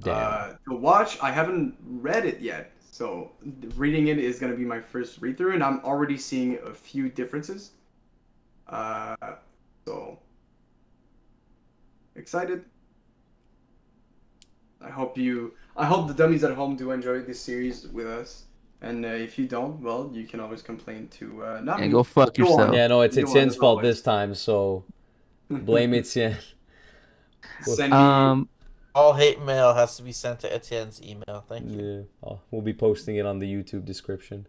Damn. 0.00 0.14
Uh, 0.14 0.48
to 0.68 0.76
watch, 0.76 1.18
I 1.22 1.30
haven't 1.30 1.76
read 1.80 2.26
it 2.26 2.40
yet, 2.40 2.72
so 2.90 3.32
reading 3.76 4.08
it 4.08 4.18
is 4.18 4.38
gonna 4.38 4.56
be 4.56 4.64
my 4.64 4.80
first 4.80 5.20
read 5.20 5.38
through, 5.38 5.54
and 5.54 5.62
I'm 5.62 5.80
already 5.84 6.18
seeing 6.18 6.58
a 6.64 6.74
few 6.74 7.08
differences. 7.08 7.70
Uh, 8.66 9.16
so 9.86 10.18
excited. 12.16 12.64
I 14.80 14.90
hope 14.90 15.16
you. 15.16 15.54
I 15.76 15.86
hope 15.86 16.08
the 16.08 16.14
dummies 16.14 16.44
at 16.44 16.54
home 16.54 16.76
do 16.76 16.90
enjoy 16.90 17.20
this 17.22 17.40
series 17.40 17.86
with 17.88 18.06
us, 18.06 18.44
and 18.80 19.04
uh, 19.04 19.08
if 19.08 19.38
you 19.38 19.46
don't, 19.46 19.80
well, 19.80 20.10
you 20.12 20.26
can 20.26 20.40
always 20.40 20.62
complain 20.62 21.08
to 21.18 21.44
uh, 21.44 21.60
not 21.62 21.78
Yeah, 21.80 21.86
me. 21.86 21.92
go 21.92 22.02
fuck 22.02 22.34
Go 22.34 22.44
on. 22.44 22.50
yourself. 22.50 22.74
yeah, 22.74 22.86
no, 22.86 23.00
it's 23.02 23.16
you 23.16 23.24
want 23.24 23.36
Etienne's 23.36 23.56
fault 23.56 23.78
always. 23.78 23.96
this 23.96 24.02
time, 24.02 24.34
so 24.34 24.84
blame 25.50 25.94
Etienne. 25.94 26.36
Send 27.62 27.92
me- 27.92 27.96
Um, 27.98 28.48
All 28.94 29.12
hate 29.14 29.40
mail 29.42 29.74
has 29.74 29.96
to 29.96 30.02
be 30.02 30.12
sent 30.12 30.40
to 30.40 30.52
Etienne's 30.54 31.00
email. 31.02 31.44
Thank 31.48 31.70
you. 31.70 31.80
Yeah, 32.22 32.28
oh, 32.28 32.40
we'll 32.50 32.62
be 32.62 32.72
posting 32.74 33.16
it 33.16 33.26
on 33.26 33.38
the 33.38 33.46
YouTube 33.52 33.84
description. 33.84 34.46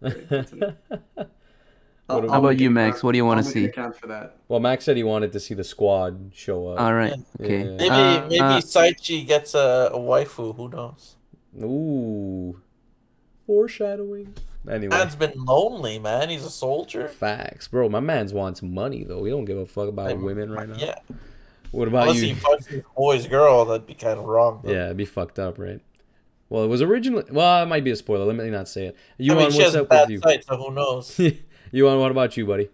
Great, 0.00 0.28
good 0.28 0.46
to 0.48 0.56
know. 0.56 0.74
What 1.16 2.24
I'll- 2.24 2.30
How 2.30 2.38
about 2.38 2.58
you, 2.58 2.70
Max? 2.70 2.88
account- 2.98 3.04
What 3.04 3.12
do 3.12 3.18
you 3.18 3.24
wanna 3.26 3.40
I'll 3.42 3.44
make 3.54 3.74
see? 3.74 3.90
for 4.00 4.06
that. 4.06 4.36
well, 4.48 4.60
Max 4.60 4.84
said 4.84 4.96
he 4.96 5.02
wanted 5.02 5.32
to 5.32 5.40
see 5.40 5.54
the 5.54 5.64
squad 5.64 6.30
show 6.34 6.68
up. 6.68 6.80
all 6.80 6.94
right, 6.94 7.14
Yeah. 7.38 7.44
okay. 7.46 7.64
Maybe 7.64 7.88
Uh, 7.90 8.22
maybe 8.28 8.40
uh, 8.40 8.60
Saichi 8.60 9.26
gets 9.26 9.54
a, 9.54 9.90
a 9.92 9.98
waifu. 9.98 10.54
Who 10.56 10.68
knows? 10.70 11.16
Ooh, 11.62 12.60
foreshadowing. 13.48 14.34
Anyway, 14.70 14.88
Man's 14.94 15.16
been 15.16 15.32
lonely, 15.36 15.98
man. 15.98 16.28
He's 16.28 16.44
a 16.44 16.50
soldier. 16.50 17.08
facts, 17.08 17.66
bro. 17.68 17.88
My 17.88 18.00
man's 18.00 18.34
wants 18.34 18.62
money 18.62 19.02
though. 19.02 19.24
He 19.24 19.30
don't 19.30 19.46
give 19.46 19.56
a 19.56 19.64
fuck 19.64 19.88
about 19.88 20.08
I'm- 20.08 20.22
women 20.22 20.52
right 20.52 20.68
now. 20.68 20.76
Yeah. 20.76 20.98
What 21.70 21.88
about 21.88 22.02
Unless 22.08 22.20
you? 22.22 22.34
he 22.34 22.40
fucks 22.40 22.66
his 22.66 22.82
boy's 22.96 23.26
girl, 23.26 23.64
that'd 23.66 23.86
be 23.86 23.94
kind 23.94 24.18
of 24.18 24.24
wrong. 24.26 24.60
though. 24.62 24.70
Yeah, 24.72 24.86
it'd 24.86 24.96
be 24.96 25.04
fucked 25.04 25.38
up, 25.38 25.58
right? 25.58 25.80
Well, 26.50 26.64
it 26.64 26.68
was 26.68 26.80
originally. 26.82 27.24
Well, 27.30 27.62
it 27.62 27.66
might 27.66 27.84
be 27.84 27.90
a 27.90 27.96
spoiler. 27.96 28.24
Let 28.24 28.36
me 28.36 28.48
not 28.50 28.68
say 28.68 28.86
it. 28.86 28.96
You 29.18 29.32
I 29.32 29.36
mean, 29.36 29.44
on? 29.46 29.50
she 29.52 29.58
What's 29.58 29.72
has 29.74 29.76
up 29.82 29.88
bad 29.88 30.02
with 30.02 30.10
you? 30.10 30.20
sight, 30.20 30.44
so 30.44 30.56
who 30.56 30.70
knows? 30.72 31.18
you 31.72 31.88
on? 31.88 31.98
What 32.00 32.10
about 32.10 32.36
you, 32.36 32.46
buddy? 32.46 32.68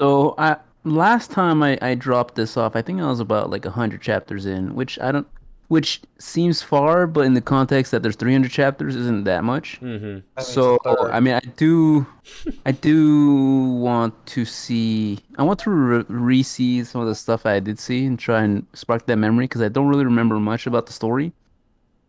So 0.00 0.34
I 0.38 0.56
last 0.84 1.30
time 1.30 1.62
I, 1.62 1.78
I 1.82 1.94
dropped 1.94 2.34
this 2.36 2.56
off, 2.56 2.74
I 2.74 2.82
think 2.82 3.00
I 3.00 3.06
was 3.08 3.20
about 3.20 3.50
like 3.50 3.64
hundred 3.64 4.02
chapters 4.02 4.46
in, 4.46 4.74
which 4.74 4.98
I 4.98 5.12
don't, 5.12 5.26
which 5.70 6.00
seems 6.18 6.62
far, 6.62 7.06
but 7.06 7.20
in 7.20 7.34
the 7.34 7.40
context 7.40 7.92
that 7.92 8.02
there's 8.02 8.16
300 8.16 8.50
chapters, 8.50 8.96
isn't 8.96 9.22
that 9.22 9.44
much. 9.44 9.80
Mm-hmm. 9.80 10.04
I 10.04 10.08
mean, 10.08 10.24
it's 10.36 10.48
So. 10.48 10.78
I 10.84 11.20
mean, 11.20 11.34
I 11.34 11.40
do, 11.56 12.04
I 12.66 12.72
do 12.72 13.66
want 13.78 14.14
to 14.34 14.44
see. 14.44 15.20
I 15.38 15.44
want 15.44 15.60
to 15.60 15.70
re- 15.70 16.04
re-see 16.08 16.82
some 16.82 17.00
of 17.00 17.06
the 17.06 17.14
stuff 17.14 17.46
I 17.46 17.60
did 17.60 17.78
see 17.78 18.04
and 18.04 18.18
try 18.18 18.42
and 18.42 18.66
spark 18.72 19.06
that 19.06 19.16
memory 19.16 19.44
because 19.44 19.62
I 19.62 19.68
don't 19.68 19.86
really 19.86 20.04
remember 20.04 20.40
much 20.40 20.66
about 20.66 20.86
the 20.86 20.92
story. 20.92 21.32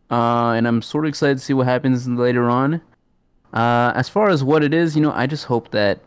Uh, 0.10 0.54
and 0.54 0.68
I'm 0.68 0.82
sort 0.82 1.06
of 1.06 1.10
excited 1.10 1.38
to 1.38 1.44
see 1.44 1.54
what 1.54 1.68
happens 1.68 2.08
later 2.08 2.50
on. 2.50 2.82
Uh, 3.54 3.92
as 3.94 4.10
far 4.10 4.32
as 4.32 4.44
what 4.44 4.64
it 4.64 4.74
is, 4.74 4.96
you 4.96 5.04
know, 5.04 5.12
I 5.12 5.28
just 5.28 5.46
hope 5.46 5.70
that. 5.70 6.00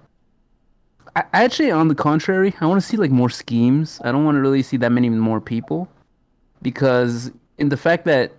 I 1.14 1.22
I 1.32 1.44
actually, 1.44 1.70
on 1.70 1.86
the 1.86 1.94
contrary, 1.94 2.52
I 2.60 2.66
want 2.66 2.82
to 2.82 2.86
see 2.86 2.96
like 2.96 3.12
more 3.12 3.30
schemes. 3.30 4.00
I 4.02 4.10
don't 4.10 4.24
want 4.24 4.34
to 4.34 4.40
really 4.40 4.64
see 4.64 4.76
that 4.78 4.90
many 4.90 5.08
more 5.08 5.40
people, 5.40 5.88
because 6.60 7.30
in 7.58 7.68
the 7.68 7.76
fact 7.76 8.04
that 8.04 8.32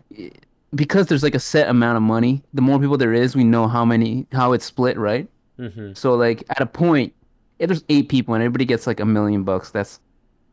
because 0.74 1.08
there's 1.08 1.24
like 1.24 1.36
a 1.36 1.40
set 1.40 1.70
amount 1.70 1.98
of 1.98 2.04
money, 2.04 2.44
the 2.54 2.62
more 2.62 2.80
people 2.80 2.98
there 2.98 3.14
is, 3.14 3.36
we 3.36 3.44
know 3.44 3.68
how 3.68 3.86
many 3.86 4.26
how 4.32 4.54
it's 4.54 4.66
split, 4.66 4.98
right? 4.98 5.28
Mm-hmm. 5.60 5.94
So 5.94 6.16
like 6.16 6.44
at 6.50 6.62
a 6.62 6.66
point, 6.66 7.14
if 7.60 7.68
there's 7.70 7.84
eight 7.90 8.10
people 8.10 8.34
and 8.34 8.44
everybody 8.44 8.66
gets 8.66 8.86
like 8.88 9.00
a 9.00 9.06
million 9.06 9.44
bucks, 9.44 9.72
that's 9.72 10.00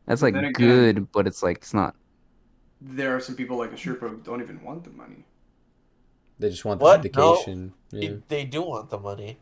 that's 0.05 0.21
like 0.21 0.35
again- 0.35 0.53
good, 0.53 1.11
but 1.11 1.27
it's 1.27 1.43
like 1.43 1.57
it's 1.57 1.73
not. 1.73 1.95
There 2.81 3.15
are 3.15 3.19
some 3.21 3.35
people 3.35 3.57
like 3.57 3.71
a 3.71 3.75
Sherpa 3.75 4.09
who 4.09 4.17
don't 4.17 4.41
even 4.41 4.61
want 4.61 4.83
the 4.83 4.89
money. 4.89 5.25
They 6.39 6.49
just 6.49 6.65
want 6.65 6.81
What? 6.81 7.01
the 7.01 7.09
No. 7.15 7.41
Yeah. 7.91 8.09
They, 8.09 8.19
they 8.27 8.45
do 8.45 8.61
want 8.61 8.89
the 8.89 8.99
money. 8.99 9.37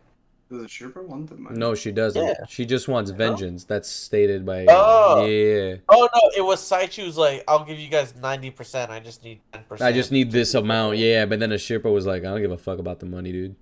Does 0.52 0.64
Asirpa 0.64 1.02
want 1.02 1.30
the 1.30 1.38
money? 1.38 1.58
No, 1.58 1.74
she 1.74 1.94
doesn't. 1.94 2.22
Yeah. 2.22 2.46
She 2.50 2.66
just 2.66 2.90
wants 2.90 3.10
vengeance. 3.12 3.64
That's 3.64 3.88
stated 3.90 4.46
by. 4.46 4.66
Oh. 4.68 5.26
Yeah. 5.26 5.78
Oh 5.88 6.10
no, 6.14 6.32
it 6.36 6.42
was 6.42 6.60
Saichi 6.62 7.06
who's 7.06 7.18
like, 7.18 7.46
I'll 7.48 7.64
give 7.64 7.80
you 7.80 7.88
guys 7.88 8.14
ninety 8.22 8.52
percent. 8.52 8.92
I 8.92 9.00
just 9.00 9.24
need 9.24 9.40
ten 9.54 9.64
percent. 9.64 9.88
I 9.88 9.94
just 9.94 10.12
need 10.12 10.30
this 10.30 10.54
amount. 10.54 10.98
Yeah, 10.98 11.26
but 11.26 11.40
then 11.40 11.52
Asirpa 11.52 11.92
was 11.92 12.06
like, 12.06 12.24
I 12.24 12.26
don't 12.26 12.42
give 12.42 12.52
a 12.52 12.58
fuck 12.58 12.80
about 12.80 13.00
the 13.00 13.06
money, 13.06 13.32
dude. 13.32 13.56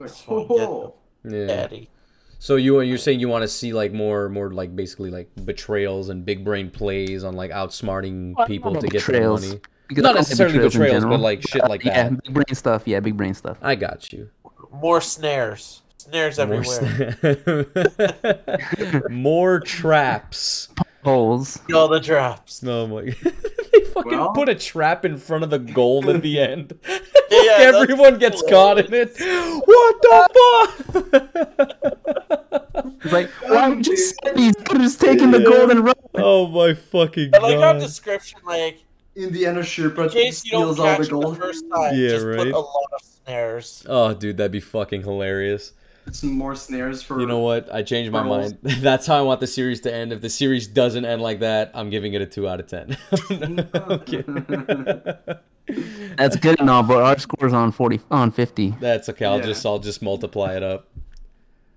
Like, 0.00 0.08
Just 0.10 0.26
wanna 0.26 0.48
get 0.48 0.68
oh, 0.68 0.94
Yeah. 1.24 1.46
daddy. 1.46 1.90
So 2.40 2.56
you 2.56 2.80
you're 2.80 2.98
saying 2.98 3.20
you 3.20 3.28
want 3.28 3.42
to 3.42 3.48
see 3.48 3.72
like 3.72 3.92
more 3.92 4.28
more 4.28 4.50
like 4.50 4.74
basically 4.74 5.10
like 5.12 5.30
betrayals 5.44 6.08
and 6.08 6.24
big 6.24 6.44
brain 6.44 6.70
plays 6.70 7.22
on 7.22 7.34
like 7.34 7.52
outsmarting 7.52 8.34
Well, 8.36 8.48
people 8.48 8.74
to 8.74 8.80
get 8.88 8.92
betrayals. 9.06 9.42
the 9.42 9.48
money. 9.48 9.60
Because 9.86 10.02
Not 10.02 10.08
I 10.08 10.12
don't 10.14 10.16
like 10.22 10.28
necessarily 10.28 10.58
betrayals 10.58 10.74
in 10.74 10.80
betrayals, 10.80 11.04
but 11.04 11.20
like 11.20 11.42
shit 11.46 11.62
like 11.68 11.84
yeah, 11.84 12.08
that. 12.08 12.12
Yeah, 12.12 12.18
big 12.24 12.34
brain 12.34 12.54
stuff. 12.56 12.82
Yeah, 12.86 12.98
big 12.98 13.16
brain 13.16 13.34
stuff. 13.34 13.58
I 13.62 13.76
got 13.76 14.12
you. 14.12 14.28
More 14.72 15.00
snares. 15.00 15.82
Snares 16.08 16.38
More, 16.38 16.44
everywhere. 16.54 17.12
sna- 17.22 19.10
more 19.10 19.60
traps. 19.60 20.68
Holes. 21.04 21.60
All 21.74 21.88
the 21.88 22.00
drops. 22.00 22.62
No 22.62 22.86
my. 22.86 23.02
they 23.72 23.80
fucking 23.92 24.10
Well- 24.12 24.32
put 24.32 24.48
a 24.48 24.54
trap 24.54 25.04
in 25.04 25.18
front 25.18 25.44
of 25.44 25.50
the 25.50 25.58
goal 25.58 26.08
at 26.10 26.22
the 26.22 26.38
end. 26.52 26.78
Yeah, 26.88 27.00
that's 27.70 27.76
Everyone 27.76 28.18
gets 28.18 28.42
caught 28.48 28.78
in 28.78 28.92
it. 28.94 29.16
What 29.64 30.02
the 30.02 30.28
fuck? 30.92 31.12
It's 33.04 33.12
like, 33.12 33.28
why 33.46 33.68
would 33.68 33.86
you 33.86 33.96
say 33.96 34.14
these 34.34 34.54
could 34.56 34.78
have 34.78 34.82
just 34.82 35.00
taken 35.00 35.30
the 35.30 35.40
golden 35.40 35.82
run? 35.82 35.94
oh 36.14 36.46
my 36.48 36.74
fucking 36.74 37.30
god. 37.30 37.42
I 37.42 37.46
like 37.48 37.58
how 37.60 37.72
god. 37.74 37.80
description 37.80 38.38
like 38.44 38.82
Indiana 39.14 39.60
Sherpa 39.60 40.04
in 40.04 40.08
case 40.10 40.44
you 40.44 40.52
don't 40.52 40.74
steals 40.74 40.78
all 40.80 40.86
the 40.86 40.96
catch 40.96 41.06
the 41.06 41.12
gold. 41.12 41.38
first 41.38 41.64
time, 41.72 41.94
Yeah, 41.94 42.08
just 42.10 42.26
right. 42.26 42.38
put 42.38 42.48
a 42.48 42.58
lot 42.58 42.84
of 42.94 43.00
snares. 43.02 43.84
Oh, 43.88 44.14
dude, 44.14 44.36
that'd 44.38 44.50
be 44.52 44.60
fucking 44.60 45.02
hilarious. 45.02 45.72
Some 46.12 46.32
more 46.32 46.54
snares 46.54 47.02
for. 47.02 47.20
You 47.20 47.26
know 47.26 47.40
what? 47.40 47.72
I 47.74 47.82
changed 47.82 48.12
my 48.12 48.22
Pearls. 48.22 48.54
mind. 48.54 48.58
That's 48.82 49.06
how 49.06 49.16
I 49.16 49.22
want 49.22 49.40
the 49.40 49.46
series 49.46 49.80
to 49.82 49.92
end. 49.94 50.12
If 50.12 50.20
the 50.20 50.30
series 50.30 50.66
doesn't 50.68 51.04
end 51.04 51.20
like 51.20 51.40
that, 51.40 51.72
I'm 51.74 51.90
giving 51.90 52.14
it 52.14 52.22
a 52.22 52.26
two 52.26 52.48
out 52.48 52.60
of 52.60 52.66
ten. 52.68 52.96
That's 56.16 56.36
good 56.36 56.60
and 56.60 56.70
all, 56.70 56.82
but 56.84 57.02
our 57.02 57.18
score's 57.18 57.52
on 57.52 57.72
forty 57.72 58.00
on 58.10 58.30
fifty. 58.30 58.70
That's 58.80 59.08
okay. 59.08 59.24
I'll 59.24 59.38
Yeah. 59.38 59.46
just 59.46 59.66
I'll 59.66 59.80
just 59.80 60.00
multiply 60.00 60.54
it 60.56 60.62
up. 60.62 60.86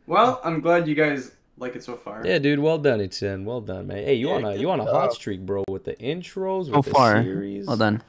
Well, 0.05 0.39
I'm 0.43 0.61
glad 0.61 0.87
you 0.87 0.93
guys 0.95 1.31
like 1.57 1.75
it 1.75 1.83
so 1.83 1.95
far. 1.95 2.21
Yeah, 2.25 2.37
dude. 2.39 2.59
Well 2.59 2.77
done, 2.77 3.01
Etienne. 3.01 3.45
Well 3.45 3.61
done, 3.61 3.87
man. 3.87 3.97
Hey, 3.97 4.13
you 4.15 4.29
Yeah, 4.29 4.35
on 4.35 4.45
a 4.45 4.55
you 4.55 4.69
on 4.69 4.79
a 4.79 4.85
hot 4.85 5.13
streak, 5.13 5.41
bro, 5.45 5.63
with 5.67 5.85
the 5.85 5.95
intros, 5.95 6.65
with 6.65 6.75
So 6.75 6.81
the 6.83 6.89
far, 6.91 7.23
series. 7.23 7.65
well 7.67 7.77
done. 7.77 8.03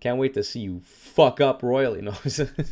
Can't 0.00 0.18
wait 0.18 0.34
to 0.34 0.44
see 0.44 0.60
you 0.60 0.82
fuck 0.84 1.40
up 1.40 1.62
royally. 1.62 2.02
No. 2.02 2.12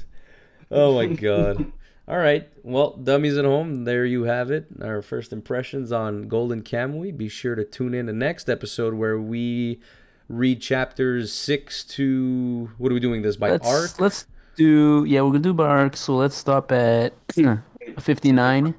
oh 0.71 0.95
my 0.95 1.07
god. 1.07 1.73
All 2.09 2.19
right. 2.19 2.49
Well, 2.65 2.97
dummies 2.97 3.37
at 3.39 3.45
home, 3.45 3.85
there 3.85 4.05
you 4.05 4.25
have 4.25 4.51
it. 4.51 4.67
Our 4.83 5.03
first 5.03 5.33
impressions 5.33 5.93
on 5.93 6.27
Golden 6.27 6.63
Kamuy. 6.63 7.17
Be 7.17 7.29
sure 7.29 7.55
to 7.55 7.65
tune 7.65 7.95
in 7.95 8.07
the 8.07 8.13
next 8.13 8.51
episode 8.51 8.95
where 8.95 9.21
we 9.21 9.81
read 10.29 10.61
chapters 10.61 11.33
six 11.33 11.85
to 11.85 12.71
what 12.79 12.91
are 12.91 12.95
we 12.95 13.01
doing 13.01 13.23
this 13.23 13.37
by 13.37 13.51
Let's 13.51 13.69
arc? 13.69 14.01
let's 14.01 14.27
do 14.57 15.05
yeah, 15.07 15.21
we're 15.23 15.29
gonna 15.29 15.41
do 15.41 15.53
by 15.55 15.67
arc. 15.67 15.97
So 15.97 16.17
let's 16.17 16.35
stop 16.35 16.73
at 16.73 17.15
fifty 18.01 18.33
nine. 18.33 18.75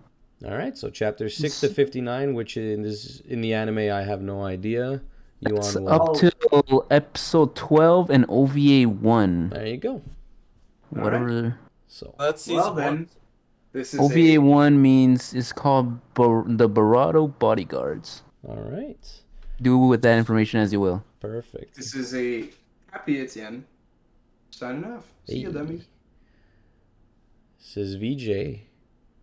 All 0.45 0.57
right. 0.57 0.77
So 0.77 0.89
chapter 0.89 1.29
six 1.29 1.61
to 1.61 1.69
fifty 1.69 2.01
nine, 2.01 2.33
which 2.33 2.57
in 2.57 2.81
this 2.81 3.21
in 3.21 3.39
the 3.39 3.53
anime 3.53 3.89
I 3.89 4.03
have 4.03 4.21
no 4.21 4.43
idea. 4.43 5.01
You 5.39 5.55
It's 5.57 5.75
on 5.77 5.87
up 5.87 6.15
till 6.15 6.85
episode 6.91 7.55
twelve 7.55 8.09
and 8.09 8.25
OVA 8.27 8.83
one. 8.83 9.49
There 9.49 9.65
you 9.65 9.77
go. 9.77 10.01
Whatever 10.89 11.57
So 11.93 12.15
That's 12.17 12.41
season 12.41 12.57
Well 12.57 12.73
then, 12.73 13.07
this 13.71 13.93
is 13.93 13.99
OVA 13.99 14.17
a, 14.17 14.37
one 14.39 14.81
means 14.81 15.31
it's 15.35 15.53
called 15.53 15.99
Bar- 16.15 16.43
the 16.47 16.67
Barado 16.67 17.27
Bodyguards. 17.37 18.23
all 18.47 18.55
right. 18.55 18.97
Do 19.61 19.77
with 19.77 20.01
that 20.01 20.17
information 20.17 20.59
as 20.59 20.73
you 20.73 20.79
will. 20.79 21.03
Perfect. 21.19 21.75
this 21.75 21.93
is 21.93 22.15
a 22.15 22.49
happy 22.91 23.19
Etienne 23.21 23.65
signing 24.49 24.83
off. 24.85 25.05
See 25.29 25.37
you, 25.37 25.47
Hey. 25.49 25.53
dummies. 25.53 25.83
This 27.59 27.77
is 27.77 27.95
VJ 27.95 28.61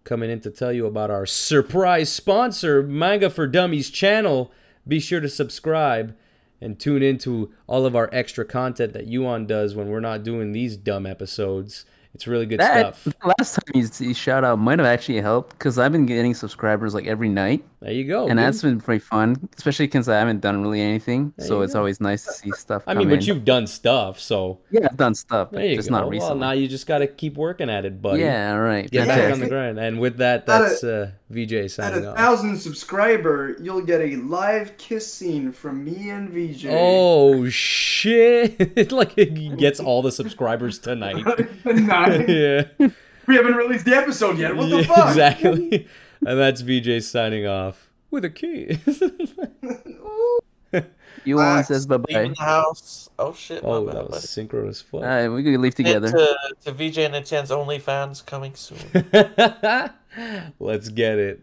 coming 0.04 0.30
in 0.30 0.40
to 0.42 0.50
tell 0.50 0.72
you 0.72 0.86
about 0.86 1.10
our 1.10 1.26
surprise 1.26 2.10
sponsor, 2.12 2.84
Manga 2.84 3.30
for 3.30 3.48
Dummies 3.48 3.90
channel. 3.90 4.52
Be 4.86 5.00
sure 5.00 5.20
to 5.20 5.28
subscribe 5.28 6.16
and 6.60 6.78
tune 6.78 7.02
into 7.02 7.52
all 7.66 7.84
of 7.84 7.96
our 7.96 8.08
extra 8.12 8.44
content 8.44 8.92
that 8.92 9.08
Yuan 9.08 9.46
does 9.48 9.74
when 9.74 9.88
we're 9.88 9.98
not 9.98 10.22
doing 10.22 10.52
these 10.52 10.76
dumb 10.76 11.04
episodes. 11.04 11.84
It's 12.14 12.26
really 12.26 12.46
good 12.46 12.60
That 12.60 12.96
stuff. 12.96 13.14
last 13.38 13.54
time 13.54 13.80
you, 13.80 13.88
you 13.98 14.14
shout 14.14 14.44
out 14.44 14.58
might 14.58 14.78
have 14.78 14.86
actually 14.86 15.20
helped 15.20 15.50
because 15.50 15.78
I've 15.78 15.92
been 15.92 16.06
getting 16.06 16.34
subscribers 16.34 16.94
like 16.94 17.06
every 17.06 17.28
night, 17.28 17.64
There 17.82 17.92
you 17.92 18.04
go. 18.04 18.22
and 18.28 18.32
dude. 18.32 18.38
that's 18.40 18.60
been 18.60 18.78
pretty 18.78 18.98
fun. 18.98 19.48
Especially 19.56 19.90
since 19.90 20.06
I 20.06 20.18
haven't 20.18 20.40
done 20.40 20.60
really 20.60 20.82
anything, 20.82 21.32
There 21.38 21.46
so 21.46 21.62
it's 21.62 21.72
go. 21.72 21.78
always 21.78 21.98
nice 21.98 22.26
to 22.26 22.32
see 22.32 22.50
stuff. 22.52 22.82
I 22.86 22.92
mean, 22.92 23.08
but 23.08 23.20
in. 23.20 23.22
you've 23.24 23.44
done 23.46 23.66
stuff, 23.66 24.20
so 24.20 24.58
yeah, 24.70 24.88
I've 24.90 24.98
done 24.98 25.14
stuff, 25.14 25.50
there 25.50 25.60
but 25.60 25.68
you 25.70 25.76
just 25.76 25.88
go. 25.88 25.94
not 25.94 26.02
Well, 26.02 26.10
recently. 26.10 26.40
now 26.40 26.52
you 26.52 26.68
just 26.68 26.86
got 26.86 26.98
to 26.98 27.06
keep 27.06 27.38
working 27.38 27.70
at 27.70 27.86
it, 27.86 28.02
buddy. 28.02 28.20
yeah, 28.20 28.52
all 28.52 28.60
right. 28.60 28.90
Get 28.90 29.08
back 29.08 29.18
Yeah. 29.18 29.32
on 29.32 29.40
the 29.40 29.48
grind. 29.48 29.78
And 29.78 29.98
with 29.98 30.18
that, 30.18 30.46
At 30.46 30.60
a- 30.60 30.64
that's 30.64 30.84
uh, 30.84 31.10
VJ 31.30 31.52
At 31.54 31.70
signing 31.70 32.04
a 32.04 32.10
off. 32.10 32.16
thousand 32.18 32.58
subscriber, 32.58 33.56
you'll 33.62 33.80
get 33.80 34.02
a 34.02 34.16
live 34.16 34.76
kiss 34.76 35.10
scene 35.10 35.50
from 35.50 35.82
me 35.82 36.10
and 36.10 36.28
VJ. 36.28 36.66
Oh 36.68 37.48
shit! 37.48 38.92
like 38.92 39.12
he 39.12 39.48
gets 39.56 39.80
all 39.80 40.02
the 40.02 40.12
subscribers 40.12 40.78
tonight. 40.78 41.24
Tonight. 41.62 42.28
yeah. 42.28 42.88
We 43.26 43.36
haven't 43.36 43.54
released 43.54 43.84
the 43.86 43.96
episode 43.96 44.38
yet. 44.38 44.54
What 44.56 44.68
the 44.68 44.82
Yeah, 44.82 44.82
fuck? 44.82 45.08
Exactly. 45.08 45.88
And 46.26 46.38
that's 46.38 46.60
VJ 46.60 47.02
signing 47.04 47.46
off 47.46 47.90
with 48.10 48.24
a 48.24 48.30
kiss. 48.30 49.02
You 51.24 51.36
one 51.36 51.56
Facts. 51.56 51.68
says 51.68 51.86
bye 51.86 51.98
bye. 51.98 52.28
the 52.28 52.34
house. 52.38 53.10
Oh 53.18 53.34
shit. 53.34 53.62
oh, 53.62 53.80
my 53.84 53.86
bad, 53.92 53.96
that 53.96 54.04
was 54.04 54.10
buddy. 54.12 54.26
synchronous 54.26 54.80
fuck. 54.80 55.02
All 55.02 55.06
right, 55.06 55.28
we 55.28 55.42
could 55.42 55.60
leave 55.60 55.76
Hey, 55.76 55.82
together. 55.84 56.10
To, 56.12 56.36
to 56.64 56.72
VJ 56.72 56.98
and 56.98 57.14
Etienne's 57.14 57.50
OnlyFans 57.50 58.24
coming 58.24 58.54
soon. 58.54 58.78
Let's 60.58 60.88
get 60.88 61.18
it. 61.18 61.40